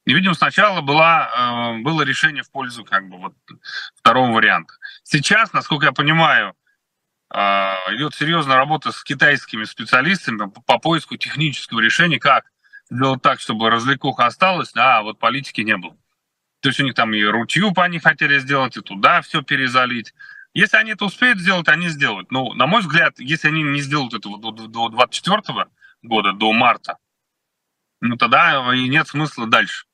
И, 0.05 0.13
видимо, 0.13 0.35
сначала 0.35 0.81
была, 0.81 1.77
э, 1.79 1.83
было 1.83 2.03
решение 2.03 2.43
в 2.43 2.51
пользу 2.51 2.85
как 2.85 3.09
бы 3.09 3.19
вот 3.19 3.35
второго 3.95 4.33
варианта. 4.33 4.75
Сейчас, 5.05 5.53
насколько 5.53 5.87
я 5.87 5.93
понимаю, 5.93 6.55
э, 7.33 7.39
идет 7.95 8.15
серьезная 8.15 8.57
работа 8.57 8.91
с 8.91 9.05
китайскими 9.05 9.65
специалистами 9.65 10.51
по 10.67 10.79
поиску 10.79 11.17
технического 11.17 11.81
решения, 11.81 12.19
как 12.19 12.47
сделать 12.91 13.23
так, 13.23 13.39
чтобы 13.39 13.71
развлекуха 13.71 14.27
осталась, 14.27 14.73
а 14.75 15.03
вот 15.03 15.21
политики 15.21 15.61
не 15.61 15.77
было. 15.77 15.97
То 16.61 16.71
есть 16.71 16.81
у 16.81 16.85
них 16.85 16.95
там 16.95 17.15
и 17.15 17.23
рутью 17.23 17.73
по 17.73 17.85
они 17.85 18.01
хотели 18.01 18.39
сделать, 18.41 18.77
и 18.77 18.81
туда 18.81 19.23
все 19.23 19.43
перезалить. 19.43 20.13
Если 20.55 20.77
они 20.77 20.93
это 20.93 21.05
успеют 21.05 21.39
сделать, 21.39 21.69
они 21.69 21.89
сделают. 21.89 22.33
Но, 22.33 22.53
на 22.55 22.67
мой 22.67 22.81
взгляд, 22.81 23.21
если 23.21 23.49
они 23.49 23.63
не 23.63 23.81
сделают 23.81 24.15
этого 24.15 24.39
до 24.39 24.51
2024 24.51 25.69
года, 26.03 26.33
до 26.33 26.53
марта, 26.53 26.99
ну 28.01 28.17
тогда 28.17 28.75
и 28.75 28.89
нет 28.89 29.09
смысла 29.09 29.47
дальше 29.47 29.85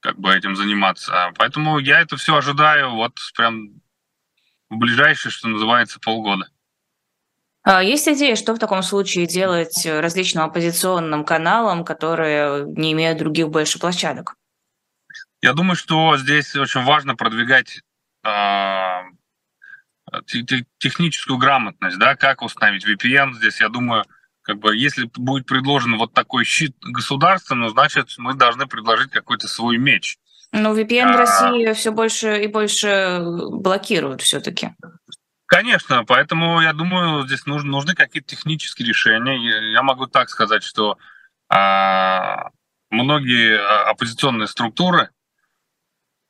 как 0.00 0.18
бы 0.18 0.32
этим 0.32 0.54
заниматься. 0.54 1.32
Поэтому 1.36 1.80
я 1.80 2.00
это 2.00 2.16
все 2.16 2.36
ожидаю 2.36 2.92
вот 2.92 3.18
прям 3.36 3.70
в 4.70 4.76
ближайшие, 4.76 5.32
что 5.32 5.48
называется, 5.48 5.98
полгода. 5.98 6.48
А 7.64 7.82
есть 7.82 8.06
идея, 8.06 8.36
что 8.36 8.54
в 8.54 8.60
таком 8.60 8.84
случае 8.84 9.26
делать 9.26 9.84
различным 9.84 10.44
оппозиционным 10.44 11.24
каналам, 11.24 11.84
которые 11.84 12.64
не 12.66 12.92
имеют 12.92 13.18
других 13.18 13.48
больше 13.48 13.80
площадок? 13.80 14.36
Я 15.42 15.52
думаю, 15.52 15.74
что 15.74 16.16
здесь 16.16 16.54
очень 16.54 16.84
важно 16.84 17.16
продвигать 17.16 17.80
э, 18.22 19.00
техническую 20.78 21.38
грамотность, 21.38 21.98
да, 21.98 22.14
как 22.14 22.42
установить 22.42 22.86
VPN. 22.86 23.34
Здесь, 23.34 23.60
я 23.60 23.68
думаю, 23.68 24.04
как 24.46 24.60
бы, 24.60 24.76
если 24.76 25.10
будет 25.16 25.44
предложен 25.46 25.96
вот 25.96 26.12
такой 26.14 26.44
щит 26.44 26.76
государства, 26.80 27.56
ну, 27.56 27.68
значит, 27.68 28.14
мы 28.16 28.34
должны 28.34 28.66
предложить 28.66 29.10
какой-то 29.10 29.48
свой 29.48 29.76
меч. 29.76 30.18
Ну, 30.52 30.72
VPN 30.72 31.14
в 31.14 31.16
России 31.16 31.72
все 31.72 31.90
больше 31.90 32.44
и 32.44 32.46
больше 32.46 33.20
блокируют 33.24 34.22
все-таки. 34.22 34.70
Конечно, 35.46 36.04
поэтому 36.04 36.60
я 36.60 36.72
думаю, 36.72 37.26
здесь 37.26 37.44
нужны, 37.46 37.70
нужны 37.70 37.94
какие-то 37.94 38.28
технические 38.28 38.86
решения. 38.86 39.72
Я 39.72 39.82
могу 39.82 40.06
так 40.06 40.28
сказать, 40.28 40.62
что 40.62 40.96
а, 41.48 42.50
многие 42.90 43.58
а, 43.58 43.90
оппозиционные 43.90 44.46
структуры 44.46 45.10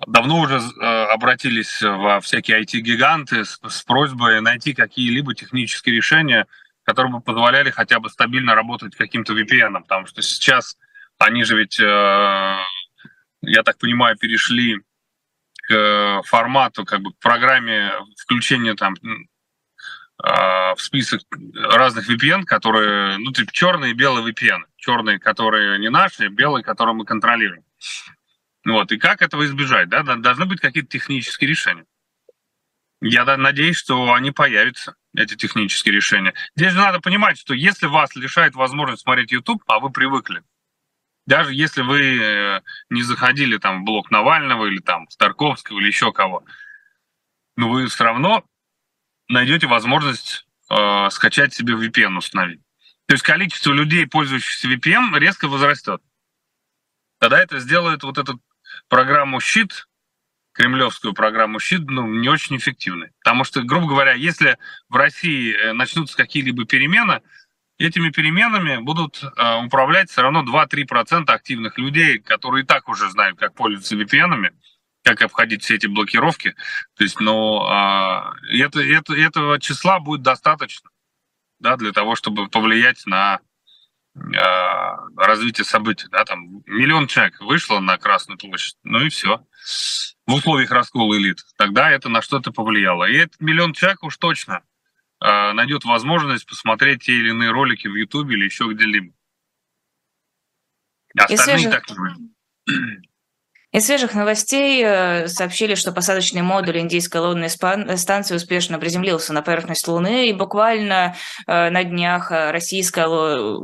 давно 0.07 0.41
уже 0.41 0.59
а, 0.81 1.13
обратились 1.13 1.83
во 1.83 2.21
всякие 2.23 2.63
IT-гиганты 2.63 3.45
с, 3.45 3.59
с 3.63 3.83
просьбой 3.83 4.41
найти 4.41 4.73
какие-либо 4.73 5.35
технические 5.35 5.97
решения, 5.97 6.47
которые 6.87 7.13
бы 7.13 7.21
позволяли 7.21 7.71
хотя 7.71 7.99
бы 7.99 8.09
стабильно 8.09 8.55
работать 8.55 8.95
каким-то 8.95 9.39
VPN, 9.39 9.83
потому 9.83 10.07
что 10.07 10.23
сейчас 10.23 10.79
они 11.19 11.43
же 11.43 11.59
ведь, 11.59 11.81
э, 11.81 11.85
я 13.43 13.63
так 13.65 13.79
понимаю, 13.79 14.17
перешли 14.17 14.81
к 15.69 16.23
формату, 16.25 16.85
как 16.85 17.01
бы 17.01 17.13
к 17.13 17.19
программе 17.19 17.93
включения 18.17 18.75
там 18.75 18.95
э, 19.03 20.27
в 20.29 20.77
список 20.79 21.23
разных 21.55 22.09
VPN, 22.09 22.45
которые, 22.45 23.19
ну, 23.19 23.33
типа 23.33 23.53
черные 23.53 23.91
и 23.91 23.95
белые 23.95 24.25
VPN. 24.25 24.61
Черные, 24.77 25.19
которые 25.19 25.81
не 25.81 25.91
наши, 25.91 26.29
белые, 26.29 26.63
которые 26.63 26.95
мы 26.95 27.05
контролируем. 27.05 27.65
Вот. 28.65 28.93
И 28.93 28.99
как 28.99 29.23
этого 29.23 29.45
избежать? 29.45 29.89
Да? 29.89 30.05
Должны 30.05 30.47
быть 30.47 30.61
какие-то 30.61 30.89
технические 30.89 31.51
решения. 31.51 31.85
Я 33.01 33.25
надеюсь, 33.37 33.77
что 33.77 34.13
они 34.13 34.31
появятся 34.31 34.95
эти 35.17 35.35
технические 35.35 35.95
решения. 35.95 36.35
Здесь 36.55 36.73
же 36.73 36.79
надо 36.79 37.01
понимать, 37.01 37.39
что 37.39 37.55
если 37.55 37.87
вас 37.87 38.15
лишает 38.15 38.55
возможности 38.55 39.05
смотреть 39.05 39.33
YouTube, 39.33 39.63
а 39.67 39.81
вы 39.81 39.91
привыкли, 39.91 40.43
даже 41.27 41.53
если 41.53 41.83
вы 41.83 42.19
э, 42.19 42.61
не 42.91 43.03
заходили 43.03 43.59
там 43.59 43.81
в 43.81 43.85
блок 43.85 44.11
Навального 44.11 44.67
или 44.67 44.79
там 44.79 45.09
Старковского 45.11 45.81
или 45.81 45.89
еще 45.89 46.13
кого, 46.13 46.45
но 47.57 47.69
вы 47.69 47.87
все 47.89 48.05
равно 48.05 48.45
найдете 49.29 49.67
возможность 49.67 50.47
э, 50.71 51.11
скачать 51.11 51.53
себе 51.53 51.75
VPN 51.75 52.17
установить. 52.17 52.61
То 53.07 53.15
есть 53.15 53.25
количество 53.25 53.73
людей, 53.73 54.07
пользующихся 54.07 54.69
VPN, 54.69 55.19
резко 55.19 55.49
возрастет. 55.49 56.03
Тогда 57.19 57.41
это 57.43 57.59
сделает 57.59 58.03
вот 58.03 58.19
эту 58.19 58.41
программу 58.89 59.41
«Щит», 59.41 59.89
кремлевскую 60.57 61.13
программу 61.13 61.61
«Щит», 61.61 61.83
ну, 61.87 62.07
не 62.07 62.29
очень 62.29 62.57
эффективной. 62.57 63.11
Потому 63.23 63.45
что, 63.45 63.63
грубо 63.63 63.87
говоря, 63.87 64.13
если 64.13 64.59
в 64.89 64.97
России 64.97 65.55
э, 65.55 65.73
начнутся 65.73 66.17
какие-либо 66.17 66.65
перемены, 66.65 67.21
этими 67.79 68.11
переменами 68.11 68.79
будут 68.79 69.23
э, 69.23 69.65
управлять 69.65 70.11
все 70.11 70.23
равно 70.23 70.43
2-3% 70.43 71.25
активных 71.31 71.79
людей, 71.79 72.19
которые 72.19 72.65
и 72.65 72.67
так 72.67 72.89
уже 72.89 73.11
знают, 73.11 73.39
как 73.39 73.55
пользоваться 73.55 73.97
VPN-ами, 73.97 74.53
как 75.05 75.21
обходить 75.23 75.63
все 75.63 75.75
эти 75.75 75.87
блокировки. 75.87 76.55
То 76.97 77.05
есть, 77.05 77.21
ну, 77.21 77.63
э, 77.69 78.59
это, 78.59 78.81
это, 78.81 79.15
этого 79.15 79.61
числа 79.61 80.01
будет 80.01 80.23
достаточно 80.23 80.91
да, 81.59 81.77
для 81.77 81.93
того, 81.93 82.17
чтобы 82.17 82.49
повлиять 82.49 83.05
на 83.07 83.41
э, 84.17 84.97
развитие 85.17 85.65
событий. 85.65 86.09
Да, 86.11 86.25
там 86.25 86.63
миллион 86.67 87.07
человек 87.07 87.41
вышло 87.41 87.81
на 87.81 87.99
Красную 87.99 88.39
площадь, 88.39 88.77
ну 88.83 89.01
и 89.01 89.09
все. 89.09 89.47
В 90.27 90.35
условиях 90.35 90.71
раскола 90.71 91.17
элит. 91.17 91.39
Тогда 91.57 91.91
это 91.91 92.09
на 92.09 92.23
что-то 92.23 92.51
повлияло. 92.51 93.05
И 93.05 93.17
этот 93.17 93.41
миллион 93.41 93.73
человек 93.75 94.03
уж 94.03 94.17
точно 94.17 94.63
э, 95.21 95.53
найдет 95.53 95.85
возможность 95.85 96.47
посмотреть 96.47 97.05
те 97.05 97.13
или 97.13 97.31
иные 97.31 97.51
ролики 97.51 97.89
в 97.89 97.95
Ютубе 97.95 98.35
или 98.35 98.45
еще 98.45 98.65
где-либо. 98.73 99.13
Остальные 101.19 101.59
свежих... 101.59 101.71
так 101.71 101.87
не 102.67 103.16
из 103.77 103.85
свежих 103.85 104.15
новостей 104.15 104.83
э, 104.83 105.29
сообщили, 105.29 105.75
что 105.75 105.93
посадочный 105.93 106.41
модуль 106.41 106.79
индийской 106.79 107.21
лунной 107.21 107.51
станции 107.51 108.35
успешно 108.35 108.79
приземлился 108.79 109.35
на 109.35 109.43
поверхность 109.43 109.87
Луны, 109.87 110.31
и 110.31 110.33
буквально 110.33 111.15
э, 111.47 111.69
на 111.69 111.85
днях 111.85 112.33
э, 112.33 112.53
российская 112.53 113.07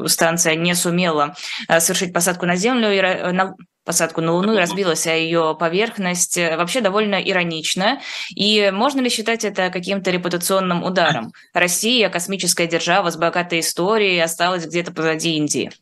станция 0.06 0.54
не 0.54 0.74
сумела 0.74 1.34
совершить 1.66 2.12
посадку 2.12 2.44
на 2.44 2.56
Землю, 2.56 2.92
и 2.92 3.00
на 3.32 3.54
посадку 3.86 4.20
на 4.20 4.32
Луну 4.32 4.52
и 4.52 4.58
разбилась 4.58 5.06
о 5.06 5.16
ее 5.16 5.56
поверхность. 5.58 6.36
Вообще 6.36 6.82
довольно 6.82 7.14
иронично. 7.14 7.98
И 8.36 8.70
можно 8.70 9.00
ли 9.00 9.08
считать 9.08 9.44
это 9.44 9.70
каким-то 9.70 10.10
репутационным 10.10 10.84
ударом? 10.84 11.32
Россия, 11.54 12.10
космическая 12.10 12.66
держава 12.66 13.10
с 13.10 13.16
богатой 13.16 13.60
историей, 13.60 14.20
осталась 14.20 14.66
где-то 14.66 14.92
позади 14.92 15.36
Индии. 15.36 15.72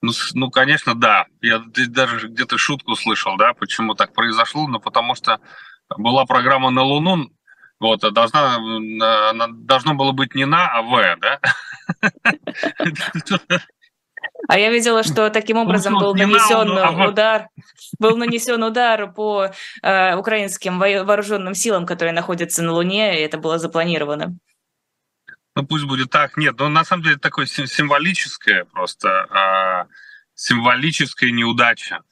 Ну, 0.00 0.12
ну, 0.34 0.50
конечно, 0.50 0.94
да. 0.94 1.26
Я 1.40 1.62
даже 1.88 2.28
где-то 2.28 2.56
шутку 2.58 2.94
слышал, 2.94 3.36
да, 3.36 3.52
почему 3.54 3.94
так 3.94 4.12
произошло. 4.12 4.68
Ну, 4.68 4.80
потому 4.80 5.14
что 5.14 5.40
была 5.96 6.24
программа 6.24 6.70
на 6.70 6.82
Луну, 6.82 7.30
вот, 7.80 8.04
а 8.04 8.10
должна, 8.10 8.58
должно 9.50 9.94
было 9.94 10.12
быть 10.12 10.34
не 10.34 10.46
на, 10.46 10.66
а 10.66 10.82
в, 10.82 11.16
да? 11.20 11.40
А 14.48 14.58
я 14.58 14.70
видела, 14.70 15.02
что 15.02 15.30
таким 15.30 15.56
ну, 15.56 15.62
образом 15.64 15.94
был 15.94 16.14
нанесен 16.14 16.70
а 16.78 17.08
удар, 17.08 17.48
был 17.98 18.16
нанесен 18.16 18.62
удар 18.62 19.12
по 19.12 19.50
э, 19.82 20.16
украинским 20.16 20.78
вооруженным 20.78 21.54
силам, 21.54 21.86
которые 21.86 22.12
находятся 22.12 22.62
на 22.62 22.72
Луне, 22.72 23.18
и 23.18 23.22
это 23.22 23.38
было 23.38 23.58
запланировано 23.58 24.36
ну 25.58 25.66
пусть 25.66 25.86
будет 25.86 26.10
так. 26.10 26.36
Нет, 26.36 26.56
но 26.60 26.68
на 26.68 26.84
самом 26.84 27.02
деле 27.02 27.16
такое 27.16 27.46
символическое 27.46 28.64
просто, 28.66 29.08
э, 29.88 29.92
символическая 30.34 31.32
неудача. 31.32 32.02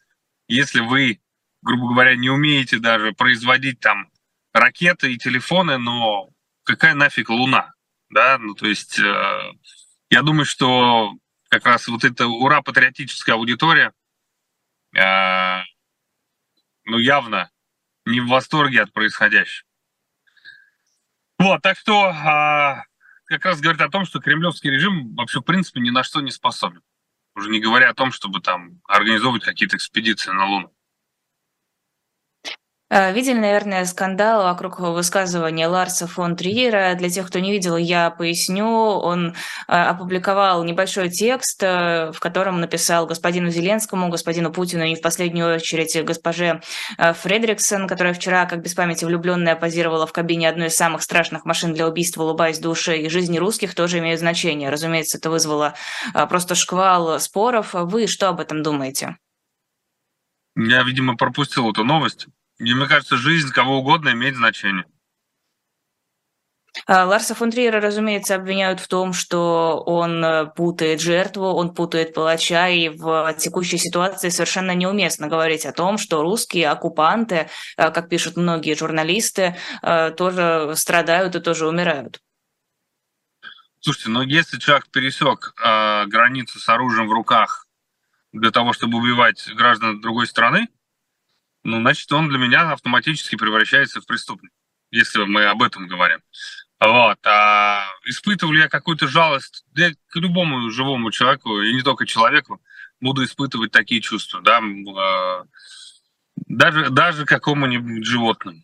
Если 0.49 0.81
вы, 0.81 1.21
грубо 1.63 1.91
говоря, 1.91 2.17
не 2.17 2.29
умеете 2.29 2.81
даже 2.81 3.13
производить 3.13 3.79
там 3.79 4.11
ракеты 4.53 5.13
и 5.13 5.17
телефоны, 5.17 5.79
но 5.79 6.31
какая 6.65 6.95
нафиг 6.95 7.31
Луна? 7.31 7.73
Да, 8.11 8.37
ну 8.39 8.55
то 8.55 8.67
есть 8.67 8.99
э, 8.99 9.53
я 10.11 10.23
думаю, 10.23 10.45
что 10.45 11.13
как 11.49 11.67
раз 11.67 11.87
вот 11.87 12.03
эта 12.03 12.27
ура 12.27 12.63
патриотическая 12.63 13.37
аудитория, 13.37 13.93
э, 14.97 15.63
ну 16.85 16.99
явно 16.99 17.49
не 18.07 18.19
в 18.19 18.27
восторге 18.27 18.83
от 18.83 18.93
происходящего. 18.93 19.69
Вот, 21.39 21.63
так 21.63 21.79
что 21.79 22.11
э, 22.11 22.83
как 23.27 23.45
раз 23.45 23.61
говорит 23.61 23.83
о 23.83 23.91
том, 23.91 24.05
что 24.05 24.21
кремлевский 24.21 24.71
режим 24.71 25.15
вообще, 25.15 25.41
в 25.41 25.45
принципе, 25.45 25.81
ни 25.81 25.91
на 25.91 26.03
что 26.03 26.21
не 26.21 26.31
способен. 26.31 26.83
Уже 27.35 27.51
не 27.51 27.61
говоря 27.61 27.91
о 27.91 27.95
том, 27.95 28.13
чтобы 28.13 28.41
там 28.41 28.81
организовывать 28.89 29.45
какие-то 29.45 29.77
экспедиции 29.77 30.31
на 30.31 30.47
Луну. 30.47 30.76
Э, 32.89 33.13
видели, 33.13 33.39
наверное, 33.39 33.85
скандал 33.85 34.45
вокруг 34.45 34.79
высказывания 34.79 35.67
Ларса 35.67 36.07
фон 36.07 36.37
Триера. 36.37 36.95
Для 36.95 37.11
тех, 37.11 37.27
кто 37.27 37.41
не 37.41 37.51
видел, 37.51 37.77
я 37.77 38.11
поясню. 38.11 38.65
Он 38.65 39.35
э, 39.67 39.73
опубликовал 39.73 40.63
небольшой 40.63 41.11
текст, 41.11 41.61
э, 41.65 42.13
в 42.13 42.21
котором 42.21 42.61
написал 42.61 43.07
господину 43.07 43.51
Зеленскому, 43.51 44.09
господину 44.09 44.53
Путину 44.53 44.85
и 44.85 44.95
в 44.95 45.01
последнюю 45.01 45.57
очередь 45.57 46.05
госпоже 46.05 46.61
Фредриксон, 46.97 47.89
которая 47.89 48.15
вчера, 48.15 48.47
как 48.47 48.63
без 48.63 48.75
памяти 48.75 49.05
влюбленная, 49.05 49.57
позировала 49.57 50.07
в 50.07 50.13
кабине 50.13 50.49
одной 50.49 50.69
из 50.69 50.77
самых 50.77 51.03
страшных 51.03 51.45
машин 51.45 51.75
для 51.75 51.89
убийства, 51.89 52.23
улыбаясь 52.23 52.61
душе, 52.61 52.99
и 52.99 53.09
жизни 53.09 53.39
русских 53.39 53.75
тоже 53.75 53.99
имеют 53.99 54.21
значение. 54.21 54.71
Разумеется, 54.71 55.19
это 55.19 55.31
вызвало 55.31 55.75
просто 56.29 56.55
шквал 56.55 57.19
споров. 57.19 57.71
Вы 57.73 58.07
что 58.07 58.29
об 58.29 58.41
этом 58.41 58.63
думаете? 58.63 59.17
Я, 60.57 60.83
видимо, 60.85 61.17
пропустил 61.17 61.71
эту 61.71 61.85
новость. 61.85 62.29
И 62.59 62.75
мне 62.75 62.87
кажется, 62.87 63.17
жизнь 63.17 63.51
кого 63.51 63.79
угодно 63.79 64.11
имеет 64.11 64.37
значение. 64.37 64.85
А, 66.87 67.05
Ларса 67.05 67.35
фон 67.35 67.51
Триера, 67.51 67.81
разумеется, 67.81 68.35
обвиняют 68.35 68.81
в 68.81 68.89
том, 68.89 69.13
что 69.13 69.83
он 69.87 70.23
э, 70.25 70.47
путает 70.47 71.01
жертву, 71.01 71.47
он 71.47 71.75
путает 71.75 72.13
палача, 72.13 72.69
и 72.69 72.89
в 72.91 73.35
текущей 73.39 73.79
ситуации 73.79 74.29
совершенно 74.29 74.75
неуместно 74.75 75.27
говорить 75.29 75.65
о 75.65 75.73
том, 75.73 75.97
что 75.97 76.23
русские 76.23 76.69
оккупанты, 76.69 77.49
э, 77.77 77.91
как 77.91 78.09
пишут 78.09 78.37
многие 78.37 78.77
журналисты, 78.77 79.57
э, 79.83 80.11
тоже 80.11 80.75
страдают 80.77 81.35
и 81.35 81.41
тоже 81.41 81.67
умирают. 81.67 82.21
Слушайте, 83.81 84.11
но 84.11 84.23
если 84.23 84.59
человек 84.59 84.89
пересек 84.89 85.55
э, 85.59 86.07
границу 86.07 86.59
с 86.61 86.69
оружием 86.69 87.09
в 87.09 87.13
руках 87.13 87.67
для 88.33 88.51
того, 88.51 88.73
чтобы 88.73 88.99
убивать 88.99 89.49
граждан 89.55 90.01
другой 90.01 90.27
страны, 90.27 90.69
ну, 91.67 91.81
значит, 91.81 92.11
он 92.13 92.29
для 92.29 92.39
меня 92.39 92.71
автоматически 92.71 93.35
превращается 93.35 94.01
в 94.01 94.07
преступник, 94.07 94.53
если 94.93 95.25
мы 95.25 95.47
об 95.47 95.63
этом 95.63 95.89
говорим. 95.89 96.21
Вот. 96.79 97.19
А 97.27 97.89
испытывал 98.05 98.53
я 98.53 98.69
какую-то 98.69 99.09
жалость 99.09 99.65
я 99.75 99.93
к 99.93 100.17
любому 100.17 100.71
живому 100.71 101.11
человеку, 101.11 101.61
и 101.61 101.75
не 101.75 101.83
только 101.83 102.07
человеку, 102.07 102.63
буду 103.01 103.25
испытывать 103.25 103.73
такие 103.73 104.01
чувства, 104.01 104.43
да, 104.43 104.61
а, 104.97 105.45
даже, 106.47 106.91
даже 106.91 107.25
какому-нибудь 107.25 108.07
животному. 108.07 108.63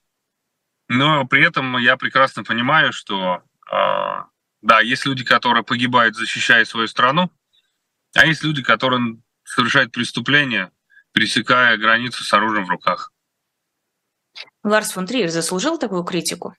Но 0.88 1.26
при 1.26 1.44
этом 1.44 1.78
я 1.78 1.96
прекрасно 1.96 2.44
понимаю, 2.44 2.92
что 2.92 3.42
а, 3.68 4.26
да, 4.60 4.80
есть 4.80 5.06
люди, 5.06 5.24
которые 5.24 5.64
погибают, 5.64 6.14
защищая 6.14 6.64
свою 6.64 6.86
страну, 6.86 7.32
а 8.14 8.26
есть 8.26 8.44
люди, 8.44 8.62
которые 8.62 9.18
совершают 9.42 9.90
преступления, 9.90 10.70
пересекая 11.12 11.76
границу 11.76 12.24
с 12.24 12.32
оружием 12.32 12.66
в 12.66 12.70
руках. 12.70 13.12
Ларс 14.64 14.92
фон 14.92 15.06
Триер 15.06 15.28
заслужил 15.28 15.78
такую 15.78 16.04
критику? 16.04 16.54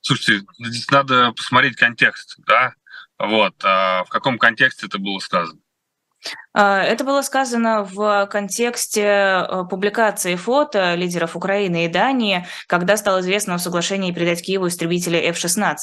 Слушайте, 0.00 0.46
здесь 0.58 0.90
надо 0.90 1.32
посмотреть 1.32 1.76
контекст, 1.76 2.36
да? 2.46 2.74
Вот, 3.18 3.54
а 3.64 4.04
в 4.04 4.08
каком 4.10 4.38
контексте 4.38 4.86
это 4.86 4.98
было 4.98 5.18
сказано? 5.18 5.60
А, 6.52 6.82
это 6.82 7.04
было 7.04 7.22
сказано 7.22 7.84
в 7.84 8.26
контексте 8.26 9.02
э, 9.02 9.64
публикации 9.68 10.36
фото 10.36 10.94
лидеров 10.94 11.36
Украины 11.36 11.84
и 11.84 11.88
Дании, 11.88 12.46
когда 12.66 12.96
стало 12.96 13.20
известно 13.20 13.54
о 13.54 13.58
соглашении 13.58 14.12
передать 14.12 14.42
Киеву 14.42 14.68
истребители 14.68 15.18
F-16. 15.18 15.76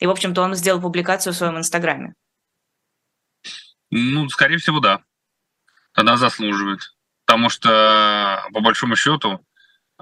И, 0.00 0.06
в 0.06 0.10
общем-то, 0.10 0.42
он 0.42 0.54
сделал 0.54 0.80
публикацию 0.80 1.32
в 1.32 1.36
своем 1.36 1.58
Инстаграме. 1.58 2.14
Ну, 3.90 4.28
скорее 4.28 4.58
всего, 4.58 4.80
да 4.80 5.02
она 5.98 6.16
заслуживает. 6.16 6.94
Потому 7.26 7.50
что, 7.50 8.46
по 8.52 8.60
большому 8.60 8.96
счету, 8.96 9.44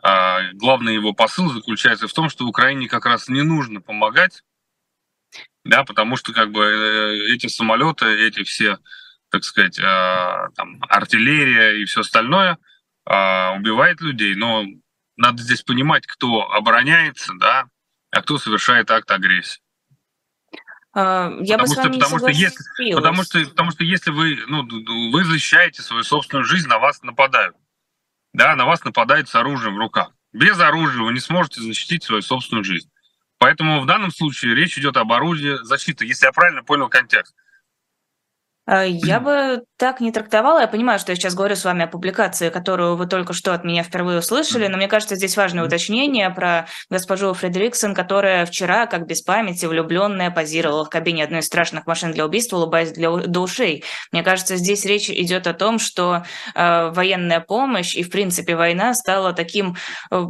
а, 0.03 0.53
главный 0.53 0.95
его 0.95 1.15
посыл 1.15 1.49
заключается 1.49 2.07
в 2.07 2.13
том, 2.13 2.29
что 2.29 2.47
Украине 2.47 2.87
как 2.87 3.07
раз 3.07 3.29
не 3.29 3.43
нужно 3.43 3.81
помогать, 3.81 4.43
да, 5.65 5.85
потому 5.85 6.17
что 6.17 6.33
как 6.33 6.53
бы 6.53 6.63
э, 6.63 7.35
эти 7.35 7.47
самолеты, 7.49 8.07
эти 8.07 8.45
все, 8.45 8.79
так 9.31 9.43
сказать, 9.43 9.81
а, 9.81 10.51
там, 10.55 10.81
артиллерия 10.89 11.81
и 11.81 11.85
все 11.87 12.01
остальное 12.01 12.59
а, 13.07 13.55
убивает 13.57 14.01
людей. 14.03 14.35
Но 14.37 14.65
надо 15.17 15.43
здесь 15.43 15.63
понимать, 15.63 16.07
кто 16.07 16.53
обороняется, 16.53 17.33
да, 17.41 17.65
а 18.11 18.23
кто 18.23 18.39
совершает 18.39 18.91
акт 18.91 19.11
агрессии. 19.11 19.61
А, 20.99 21.31
я 21.41 21.59
потому 21.59 21.61
бы 21.61 21.67
что, 21.67 21.75
с 21.75 21.85
вами 21.85 21.93
потому 21.99 22.19
что 22.19 22.29
если, 22.29 22.95
потому 22.95 23.23
что, 23.23 23.45
потому 23.51 23.71
что 23.71 23.85
если 23.85 24.11
вы, 24.11 24.39
ну, 24.49 24.67
вы 25.11 25.25
защищаете 25.25 25.83
свою 25.83 26.03
собственную 26.03 26.47
жизнь, 26.47 26.69
на 26.69 26.79
вас 26.79 27.03
нападают. 27.03 27.55
Да, 28.33 28.57
на 28.57 28.65
вас 28.65 28.83
нападают 28.83 29.29
с 29.29 29.35
оружием 29.35 29.75
в 29.75 29.79
руках. 29.79 30.13
Без 30.33 30.59
оружия 30.59 31.03
вы 31.03 31.13
не 31.13 31.21
сможете 31.21 31.61
защитить 31.61 32.03
свою 32.03 32.23
собственную 32.23 32.65
жизнь. 32.65 32.89
Поэтому 33.37 33.83
в 33.83 33.87
данном 33.87 34.11
случае 34.11 34.55
речь 34.55 34.79
идет 34.79 34.97
об 34.97 35.13
орудии 35.13 35.63
защиты, 35.65 36.07
если 36.07 36.25
я 36.25 36.33
правильно 36.33 36.63
понял 36.63 36.89
контекст. 36.89 37.35
А, 38.67 38.83
я 38.85 39.21
бы 39.21 39.63
так 39.77 40.01
не 40.01 40.11
трактовала. 40.11 40.61
Я 40.61 40.67
понимаю, 40.67 40.99
что 40.99 41.13
я 41.13 41.17
сейчас 41.17 41.35
говорю 41.35 41.55
с 41.55 41.65
вами 41.65 41.85
о 41.85 41.87
публикации, 41.87 42.51
которую 42.51 42.97
вы 42.97 43.07
только 43.07 43.33
что 43.33 43.55
от 43.55 43.65
меня 43.65 43.85
впервые 43.85 44.19
услышали, 44.19 44.67
но 44.67 44.77
мне 44.77 44.89
кажется, 44.89 45.15
здесь 45.15 45.37
важное 45.37 45.65
уточнение 45.65 46.31
про 46.31 46.67
госпожу 46.91 47.33
Фредериксон, 47.33 47.95
которая 47.95 48.45
вчера, 48.45 48.87
как 48.87 49.07
без 49.07 49.23
памяти, 49.23 49.67
влюбленная, 49.67 50.33
позировала 50.33 50.85
в 50.85 50.91
кабине 50.91 51.23
одной 51.23 51.41
из 51.41 51.47
страшных 51.47 51.87
машин 51.87 52.11
для 52.11 52.27
убийства, 52.27 52.57
улыбаясь 52.57 52.91
для, 52.91 53.11
до 53.11 53.41
ушей. 53.41 53.85
Мне 54.11 54.25
кажется, 54.25 54.57
здесь 54.57 54.85
речь 54.85 55.09
идет 55.11 55.47
о 55.47 55.55
том, 55.55 55.79
что 55.79 56.25
э, 56.55 56.91
военная 56.91 57.41
помощь 57.41 57.95
и, 57.95 58.03
в 58.03 58.11
принципе, 58.11 58.57
война 58.57 58.95
стала 58.95 59.33
таким 59.33 59.77
э, 60.11 60.25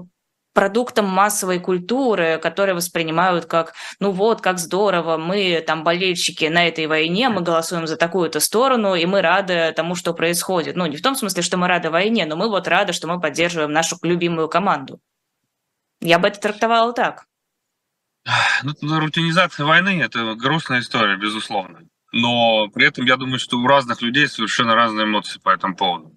продуктом 0.56 1.04
массовой 1.04 1.60
культуры, 1.60 2.40
которые 2.42 2.74
воспринимают 2.74 3.44
как, 3.44 3.74
ну 4.00 4.10
вот, 4.10 4.40
как 4.40 4.58
здорово, 4.58 5.18
мы 5.18 5.62
там 5.64 5.84
болельщики 5.84 6.46
на 6.46 6.66
этой 6.66 6.86
войне, 6.86 7.28
мы 7.28 7.42
голосуем 7.42 7.86
за 7.86 7.98
такую-то 7.98 8.40
сторону, 8.40 8.94
и 8.94 9.04
мы 9.04 9.20
рады 9.20 9.70
тому, 9.76 9.94
что 9.94 10.14
происходит. 10.14 10.74
Ну, 10.74 10.86
не 10.86 10.96
в 10.96 11.02
том 11.02 11.14
смысле, 11.14 11.42
что 11.42 11.58
мы 11.58 11.68
рады 11.68 11.90
войне, 11.90 12.24
но 12.24 12.36
мы 12.36 12.48
вот 12.48 12.68
рады, 12.68 12.94
что 12.94 13.06
мы 13.06 13.20
поддерживаем 13.20 13.70
нашу 13.70 13.98
любимую 14.02 14.48
команду. 14.48 14.98
Я 16.00 16.18
бы 16.18 16.28
это 16.28 16.40
трактовала 16.40 16.94
так. 16.94 17.26
Ну, 18.62 18.98
рутинизация 18.98 19.66
войны– 19.66 20.00
это 20.02 20.34
грустная 20.36 20.80
история, 20.80 21.18
безусловно. 21.18 21.80
Но 22.12 22.68
при 22.68 22.86
этом 22.86 23.04
я 23.04 23.16
думаю, 23.16 23.38
что 23.38 23.58
у 23.58 23.66
разных 23.66 24.00
людей 24.00 24.26
совершенно 24.26 24.74
разные 24.74 25.04
эмоции 25.04 25.38
по 25.38 25.50
этому 25.50 25.76
поводу. 25.76 26.15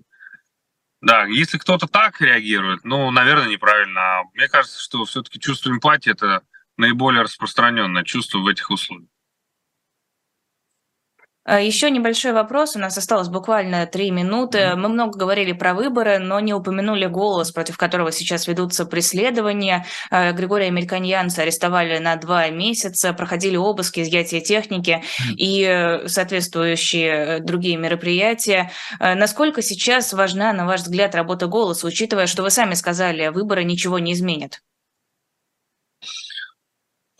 Да, 1.01 1.25
если 1.25 1.57
кто-то 1.57 1.87
так 1.87 2.19
реагирует, 2.19 2.83
ну, 2.83 3.09
наверное, 3.11 3.47
неправильно. 3.47 4.19
А 4.19 4.23
мне 4.33 4.47
кажется, 4.49 4.81
что 4.81 5.05
все-таки 5.05 5.39
чувство 5.39 5.69
эмпатии– 5.71 6.11
это 6.11 6.43
наиболее 6.77 7.23
распространенное 7.23 8.03
чувство 8.03 8.39
в 8.39 8.47
этих 8.47 8.69
условиях. 8.69 9.09
А, 11.51 11.59
Еще 11.59 11.89
небольшой 11.89 12.33
вопрос. 12.33 12.75
У 12.75 12.79
нас 12.79 12.95
осталось 12.95 13.27
буквально 13.27 13.87
три 13.87 14.11
минуты. 14.11 14.75
Мы 14.75 14.87
много 14.87 15.17
говорили 15.17 15.51
про 15.51 15.73
выборы, 15.73 16.19
но 16.19 16.39
не 16.39 16.53
упомянули 16.53 17.07
голос, 17.07 17.51
против 17.51 17.75
которого 17.75 18.11
сейчас 18.11 18.47
ведутся 18.47 18.85
преследования. 18.85 19.83
А, 20.11 20.31
Григория 20.31 20.69
Мельканьянца 20.69 21.41
арестовали 21.41 21.97
на 21.97 22.17
два 22.17 22.49
месяца, 22.49 23.13
проходили 23.13 23.55
обыски, 23.55 24.01
изъятие 24.01 24.41
техники 24.41 25.03
и 25.37 25.63
э, 25.63 26.07
соответствующие 26.07 27.09
э, 27.09 27.39
другие 27.39 27.77
мероприятия. 27.77 28.69
А, 28.99 29.15
насколько 29.15 29.63
сейчас 29.63 30.13
важна, 30.13 30.53
на 30.53 30.67
ваш 30.67 30.81
взгляд, 30.81 31.15
работа 31.15 31.47
голоса, 31.47 31.87
учитывая, 31.87 32.27
что 32.27 32.43
вы 32.43 32.51
сами 32.51 32.75
сказали, 32.75 33.29
выборы 33.29 33.63
ничего 33.63 33.97
не 33.97 34.13
изменят? 34.13 34.61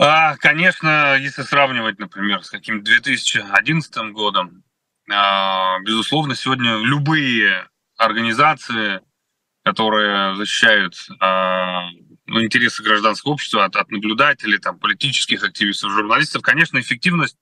А, 0.02 0.38
конечно, 0.38 1.18
если 1.18 1.42
сравнивать, 1.42 2.00
например, 2.00 2.42
с 2.42 2.50
каким-то 2.50 2.86
2011 2.86 4.14
годом, 4.14 4.64
а, 5.12 5.78
безусловно, 5.82 6.36
сегодня 6.36 6.78
любые 6.78 7.68
организации, 7.98 9.02
которые 9.66 10.36
защищают 10.36 10.96
а, 11.20 11.90
ну, 12.28 12.42
интересы 12.42 12.82
гражданского 12.82 13.34
общества 13.34 13.66
от, 13.66 13.76
от 13.76 13.92
наблюдателей, 13.92 14.58
там, 14.58 14.80
политических 14.80 15.44
активистов, 15.44 15.92
журналистов, 15.92 16.44
конечно, 16.44 16.80
эффективность 16.80 17.38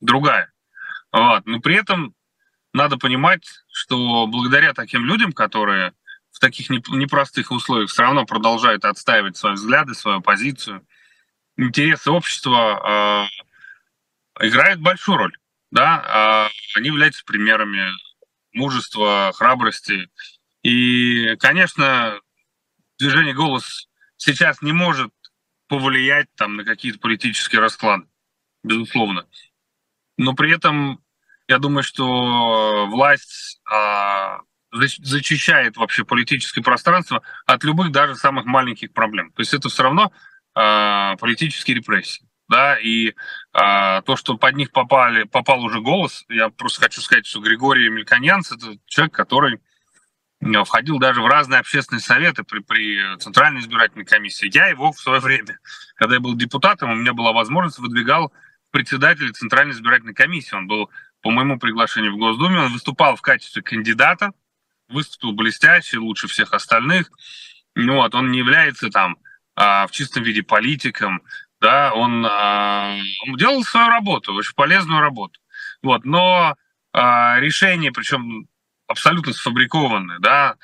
другая. 0.00 0.52
Вот. 1.12 1.46
Но 1.46 1.60
при 1.60 1.76
этом 1.76 2.16
надо 2.72 2.96
понимать, 2.96 3.44
что 3.72 4.26
благодаря 4.26 4.72
таким 4.74 5.04
людям, 5.04 5.32
которые 5.32 5.92
в 6.32 6.40
таких 6.40 6.68
непростых 6.68 7.52
условиях 7.52 7.90
все 7.90 8.02
равно 8.02 8.24
продолжают 8.24 8.84
отстаивать 8.84 9.36
свои 9.36 9.52
взгляды, 9.52 9.94
свою 9.94 10.20
позицию, 10.20 10.84
интересы 11.56 12.10
общества 12.10 13.28
э, 14.40 14.46
играют 14.46 14.80
большую 14.80 15.18
роль. 15.18 15.36
Да? 15.70 16.48
Э, 16.48 16.78
они 16.78 16.88
являются 16.88 17.24
примерами 17.24 17.90
мужества, 18.52 19.32
храбрости. 19.34 20.08
И, 20.62 21.36
конечно, 21.36 22.20
движение 22.98 23.34
«Голос» 23.34 23.88
сейчас 24.16 24.62
не 24.62 24.72
может 24.72 25.12
повлиять 25.68 26.28
там, 26.36 26.56
на 26.56 26.64
какие-то 26.64 26.98
политические 26.98 27.60
расклады, 27.60 28.06
безусловно. 28.62 29.26
Но 30.18 30.34
при 30.34 30.54
этом 30.54 31.02
я 31.48 31.58
думаю, 31.58 31.82
что 31.82 32.86
власть 32.88 33.60
э, 33.70 34.38
зачищает 34.72 35.76
вообще 35.76 36.04
политическое 36.04 36.62
пространство 36.62 37.22
от 37.46 37.64
любых 37.64 37.90
даже 37.90 38.14
самых 38.14 38.44
маленьких 38.44 38.92
проблем. 38.92 39.32
То 39.32 39.40
есть 39.40 39.54
это 39.54 39.68
все 39.68 39.82
равно 39.82 40.12
э, 40.54 41.16
политические 41.18 41.76
репрессии. 41.76 42.26
Да, 42.48 42.76
и 42.78 43.08
э, 43.08 43.12
то, 44.04 44.16
что 44.16 44.36
под 44.36 44.56
них 44.56 44.72
попали, 44.72 45.24
попал 45.24 45.64
уже 45.64 45.80
голос, 45.80 46.24
я 46.28 46.50
просто 46.50 46.82
хочу 46.82 47.00
сказать, 47.00 47.24
что 47.24 47.40
Григорий 47.40 47.88
Мельканьянц– 47.88 48.52
это 48.52 48.76
человек, 48.86 49.14
который 49.14 49.60
входил 50.64 50.98
даже 50.98 51.22
в 51.22 51.26
разные 51.26 51.60
общественные 51.60 52.00
советы 52.00 52.42
при, 52.42 52.58
при 52.60 53.16
Центральной 53.18 53.60
избирательной 53.60 54.04
комиссии. 54.04 54.50
Я 54.52 54.66
его 54.66 54.92
в 54.92 54.98
свое 54.98 55.20
время, 55.20 55.58
когда 55.94 56.14
я 56.16 56.20
был 56.20 56.34
депутатом, 56.34 56.90
у 56.90 56.94
меня 56.94 57.12
была 57.12 57.32
возможность, 57.32 57.78
выдвигал 57.78 58.32
председателя 58.70 59.32
Центральной 59.32 59.72
избирательной 59.72 60.14
комиссии. 60.14 60.54
Он 60.54 60.66
был 60.66 60.90
по 61.22 61.30
моему 61.30 61.58
приглашению 61.58 62.14
в 62.14 62.18
Госдуме, 62.18 62.58
он 62.58 62.72
выступал 62.72 63.14
в 63.14 63.22
качестве 63.22 63.62
кандидата, 63.62 64.32
выступил 64.88 65.32
блестяще, 65.32 65.98
лучше 65.98 66.26
всех 66.26 66.52
остальных. 66.52 67.10
Ну, 67.74 67.96
вот, 67.96 68.14
он 68.14 68.32
не 68.32 68.38
является 68.38 68.90
там 68.90 69.16
в 69.54 69.88
чистом 69.90 70.22
виде 70.22 70.42
политиком, 70.42 71.22
да, 71.62 71.92
он, 71.94 72.26
а, 72.28 72.98
он 73.26 73.36
делал 73.36 73.62
свою 73.62 73.88
работу, 73.88 74.34
очень 74.34 74.54
полезную 74.54 75.00
работу. 75.00 75.38
Вот, 75.82 76.04
но 76.04 76.56
а, 76.92 77.38
решение, 77.38 77.92
причем 77.92 78.48
абсолютно 78.88 79.32
сфабрикованное, 79.32 80.18
да, 80.18 80.56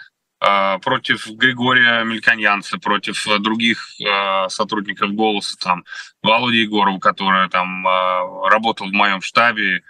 против 0.83 1.27
Григория 1.27 2.05
Мельканьянца, 2.05 2.79
против 2.79 3.27
других 3.41 3.89
сотрудников 4.49 5.11
«Голоса», 5.11 5.57
там, 5.61 5.85
Володи 6.23 6.59
Егорова, 6.59 7.01
который 7.01 7.49
там 7.49 7.85
работал 8.47 8.89
в 8.89 8.93
моем 8.93 9.21
штабе 9.21 9.83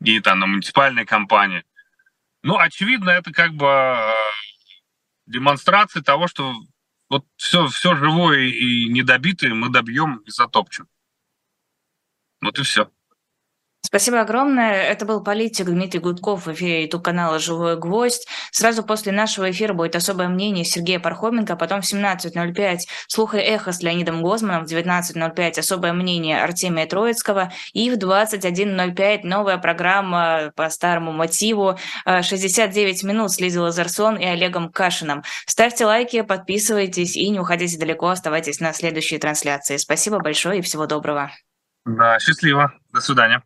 и 0.00 0.20
там 0.20 0.38
на 0.38 0.46
муниципальной 0.46 1.04
компании. 1.04 1.64
Ну, 2.44 2.56
очевидно, 2.58 3.10
это 3.10 3.32
как 3.32 3.54
бы 3.54 3.98
демонстрация 5.26 6.00
того, 6.00 6.28
что 6.28 6.54
вот 7.08 7.26
все, 7.36 7.66
все 7.68 7.96
живое 7.96 8.46
и 8.48 8.88
недобитое 8.88 9.54
мы 9.54 9.70
добьем 9.70 10.18
и 10.18 10.30
затопчем. 10.30 10.88
Вот 12.40 12.58
и 12.58 12.62
все. 12.62 12.90
Спасибо 13.88 14.20
огромное. 14.20 14.82
Это 14.82 15.06
был 15.06 15.22
политик 15.22 15.64
Дмитрий 15.64 16.00
Гудков 16.00 16.44
в 16.44 16.52
эфире 16.52 16.82
YouTube-канала 16.82 17.38
«Живой 17.38 17.78
гвоздь». 17.78 18.28
Сразу 18.50 18.82
после 18.82 19.12
нашего 19.12 19.50
эфира 19.50 19.72
будет 19.72 19.96
особое 19.96 20.28
мнение 20.28 20.66
Сергея 20.66 21.00
Пархоменко, 21.00 21.56
потом 21.56 21.80
в 21.80 21.90
17.05 21.90 22.80
«Слух 23.06 23.34
и 23.34 23.38
эхо» 23.38 23.72
с 23.72 23.80
Леонидом 23.80 24.22
Гозманом, 24.22 24.66
в 24.66 24.70
19.05 24.70 25.60
особое 25.60 25.94
мнение 25.94 26.42
Артемия 26.42 26.86
Троицкого 26.86 27.50
и 27.72 27.90
в 27.90 27.94
21.05 27.94 29.20
новая 29.22 29.56
программа 29.56 30.52
по 30.54 30.68
старому 30.68 31.12
мотиву 31.12 31.78
69 32.04 33.04
минут 33.04 33.30
с 33.30 33.40
Лизой 33.40 33.62
Лазарсон 33.62 34.16
и 34.16 34.26
Олегом 34.26 34.70
Кашиным. 34.70 35.22
Ставьте 35.46 35.86
лайки, 35.86 36.20
подписывайтесь 36.20 37.16
и 37.16 37.26
не 37.30 37.40
уходите 37.40 37.78
далеко, 37.78 38.08
оставайтесь 38.08 38.60
на 38.60 38.74
следующей 38.74 39.16
трансляции. 39.16 39.78
Спасибо 39.78 40.18
большое 40.18 40.58
и 40.58 40.62
всего 40.62 40.84
доброго. 40.84 41.30
Да, 41.86 42.18
счастливо. 42.18 42.74
До 42.92 43.00
свидания. 43.00 43.42